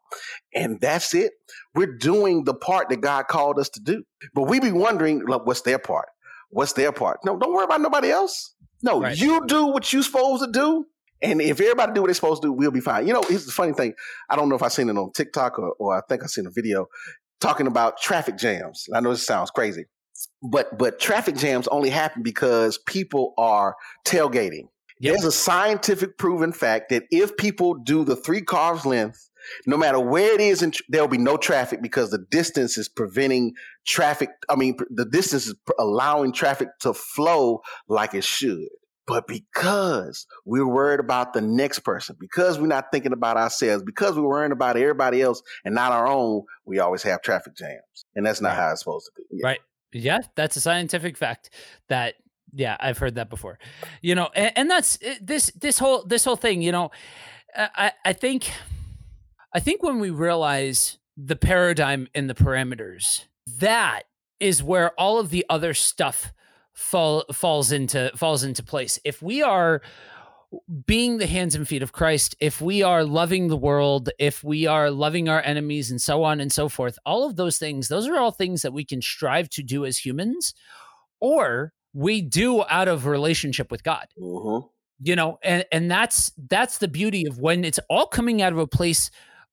and 0.54 0.80
that's 0.82 1.14
it, 1.14 1.34
we're 1.76 1.98
doing 1.98 2.44
the 2.44 2.54
part 2.54 2.90
that 2.90 3.02
God 3.02 3.28
called 3.28 3.60
us 3.60 3.70
to 3.70 3.80
do. 3.80 4.04
But 4.34 4.44
we 4.44 4.60
be 4.60 4.72
wondering, 4.72 5.26
like, 5.26 5.46
what's 5.46 5.62
their 5.62 5.80
part? 5.80 6.10
What's 6.50 6.74
their 6.74 6.92
part? 6.92 7.20
No, 7.26 7.38
don't 7.38 7.54
worry 7.54 7.66
about 7.66 7.82
nobody 7.82 8.10
else. 8.12 8.56
No, 8.84 9.02
right. 9.02 9.18
you 9.18 9.46
do 9.48 9.68
what 9.68 9.92
you're 9.92 10.04
supposed 10.04 10.44
to 10.44 10.52
do. 10.52 10.86
And 11.22 11.42
if 11.42 11.60
everybody 11.60 11.94
do 11.94 12.02
what 12.02 12.08
they're 12.08 12.14
supposed 12.14 12.44
to 12.44 12.50
do, 12.50 12.54
we'll 12.54 12.72
be 12.72 12.80
fine. 12.80 13.08
You 13.08 13.14
know, 13.14 13.24
here's 13.28 13.46
the 13.46 13.52
funny 13.52 13.74
thing. 13.74 13.94
I 14.30 14.36
don't 14.36 14.50
know 14.50 14.56
if 14.56 14.62
I 14.62 14.68
seen 14.68 14.90
it 14.90 14.98
on 14.98 15.12
TikTok 15.14 15.58
or, 15.58 15.74
or 15.80 15.98
I 15.98 16.02
think 16.08 16.24
I 16.24 16.28
seen 16.28 16.46
a 16.46 16.52
video 16.52 16.88
talking 17.42 17.68
about 17.68 18.00
traffic 18.00 18.38
jams. 18.38 18.86
I 18.94 19.00
know 19.00 19.10
this 19.10 19.26
sounds 19.26 19.50
crazy, 19.50 19.86
but 20.42 20.78
but 20.78 21.00
traffic 21.00 21.36
jams 21.36 21.68
only 21.68 21.90
happen 21.90 22.24
because 22.24 22.78
people 22.78 23.34
are 23.38 23.76
tailgating. 24.06 24.68
Yep. 25.00 25.14
There's 25.14 25.26
a 25.26 25.32
scientific 25.32 26.18
proven 26.18 26.52
fact 26.52 26.90
that 26.90 27.04
if 27.12 27.38
people 27.38 27.76
do 27.76 28.04
the 28.04 28.16
three 28.16 28.42
cars 28.42 28.86
length, 28.86 29.30
no 29.68 29.78
matter 29.78 30.00
where 30.00 30.34
it 30.34 30.42
is, 30.42 30.66
there 30.90 31.02
will 31.02 31.08
be 31.08 31.20
no 31.20 31.38
traffic 31.38 31.82
because 31.82 32.10
the 32.10 32.26
distance 32.32 32.78
is 32.78 32.90
preventing 32.90 33.54
traffic. 33.86 34.30
I 34.50 34.56
mean, 34.56 34.76
the 34.90 35.06
distance 35.06 35.48
is 35.48 35.56
allowing 35.78 36.34
traffic 36.34 36.70
to 36.82 36.94
flow 36.94 37.62
like 37.88 38.14
it 38.14 38.24
should. 38.24 38.68
But 39.06 39.26
because 39.26 40.28
we're 40.46 40.68
worried 40.68 41.00
about 41.00 41.32
the 41.32 41.40
next 41.40 41.80
person, 41.80 42.18
because 42.20 42.60
we're 42.60 42.68
not 42.68 42.92
thinking 42.92 43.14
about 43.14 43.38
ourselves, 43.38 43.82
because 43.84 44.18
we're 44.18 44.28
worrying 44.28 44.52
about 44.52 44.76
everybody 44.76 45.22
else 45.22 45.42
and 45.64 45.74
not 45.74 45.94
our 45.94 46.08
own, 46.08 46.44
we 46.66 46.80
always 46.80 47.04
have 47.04 47.22
traffic 47.22 47.56
jams. 47.56 48.06
And 48.16 48.26
that's 48.26 48.42
not 48.42 48.50
right. 48.50 48.58
how 48.58 48.72
it's 48.72 48.82
supposed 48.82 49.06
to 49.06 49.12
be. 49.16 49.24
Yeah. 49.40 49.48
Right. 49.48 49.60
Yeah, 49.94 50.20
that's 50.36 50.56
a 50.56 50.62
scientific 50.62 51.18
fact 51.18 51.50
that 51.88 52.16
yeah, 52.54 52.78
I've 52.80 52.98
heard 52.98 53.16
that 53.16 53.30
before. 53.30 53.60
You 54.02 54.16
know, 54.16 54.30
and, 54.36 54.52
and 54.56 54.72
that's 54.72 54.98
eh, 55.02 55.16
this 55.22 55.52
this 55.56 55.80
whole 55.80 56.04
this 56.06 56.26
whole 56.26 56.36
thing, 56.36 56.62
you 56.62 56.72
know, 56.72 56.92
I 57.56 57.92
I 58.06 58.14
think 58.14 58.52
I 59.54 59.60
think 59.60 59.84
when 59.84 60.00
we 60.00 60.10
realize 60.10 60.98
the 61.16 61.36
paradigm 61.36 62.08
and 62.14 62.30
the 62.30 62.36
parameters, 62.36 63.26
that 63.60 64.04
is 64.40 64.62
where 64.62 64.92
all 65.00 65.20
of 65.20 65.30
the 65.30 65.46
other 65.50 65.74
stuff 65.74 66.32
fall 66.74 67.26
falls 67.34 67.72
into 67.72 68.12
falls 68.16 68.44
into 68.44 68.64
place. 68.64 69.00
If 69.04 69.22
we 69.22 69.42
are 69.42 69.82
being 70.86 71.18
the 71.18 71.28
hands 71.28 71.56
and 71.56 71.68
feet 71.68 71.84
of 71.84 71.92
Christ, 71.92 72.36
if 72.40 72.62
we 72.62 72.84
are 72.84 73.04
loving 73.04 73.48
the 73.48 73.58
world, 73.58 74.10
if 74.18 74.44
we 74.44 74.66
are 74.66 74.90
loving 74.90 75.28
our 75.28 75.42
enemies 75.42 75.92
and 75.92 76.02
so 76.02 76.24
on 76.24 76.40
and 76.40 76.52
so 76.52 76.70
forth, 76.70 76.98
all 77.06 77.26
of 77.26 77.36
those 77.36 77.58
things, 77.58 77.88
those 77.88 78.08
are 78.08 78.18
all 78.18 78.32
things 78.32 78.62
that 78.62 78.74
we 78.74 78.86
can 78.86 79.02
strive 79.02 79.50
to 79.50 79.64
do 79.64 79.86
as 79.86 79.98
humans 79.98 80.54
or 81.20 81.74
we 81.94 82.22
do 82.22 82.64
out 82.70 82.88
of 82.88 83.06
relationship 83.06 83.72
with 83.72 83.84
God. 83.84 84.08
Mm-hmm. 84.20 84.68
You 85.00 85.16
know, 85.16 85.38
and 85.44 85.64
and 85.72 85.92
that's 85.92 86.32
that's 86.50 86.80
the 86.80 86.88
beauty 86.88 87.28
of 87.28 87.40
when 87.40 87.64
it's 87.64 87.80
all 87.88 88.08
coming 88.08 88.42
out 88.42 88.52
of 88.52 88.58
a 88.58 88.68
place 88.68 89.12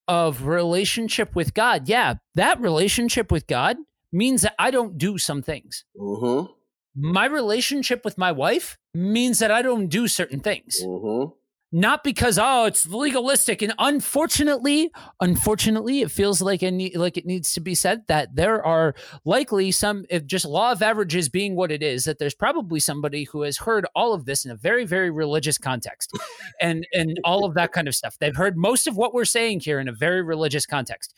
of 0.08 0.46
relationship 0.46 1.34
with 1.34 1.54
God, 1.54 1.88
yeah, 1.88 2.14
that 2.34 2.60
relationship 2.60 3.30
with 3.30 3.46
God 3.46 3.76
means 4.12 4.42
that 4.42 4.54
I 4.58 4.70
don't 4.70 4.96
do 4.96 5.18
some 5.18 5.42
things. 5.42 5.84
Mm-hmm. 5.98 6.50
My 6.96 7.26
relationship 7.26 8.04
with 8.04 8.18
my 8.18 8.32
wife 8.32 8.78
means 8.94 9.40
that 9.40 9.50
I 9.50 9.62
don't 9.62 9.88
do 9.88 10.06
certain 10.06 10.40
things. 10.40 10.80
Mm-hmm. 10.82 11.32
Not 11.76 12.04
because 12.04 12.38
oh 12.40 12.66
it's 12.66 12.86
legalistic 12.86 13.60
and 13.60 13.74
unfortunately 13.80 14.92
unfortunately 15.20 16.02
it 16.02 16.10
feels 16.12 16.40
like 16.40 16.62
it 16.62 16.70
ne- 16.70 16.96
like 16.96 17.16
it 17.16 17.26
needs 17.26 17.52
to 17.54 17.60
be 17.60 17.74
said 17.74 18.06
that 18.06 18.36
there 18.36 18.64
are 18.64 18.94
likely 19.24 19.72
some 19.72 20.04
if 20.08 20.24
just 20.24 20.44
law 20.44 20.70
of 20.70 20.82
averages 20.82 21.28
being 21.28 21.56
what 21.56 21.72
it 21.72 21.82
is 21.82 22.04
that 22.04 22.20
there's 22.20 22.34
probably 22.34 22.78
somebody 22.78 23.24
who 23.24 23.42
has 23.42 23.56
heard 23.56 23.86
all 23.96 24.14
of 24.14 24.24
this 24.24 24.44
in 24.44 24.52
a 24.52 24.56
very 24.56 24.84
very 24.84 25.10
religious 25.10 25.58
context 25.58 26.12
and 26.60 26.86
and 26.92 27.18
all 27.24 27.44
of 27.44 27.54
that 27.54 27.72
kind 27.72 27.88
of 27.88 27.96
stuff. 27.96 28.16
They've 28.20 28.36
heard 28.36 28.56
most 28.56 28.86
of 28.86 28.96
what 28.96 29.12
we're 29.12 29.24
saying 29.24 29.58
here 29.58 29.80
in 29.80 29.88
a 29.88 29.92
very 29.92 30.22
religious 30.22 30.66
context. 30.66 31.12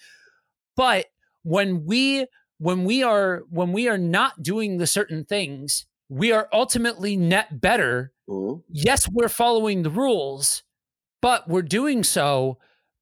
But 0.74 1.04
when 1.42 1.84
we 1.84 2.28
when 2.58 2.84
we 2.84 3.02
are 3.02 3.42
when 3.50 3.72
we 3.72 3.88
are 3.88 3.98
not 3.98 4.42
doing 4.42 4.78
the 4.78 4.86
certain 4.86 5.24
things 5.24 5.86
we 6.08 6.30
are 6.32 6.48
ultimately 6.52 7.16
net 7.16 7.60
better 7.60 8.12
Mm-hmm. 8.28 8.60
Yes, 8.70 9.08
we're 9.10 9.28
following 9.28 9.82
the 9.82 9.90
rules, 9.90 10.62
but 11.22 11.48
we're 11.48 11.62
doing 11.62 12.02
so 12.02 12.58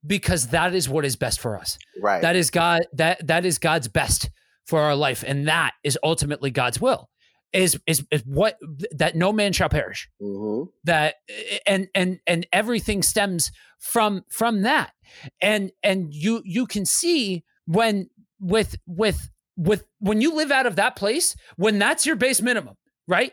because 0.06 0.48
that 0.48 0.74
is 0.74 0.88
what 0.88 1.04
is 1.04 1.16
best 1.16 1.40
for 1.40 1.56
us. 1.56 1.78
Right. 2.00 2.22
That 2.22 2.36
is 2.36 2.50
God 2.50 2.82
that 2.92 3.26
that 3.26 3.46
is 3.46 3.58
God's 3.58 3.88
best 3.88 4.30
for 4.66 4.80
our 4.80 4.94
life 4.94 5.24
and 5.26 5.48
that 5.48 5.72
is 5.82 5.98
ultimately 6.02 6.50
God's 6.50 6.80
will. 6.80 7.08
Is 7.52 7.78
is 7.86 8.04
is 8.10 8.22
what 8.26 8.58
that 8.90 9.14
no 9.14 9.32
man 9.32 9.52
shall 9.52 9.68
perish. 9.68 10.08
Mm-hmm. 10.20 10.70
That 10.84 11.14
and 11.66 11.88
and 11.94 12.18
and 12.26 12.46
everything 12.52 13.02
stems 13.02 13.50
from 13.78 14.24
from 14.28 14.62
that. 14.62 14.92
And 15.40 15.70
and 15.82 16.12
you 16.12 16.42
you 16.44 16.66
can 16.66 16.84
see 16.84 17.44
when 17.66 18.10
with 18.40 18.76
with 18.86 19.30
with 19.56 19.86
when 20.00 20.20
you 20.20 20.34
live 20.34 20.50
out 20.50 20.66
of 20.66 20.76
that 20.76 20.96
place, 20.96 21.36
when 21.56 21.78
that's 21.78 22.06
your 22.06 22.16
base 22.16 22.40
minimum, 22.40 22.74
right? 23.08 23.32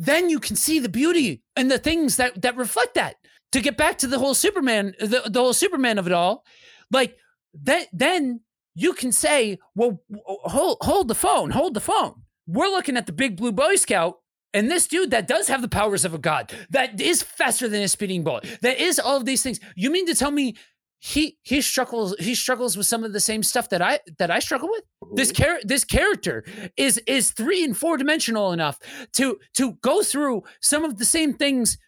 then 0.00 0.30
you 0.30 0.40
can 0.40 0.56
see 0.56 0.78
the 0.78 0.88
beauty 0.88 1.42
and 1.54 1.70
the 1.70 1.78
things 1.78 2.16
that 2.16 2.40
that 2.42 2.56
reflect 2.56 2.94
that. 2.94 3.16
To 3.52 3.60
get 3.60 3.76
back 3.76 3.98
to 3.98 4.06
the 4.06 4.18
whole 4.18 4.34
Superman, 4.34 4.94
the, 4.98 5.22
the 5.26 5.40
whole 5.40 5.52
Superman 5.52 5.98
of 5.98 6.06
it 6.06 6.12
all, 6.12 6.44
like 6.90 7.16
that, 7.62 7.88
then 7.92 8.40
you 8.74 8.92
can 8.94 9.12
say, 9.12 9.58
well, 9.74 10.00
hold 10.24 10.78
hold 10.80 11.08
the 11.08 11.14
phone, 11.14 11.50
hold 11.50 11.74
the 11.74 11.80
phone. 11.80 12.22
We're 12.46 12.68
looking 12.68 12.96
at 12.96 13.06
the 13.06 13.12
big 13.12 13.36
blue 13.36 13.52
Boy 13.52 13.74
Scout 13.74 14.20
and 14.54 14.70
this 14.70 14.86
dude 14.86 15.10
that 15.10 15.28
does 15.28 15.48
have 15.48 15.60
the 15.60 15.68
powers 15.68 16.04
of 16.04 16.14
a 16.14 16.18
god, 16.18 16.52
that 16.70 16.98
is 17.00 17.22
faster 17.22 17.68
than 17.68 17.82
a 17.82 17.88
speeding 17.88 18.24
bullet, 18.24 18.46
that 18.62 18.80
is 18.80 18.98
all 18.98 19.18
of 19.18 19.26
these 19.26 19.42
things. 19.42 19.60
You 19.76 19.90
mean 19.90 20.06
to 20.06 20.14
tell 20.14 20.30
me 20.30 20.56
he 21.00 21.38
he 21.42 21.62
struggles 21.62 22.14
he 22.18 22.34
struggles 22.34 22.76
with 22.76 22.86
some 22.86 23.04
of 23.04 23.12
the 23.12 23.20
same 23.20 23.42
stuff 23.42 23.70
that 23.70 23.80
I 23.80 24.00
that 24.18 24.30
I 24.30 24.38
struggle 24.38 24.68
with. 24.68 24.84
This 25.14 25.32
char- 25.32 25.60
this 25.64 25.82
character 25.82 26.44
is 26.76 26.98
is 27.06 27.30
three 27.30 27.64
and 27.64 27.76
four 27.76 27.96
dimensional 27.96 28.52
enough 28.52 28.78
to 29.14 29.38
to 29.54 29.72
go 29.82 30.02
through 30.02 30.42
some 30.60 30.84
of 30.84 30.98
the 30.98 31.06
same 31.06 31.32
things 31.34 31.78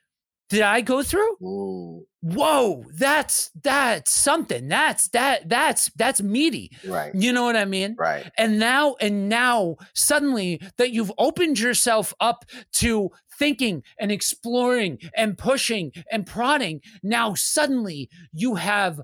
that 0.49 0.63
I 0.63 0.81
go 0.81 1.03
through. 1.03 1.37
Ooh. 1.43 2.07
Whoa, 2.23 2.85
that's 2.95 3.51
that's 3.63 4.13
something. 4.13 4.69
That's 4.69 5.09
that 5.09 5.49
that's 5.49 5.91
that's 5.97 6.23
meaty. 6.23 6.71
Right. 6.87 7.13
You 7.15 7.33
know 7.33 7.43
what 7.43 7.57
I 7.57 7.65
mean? 7.65 7.97
Right. 7.99 8.31
And 8.39 8.61
now 8.61 8.95
and 9.01 9.29
now 9.29 9.77
suddenly 9.95 10.63
that 10.79 10.93
you've 10.93 11.13
opened 11.19 11.59
yourself 11.59 12.15
up 12.21 12.45
to 12.75 13.11
thinking 13.39 13.83
and 13.99 14.13
exploring 14.13 14.99
and 15.17 15.39
pushing 15.39 15.93
and 16.11 16.27
prodding, 16.27 16.81
now 17.03 17.35
suddenly 17.35 18.09
you 18.33 18.57
have 18.57 19.01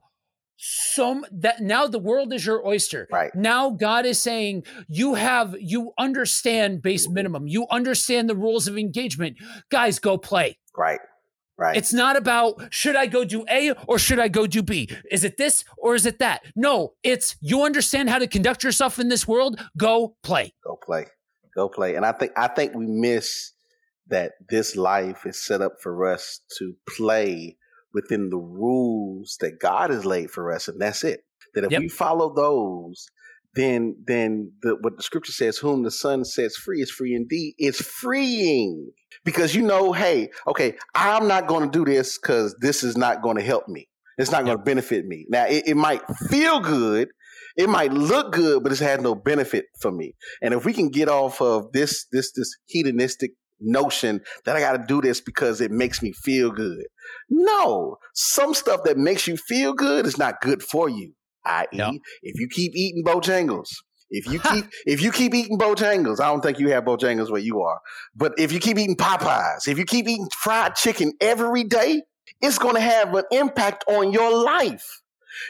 so 0.59 1.25
that 1.31 1.61
now 1.61 1.87
the 1.87 2.01
world 2.01 2.33
is 2.33 2.45
your 2.45 2.67
oyster. 2.67 3.09
Right. 3.13 3.33
Now 3.35 3.71
God 3.71 4.05
is 4.05 4.19
saying 4.19 4.65
you 4.89 5.15
have 5.15 5.55
you 5.59 5.93
understand 5.99 6.83
base 6.83 7.09
minimum. 7.09 7.47
You 7.47 7.67
understand 7.71 8.29
the 8.29 8.35
rules 8.35 8.67
of 8.67 8.77
engagement. 8.77 9.37
Guys, 9.71 9.99
go 10.01 10.19
play. 10.19 10.59
Right. 10.77 11.01
Right. 11.57 11.77
It's 11.77 11.93
not 11.93 12.17
about 12.17 12.73
should 12.73 12.95
I 12.95 13.07
go 13.07 13.25
do 13.25 13.45
A 13.51 13.73
or 13.87 13.99
should 13.99 14.21
I 14.21 14.29
go 14.29 14.47
do 14.47 14.63
B? 14.63 14.89
Is 15.11 15.25
it 15.25 15.37
this 15.37 15.65
or 15.77 15.95
is 15.97 16.07
it 16.07 16.21
that? 16.21 16.45
No, 16.55 16.95
it's 17.03 17.37
you 17.41 17.63
understand 17.63 18.11
how 18.11 18.19
to 18.19 18.29
conduct 18.29 18.63
yourself 18.63 18.99
in 18.99 19.09
this 19.09 19.27
world, 19.27 19.61
go 19.77 20.17
play. 20.23 20.55
Go 20.65 20.77
play. 20.77 21.07
Go 21.55 21.69
play. 21.69 21.97
And 21.97 22.07
I 22.07 22.13
think 22.13 22.33
I 22.37 22.47
think 22.47 22.75
we 22.75 22.87
miss 22.87 23.53
that 24.09 24.33
this 24.49 24.77
life 24.77 25.27
is 25.27 25.45
set 25.45 25.61
up 25.61 25.75
for 25.83 26.07
us 26.07 26.41
to 26.59 26.75
play 26.97 27.57
within 27.95 28.31
the 28.31 28.39
rules 28.39 29.37
that 29.41 29.61
God 29.61 29.91
has 29.91 30.05
laid 30.05 30.31
for 30.31 30.53
us, 30.53 30.69
and 30.69 30.81
that's 30.81 31.05
it. 31.05 31.21
That 31.55 31.65
if 31.65 31.71
yep. 31.71 31.81
we 31.81 31.89
follow 31.89 32.35
those, 32.35 33.07
then 33.55 33.97
then 34.07 34.53
the, 34.63 34.77
what 34.81 34.97
the 34.97 35.03
scripture 35.03 35.33
says, 35.33 35.59
"Whom 35.59 35.83
the 35.83 35.91
Son 35.91 36.25
sets 36.25 36.57
free 36.57 36.81
is 36.81 36.91
free 36.91 37.15
indeed." 37.15 37.55
It's 37.59 37.83
freeing 37.83 38.91
because 39.25 39.55
you 39.55 39.63
know, 39.63 39.93
hey, 39.93 40.31
okay, 40.47 40.75
I'm 40.95 41.27
not 41.27 41.47
going 41.47 41.71
to 41.71 41.79
do 41.79 41.85
this 41.85 42.19
because 42.19 42.55
this 42.61 42.83
is 42.83 42.97
not 42.97 43.23
going 43.23 43.37
to 43.37 43.43
help 43.43 43.69
me. 43.69 43.89
It's 44.19 44.33
not 44.33 44.45
going 44.45 44.59
to 44.59 44.63
benefit 44.63 45.07
me. 45.07 45.27
Now, 45.29 45.47
it, 45.47 45.69
it 45.69 45.77
might 45.77 46.03
feel 46.29 46.59
good, 46.59 47.09
it 47.57 47.69
might 47.69 47.93
look 47.93 48.33
good, 48.33 48.63
but 48.63 48.73
it 48.73 48.79
has 48.81 49.01
no 49.01 49.15
benefit 49.15 49.67
for 49.81 49.93
me. 49.93 50.15
And 50.43 50.53
if 50.55 50.65
we 50.65 50.73
can 50.73 50.91
get 50.91 51.09
off 51.09 51.41
of 51.41 51.73
this 51.73 52.07
this 52.13 52.33
this 52.33 52.57
hedonistic 52.67 53.33
notion 53.61 54.21
that 54.45 54.57
I 54.57 54.61
got 54.61 54.73
to 54.73 54.85
do 54.87 55.01
this 55.01 55.21
because 55.21 55.61
it 55.61 55.71
makes 55.71 56.03
me 56.03 56.13
feel 56.13 56.51
good. 56.51 56.87
No, 57.29 57.97
some 58.15 58.55
stuff 58.55 58.85
that 58.85 58.97
makes 58.97 59.27
you 59.27 59.37
feel 59.37 59.73
good 59.73 60.07
is 60.07 60.19
not 60.19 60.41
good 60.41 60.63
for 60.63 60.89
you. 60.89 61.13
I.e., 61.45 61.77
no. 61.77 61.99
if 62.23 62.39
you 62.39 62.49
keep 62.49 62.75
eating 62.75 63.05
Bojangles, 63.05 63.69
if 64.11 64.27
you 64.27 64.41
keep 64.41 64.67
if 64.87 65.03
you 65.03 65.13
keep 65.13 65.35
eating 65.35 65.59
Bojangles, 65.59 66.21
I 66.21 66.27
don't 66.27 66.41
think 66.43 66.59
you 66.59 66.71
have 66.71 66.85
Bojangles 66.85 67.31
where 67.31 67.41
you 67.41 67.61
are. 67.61 67.81
But 68.15 68.33
if 68.39 68.53
you 68.53 68.59
keep 68.59 68.79
eating 68.79 68.97
Popeyes, 68.97 69.69
if 69.69 69.79
you 69.79 69.85
keep 69.85 70.09
eating 70.09 70.29
fried 70.41 70.75
chicken 70.75 71.13
every 71.21 71.65
day, 71.65 72.03
it's 72.41 72.59
going 72.59 72.75
to 72.75 72.81
have 72.81 73.15
an 73.15 73.25
impact 73.31 73.85
on 73.87 74.13
your 74.13 74.45
life. 74.45 75.03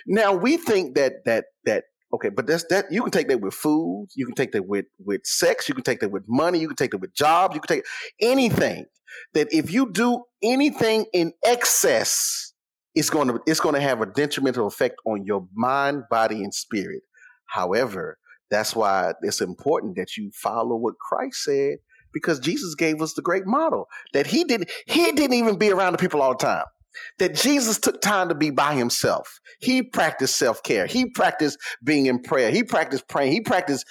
Now 0.07 0.35
we 0.35 0.57
think 0.57 0.97
that 0.97 1.25
that 1.25 1.47
that 1.65 1.85
okay, 2.13 2.29
but 2.29 2.47
that's 2.47 2.65
that 2.71 2.87
you 2.91 3.03
can 3.03 3.11
take 3.11 3.29
that 3.29 3.41
with 3.41 3.55
food, 3.55 4.09
you 4.15 4.27
can 4.27 4.35
take 4.35 4.53
that 4.53 4.67
with 4.67 4.87
with 4.99 5.23
sex, 5.25 5.69
you 5.69 5.75
can 5.75 5.85
take 5.85 6.01
that 6.01 6.11
with 6.11 6.25
money, 6.29 6.59
you 6.59 6.69
can 6.69 6.77
take 6.77 6.93
that 6.93 6.99
with 6.99 7.15
jobs, 7.15 7.55
you 7.55 7.61
can 7.61 7.77
take 7.77 7.87
anything. 8.21 8.87
That 9.35 9.49
if 9.51 9.73
you 9.73 9.91
do 9.91 10.25
anything 10.43 11.07
in 11.13 11.33
excess, 11.45 12.53
it's 12.95 13.11
going 13.11 13.29
to 13.29 13.41
it's 13.47 13.61
going 13.61 13.75
to 13.75 13.81
have 13.81 14.01
a 14.01 14.07
detrimental 14.07 14.67
effect 14.67 14.97
on 15.07 15.25
your 15.25 15.47
mind, 15.55 16.05
body, 16.11 16.43
and 16.43 16.53
spirit. 16.53 17.03
However, 17.47 18.19
that's 18.51 18.75
why 18.75 19.13
it's 19.23 19.41
important 19.41 19.97
that 19.97 20.17
you 20.17 20.31
follow 20.35 20.77
what 20.77 20.95
Christ 20.99 21.45
said 21.45 21.79
because 22.13 22.41
Jesus 22.41 22.75
gave 22.75 23.03
us 23.03 23.15
the 23.15 23.23
great 23.23 23.47
model 23.47 23.87
that 24.13 24.27
he 24.27 24.45
didn't 24.45 24.71
he 24.87 25.13
didn't 25.13 25.35
even 25.35 25.59
be 25.59 25.71
around 25.71 25.93
the 25.93 25.99
people 25.99 26.23
all 26.23 26.33
the 26.33 26.45
time. 26.45 26.65
That 27.19 27.35
Jesus 27.35 27.79
took 27.79 28.01
time 28.01 28.29
to 28.29 28.35
be 28.35 28.51
by 28.51 28.75
himself. 28.75 29.39
He 29.61 29.83
practiced 29.83 30.37
self-care. 30.37 30.87
He 30.87 31.11
practiced 31.11 31.59
being 31.85 32.07
in 32.07 32.21
prayer. 32.23 32.51
He 32.51 32.65
practiced 32.65 33.09
praying. 33.09 33.33
He 33.33 33.41
practiced 33.41 33.87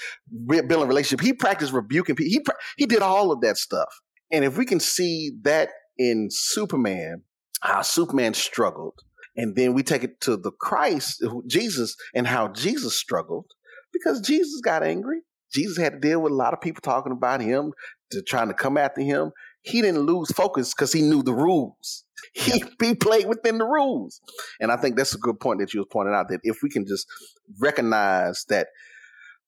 building 0.46 0.88
relationship. 0.88 1.26
He 1.26 1.34
practiced 1.34 1.74
rebuking 1.74 2.16
people. 2.16 2.32
He 2.32 2.42
he 2.78 2.86
did 2.86 3.02
all 3.02 3.32
of 3.32 3.42
that 3.42 3.58
stuff. 3.58 3.90
And 4.32 4.44
if 4.44 4.58
we 4.58 4.66
can 4.66 4.80
see 4.80 5.32
that 5.44 5.70
in 5.98 6.28
Superman, 6.30 7.24
how 7.62 7.82
Superman 7.82 8.34
struggled, 8.34 9.00
and 9.36 9.56
then 9.56 9.74
we 9.74 9.84
take 9.84 10.04
it 10.04 10.20
to 10.22 10.36
the 10.38 10.52
Christ, 10.52 11.24
Jesus, 11.48 11.96
and 12.14 12.28
how 12.28 12.50
Jesus 12.50 13.00
struggled, 13.00 13.46
because 13.94 14.22
Jesus 14.22 14.60
got 14.62 14.84
angry. 14.84 15.22
Jesus 15.54 15.78
had 15.78 15.94
to 15.94 16.00
deal 16.00 16.22
with 16.22 16.34
a 16.34 16.36
lot 16.36 16.54
of 16.54 16.60
people 16.60 16.82
talking 16.82 17.14
about 17.14 17.40
him, 17.42 17.72
to 18.12 18.22
trying 18.22 18.50
to 18.50 18.54
come 18.54 18.78
after 18.78 19.02
him. 19.02 19.32
He 19.68 19.82
didn't 19.82 20.02
lose 20.02 20.32
focus 20.32 20.74
because 20.74 20.94
he 20.94 21.02
knew 21.02 21.24
the 21.24 21.34
rules. 21.34 22.04
He, 22.34 22.64
he 22.82 22.94
played 22.94 23.28
within 23.28 23.58
the 23.58 23.66
rules. 23.66 24.22
And 24.60 24.72
I 24.72 24.78
think 24.78 24.96
that's 24.96 25.16
a 25.16 25.18
good 25.18 25.40
point 25.40 25.60
that 25.60 25.74
you 25.74 25.80
was 25.80 25.88
pointing 25.92 26.14
out 26.14 26.28
that 26.30 26.42
if 26.44 26.58
we 26.62 26.70
can 26.70 26.86
just 26.86 27.08
recognize 27.60 28.46
that 28.50 28.68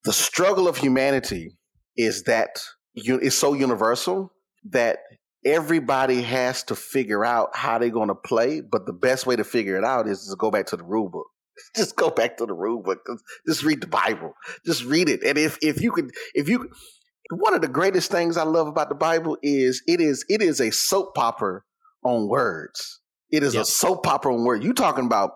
the 0.04 0.12
struggle 0.12 0.66
of 0.66 0.76
humanity 0.76 1.56
is 1.96 2.24
that 2.24 2.62
is 2.96 3.36
so 3.36 3.54
universal 3.54 4.32
that 4.70 5.00
everybody 5.44 6.22
has 6.22 6.62
to 6.64 6.74
figure 6.74 7.24
out 7.24 7.54
how 7.54 7.78
they're 7.78 7.90
going 7.90 8.08
to 8.08 8.14
play. 8.14 8.60
But 8.60 8.86
the 8.86 8.92
best 8.92 9.26
way 9.26 9.36
to 9.36 9.44
figure 9.44 9.76
it 9.76 9.84
out 9.84 10.08
is 10.08 10.26
to 10.28 10.36
go 10.36 10.50
back 10.50 10.66
to 10.66 10.76
the 10.76 10.84
rule 10.84 11.08
book. 11.08 11.26
Just 11.76 11.96
go 11.96 12.10
back 12.10 12.38
to 12.38 12.46
the 12.46 12.54
rule 12.54 12.82
book. 12.82 13.00
Just 13.46 13.62
read 13.62 13.80
the 13.80 13.86
Bible. 13.86 14.34
Just 14.64 14.84
read 14.84 15.08
it. 15.08 15.22
And 15.22 15.36
if 15.36 15.58
if 15.60 15.80
you 15.82 15.92
could, 15.92 16.10
if 16.34 16.48
you, 16.48 16.70
one 17.30 17.54
of 17.54 17.60
the 17.60 17.68
greatest 17.68 18.10
things 18.10 18.36
I 18.36 18.44
love 18.44 18.66
about 18.66 18.88
the 18.88 18.94
Bible 18.94 19.36
is 19.42 19.82
it 19.86 20.00
is 20.00 20.24
it 20.28 20.42
is 20.42 20.60
a 20.60 20.70
soap 20.70 21.18
opera 21.18 21.62
on 22.04 22.28
words. 22.28 23.00
It 23.30 23.42
is 23.42 23.54
yep. 23.54 23.62
a 23.62 23.66
soap 23.66 24.06
opera 24.06 24.34
on 24.34 24.44
words. 24.44 24.64
You 24.64 24.72
talking 24.72 25.06
about 25.06 25.32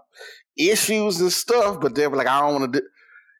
issues 0.58 1.20
and 1.20 1.32
stuff, 1.32 1.80
but 1.80 1.94
they're 1.94 2.10
like, 2.10 2.26
I 2.26 2.40
don't 2.40 2.60
want 2.60 2.72
to 2.72 2.80
do. 2.80 2.86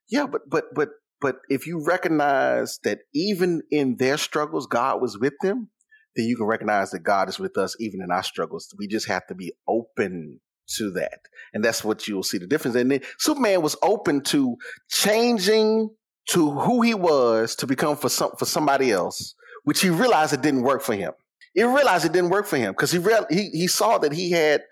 Yeah, 0.08 0.26
but 0.26 0.42
but 0.48 0.64
but 0.74 0.90
but 1.20 1.36
if 1.48 1.66
you 1.66 1.84
recognize 1.84 2.78
that 2.84 3.00
even 3.14 3.62
in 3.70 3.96
their 3.96 4.18
struggles, 4.18 4.66
God 4.66 5.00
was 5.00 5.18
with 5.18 5.34
them, 5.42 5.70
then 6.16 6.26
you 6.26 6.36
can 6.36 6.46
recognize 6.46 6.90
that 6.90 7.00
God 7.00 7.28
is 7.28 7.38
with 7.38 7.56
us 7.56 7.76
even 7.80 8.02
in 8.02 8.10
our 8.10 8.22
struggles. 8.22 8.72
We 8.78 8.86
just 8.86 9.08
have 9.08 9.26
to 9.28 9.34
be 9.34 9.52
open 9.66 10.40
to 10.76 10.90
that. 10.92 11.20
And 11.52 11.64
that's 11.64 11.84
what 11.84 12.06
you'll 12.08 12.22
see 12.22 12.38
the 12.38 12.46
difference. 12.46 12.76
And 12.76 12.90
then 12.90 13.00
Superman 13.18 13.62
was 13.62 13.76
open 13.82 14.22
to 14.24 14.56
changing 14.90 15.90
to 16.30 16.50
who 16.50 16.82
he 16.82 16.94
was 16.94 17.54
to 17.56 17.66
become 17.66 17.96
for 17.96 18.08
some 18.08 18.32
for 18.38 18.44
somebody 18.44 18.90
else, 18.90 19.34
which 19.64 19.80
he 19.80 19.90
realized 19.90 20.32
it 20.32 20.42
didn't 20.42 20.62
work 20.62 20.82
for 20.82 20.94
him. 20.94 21.12
He 21.54 21.62
realized 21.62 22.04
it 22.04 22.12
didn't 22.12 22.30
work 22.30 22.46
for 22.46 22.56
him 22.56 22.72
because 22.72 22.90
he 22.90 22.98
real 22.98 23.26
he 23.30 23.50
he 23.50 23.66
saw 23.68 23.98
that 23.98 24.12
he 24.12 24.30
had 24.30 24.62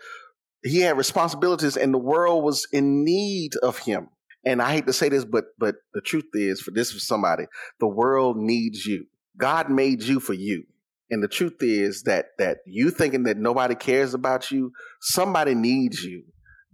he 0.64 0.80
had 0.80 0.96
responsibilities 0.96 1.76
and 1.76 1.92
the 1.92 1.98
world 1.98 2.44
was 2.44 2.66
in 2.72 3.04
need 3.04 3.52
of 3.62 3.78
him. 3.78 4.08
And 4.44 4.60
I 4.60 4.72
hate 4.72 4.86
to 4.86 4.92
say 4.92 5.08
this, 5.08 5.24
but 5.24 5.44
but 5.58 5.76
the 5.94 6.00
truth 6.00 6.30
is, 6.34 6.60
for 6.60 6.70
this 6.70 6.92
for 6.92 6.98
somebody, 6.98 7.44
the 7.80 7.86
world 7.86 8.36
needs 8.36 8.86
you. 8.86 9.06
God 9.36 9.70
made 9.70 10.02
you 10.02 10.20
for 10.20 10.34
you. 10.34 10.64
And 11.10 11.22
the 11.22 11.28
truth 11.28 11.56
is 11.60 12.04
that 12.04 12.26
that 12.38 12.58
you 12.66 12.90
thinking 12.90 13.24
that 13.24 13.36
nobody 13.36 13.74
cares 13.74 14.14
about 14.14 14.50
you, 14.50 14.72
somebody 15.00 15.54
needs 15.54 16.02
you 16.02 16.24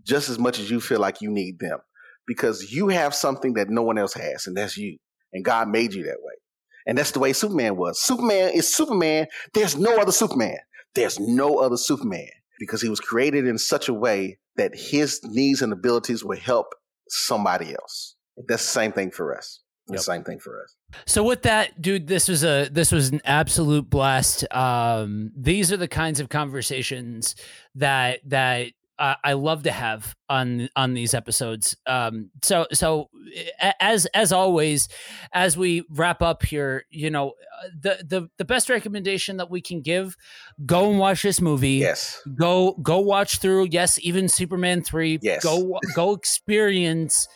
just 0.06 0.28
as 0.28 0.38
much 0.38 0.58
as 0.58 0.70
you 0.70 0.80
feel 0.80 1.00
like 1.00 1.20
you 1.20 1.30
need 1.30 1.58
them. 1.58 1.78
Because 2.28 2.70
you 2.70 2.88
have 2.88 3.14
something 3.14 3.54
that 3.54 3.70
no 3.70 3.82
one 3.82 3.98
else 3.98 4.14
has, 4.14 4.46
and 4.46 4.56
that's 4.56 4.76
you. 4.76 4.98
And 5.32 5.44
God 5.44 5.68
made 5.68 5.94
you 5.94 6.04
that 6.04 6.18
way. 6.22 6.34
And 6.86 6.96
that's 6.96 7.10
the 7.10 7.18
way 7.18 7.32
Superman 7.32 7.76
was. 7.76 8.00
Superman 8.00 8.52
is 8.54 8.72
Superman. 8.72 9.26
There's 9.54 9.76
no 9.76 9.98
other 9.98 10.12
Superman. 10.12 10.58
There's 10.94 11.18
no 11.18 11.58
other 11.58 11.76
Superman 11.76 12.28
because 12.58 12.80
he 12.80 12.88
was 12.88 13.00
created 13.00 13.46
in 13.46 13.58
such 13.58 13.88
a 13.88 13.94
way 13.94 14.38
that 14.56 14.72
his 14.74 15.20
needs 15.24 15.62
and 15.62 15.72
abilities 15.72 16.24
will 16.24 16.38
help 16.38 16.74
somebody 17.08 17.74
else. 17.74 18.16
That's 18.48 18.64
the 18.64 18.70
same 18.70 18.92
thing 18.92 19.10
for 19.10 19.36
us. 19.36 19.60
Yep. 19.88 19.96
The 19.96 20.02
same 20.02 20.24
thing 20.24 20.38
for 20.38 20.62
us. 20.62 20.76
So 21.06 21.22
with 21.22 21.42
that, 21.42 21.80
dude, 21.80 22.08
this 22.08 22.28
was 22.28 22.44
a 22.44 22.68
this 22.70 22.92
was 22.92 23.08
an 23.10 23.22
absolute 23.24 23.88
blast. 23.88 24.44
Um, 24.54 25.30
these 25.34 25.72
are 25.72 25.78
the 25.78 25.88
kinds 25.88 26.20
of 26.20 26.28
conversations 26.28 27.34
that 27.74 28.20
that 28.28 28.72
uh, 28.98 29.14
I 29.22 29.34
love 29.34 29.62
to 29.64 29.70
have 29.70 30.16
on 30.28 30.68
on 30.74 30.94
these 30.94 31.14
episodes. 31.14 31.76
Um, 31.86 32.30
so 32.42 32.66
so 32.72 33.10
as 33.80 34.06
as 34.06 34.32
always, 34.32 34.88
as 35.32 35.56
we 35.56 35.84
wrap 35.90 36.22
up 36.22 36.44
here, 36.44 36.84
you 36.90 37.10
know, 37.10 37.30
uh, 37.30 37.68
the 37.80 38.04
the 38.06 38.30
the 38.38 38.44
best 38.44 38.68
recommendation 38.68 39.36
that 39.36 39.50
we 39.50 39.60
can 39.60 39.80
give: 39.80 40.16
go 40.66 40.90
and 40.90 40.98
watch 40.98 41.22
this 41.22 41.40
movie. 41.40 41.74
Yes. 41.74 42.20
Go 42.34 42.72
go 42.82 42.98
watch 43.00 43.38
through. 43.38 43.68
Yes, 43.70 43.98
even 44.02 44.28
Superman 44.28 44.82
three. 44.82 45.18
Yes. 45.22 45.42
Go 45.42 45.78
go 45.94 46.14
experience 46.14 47.28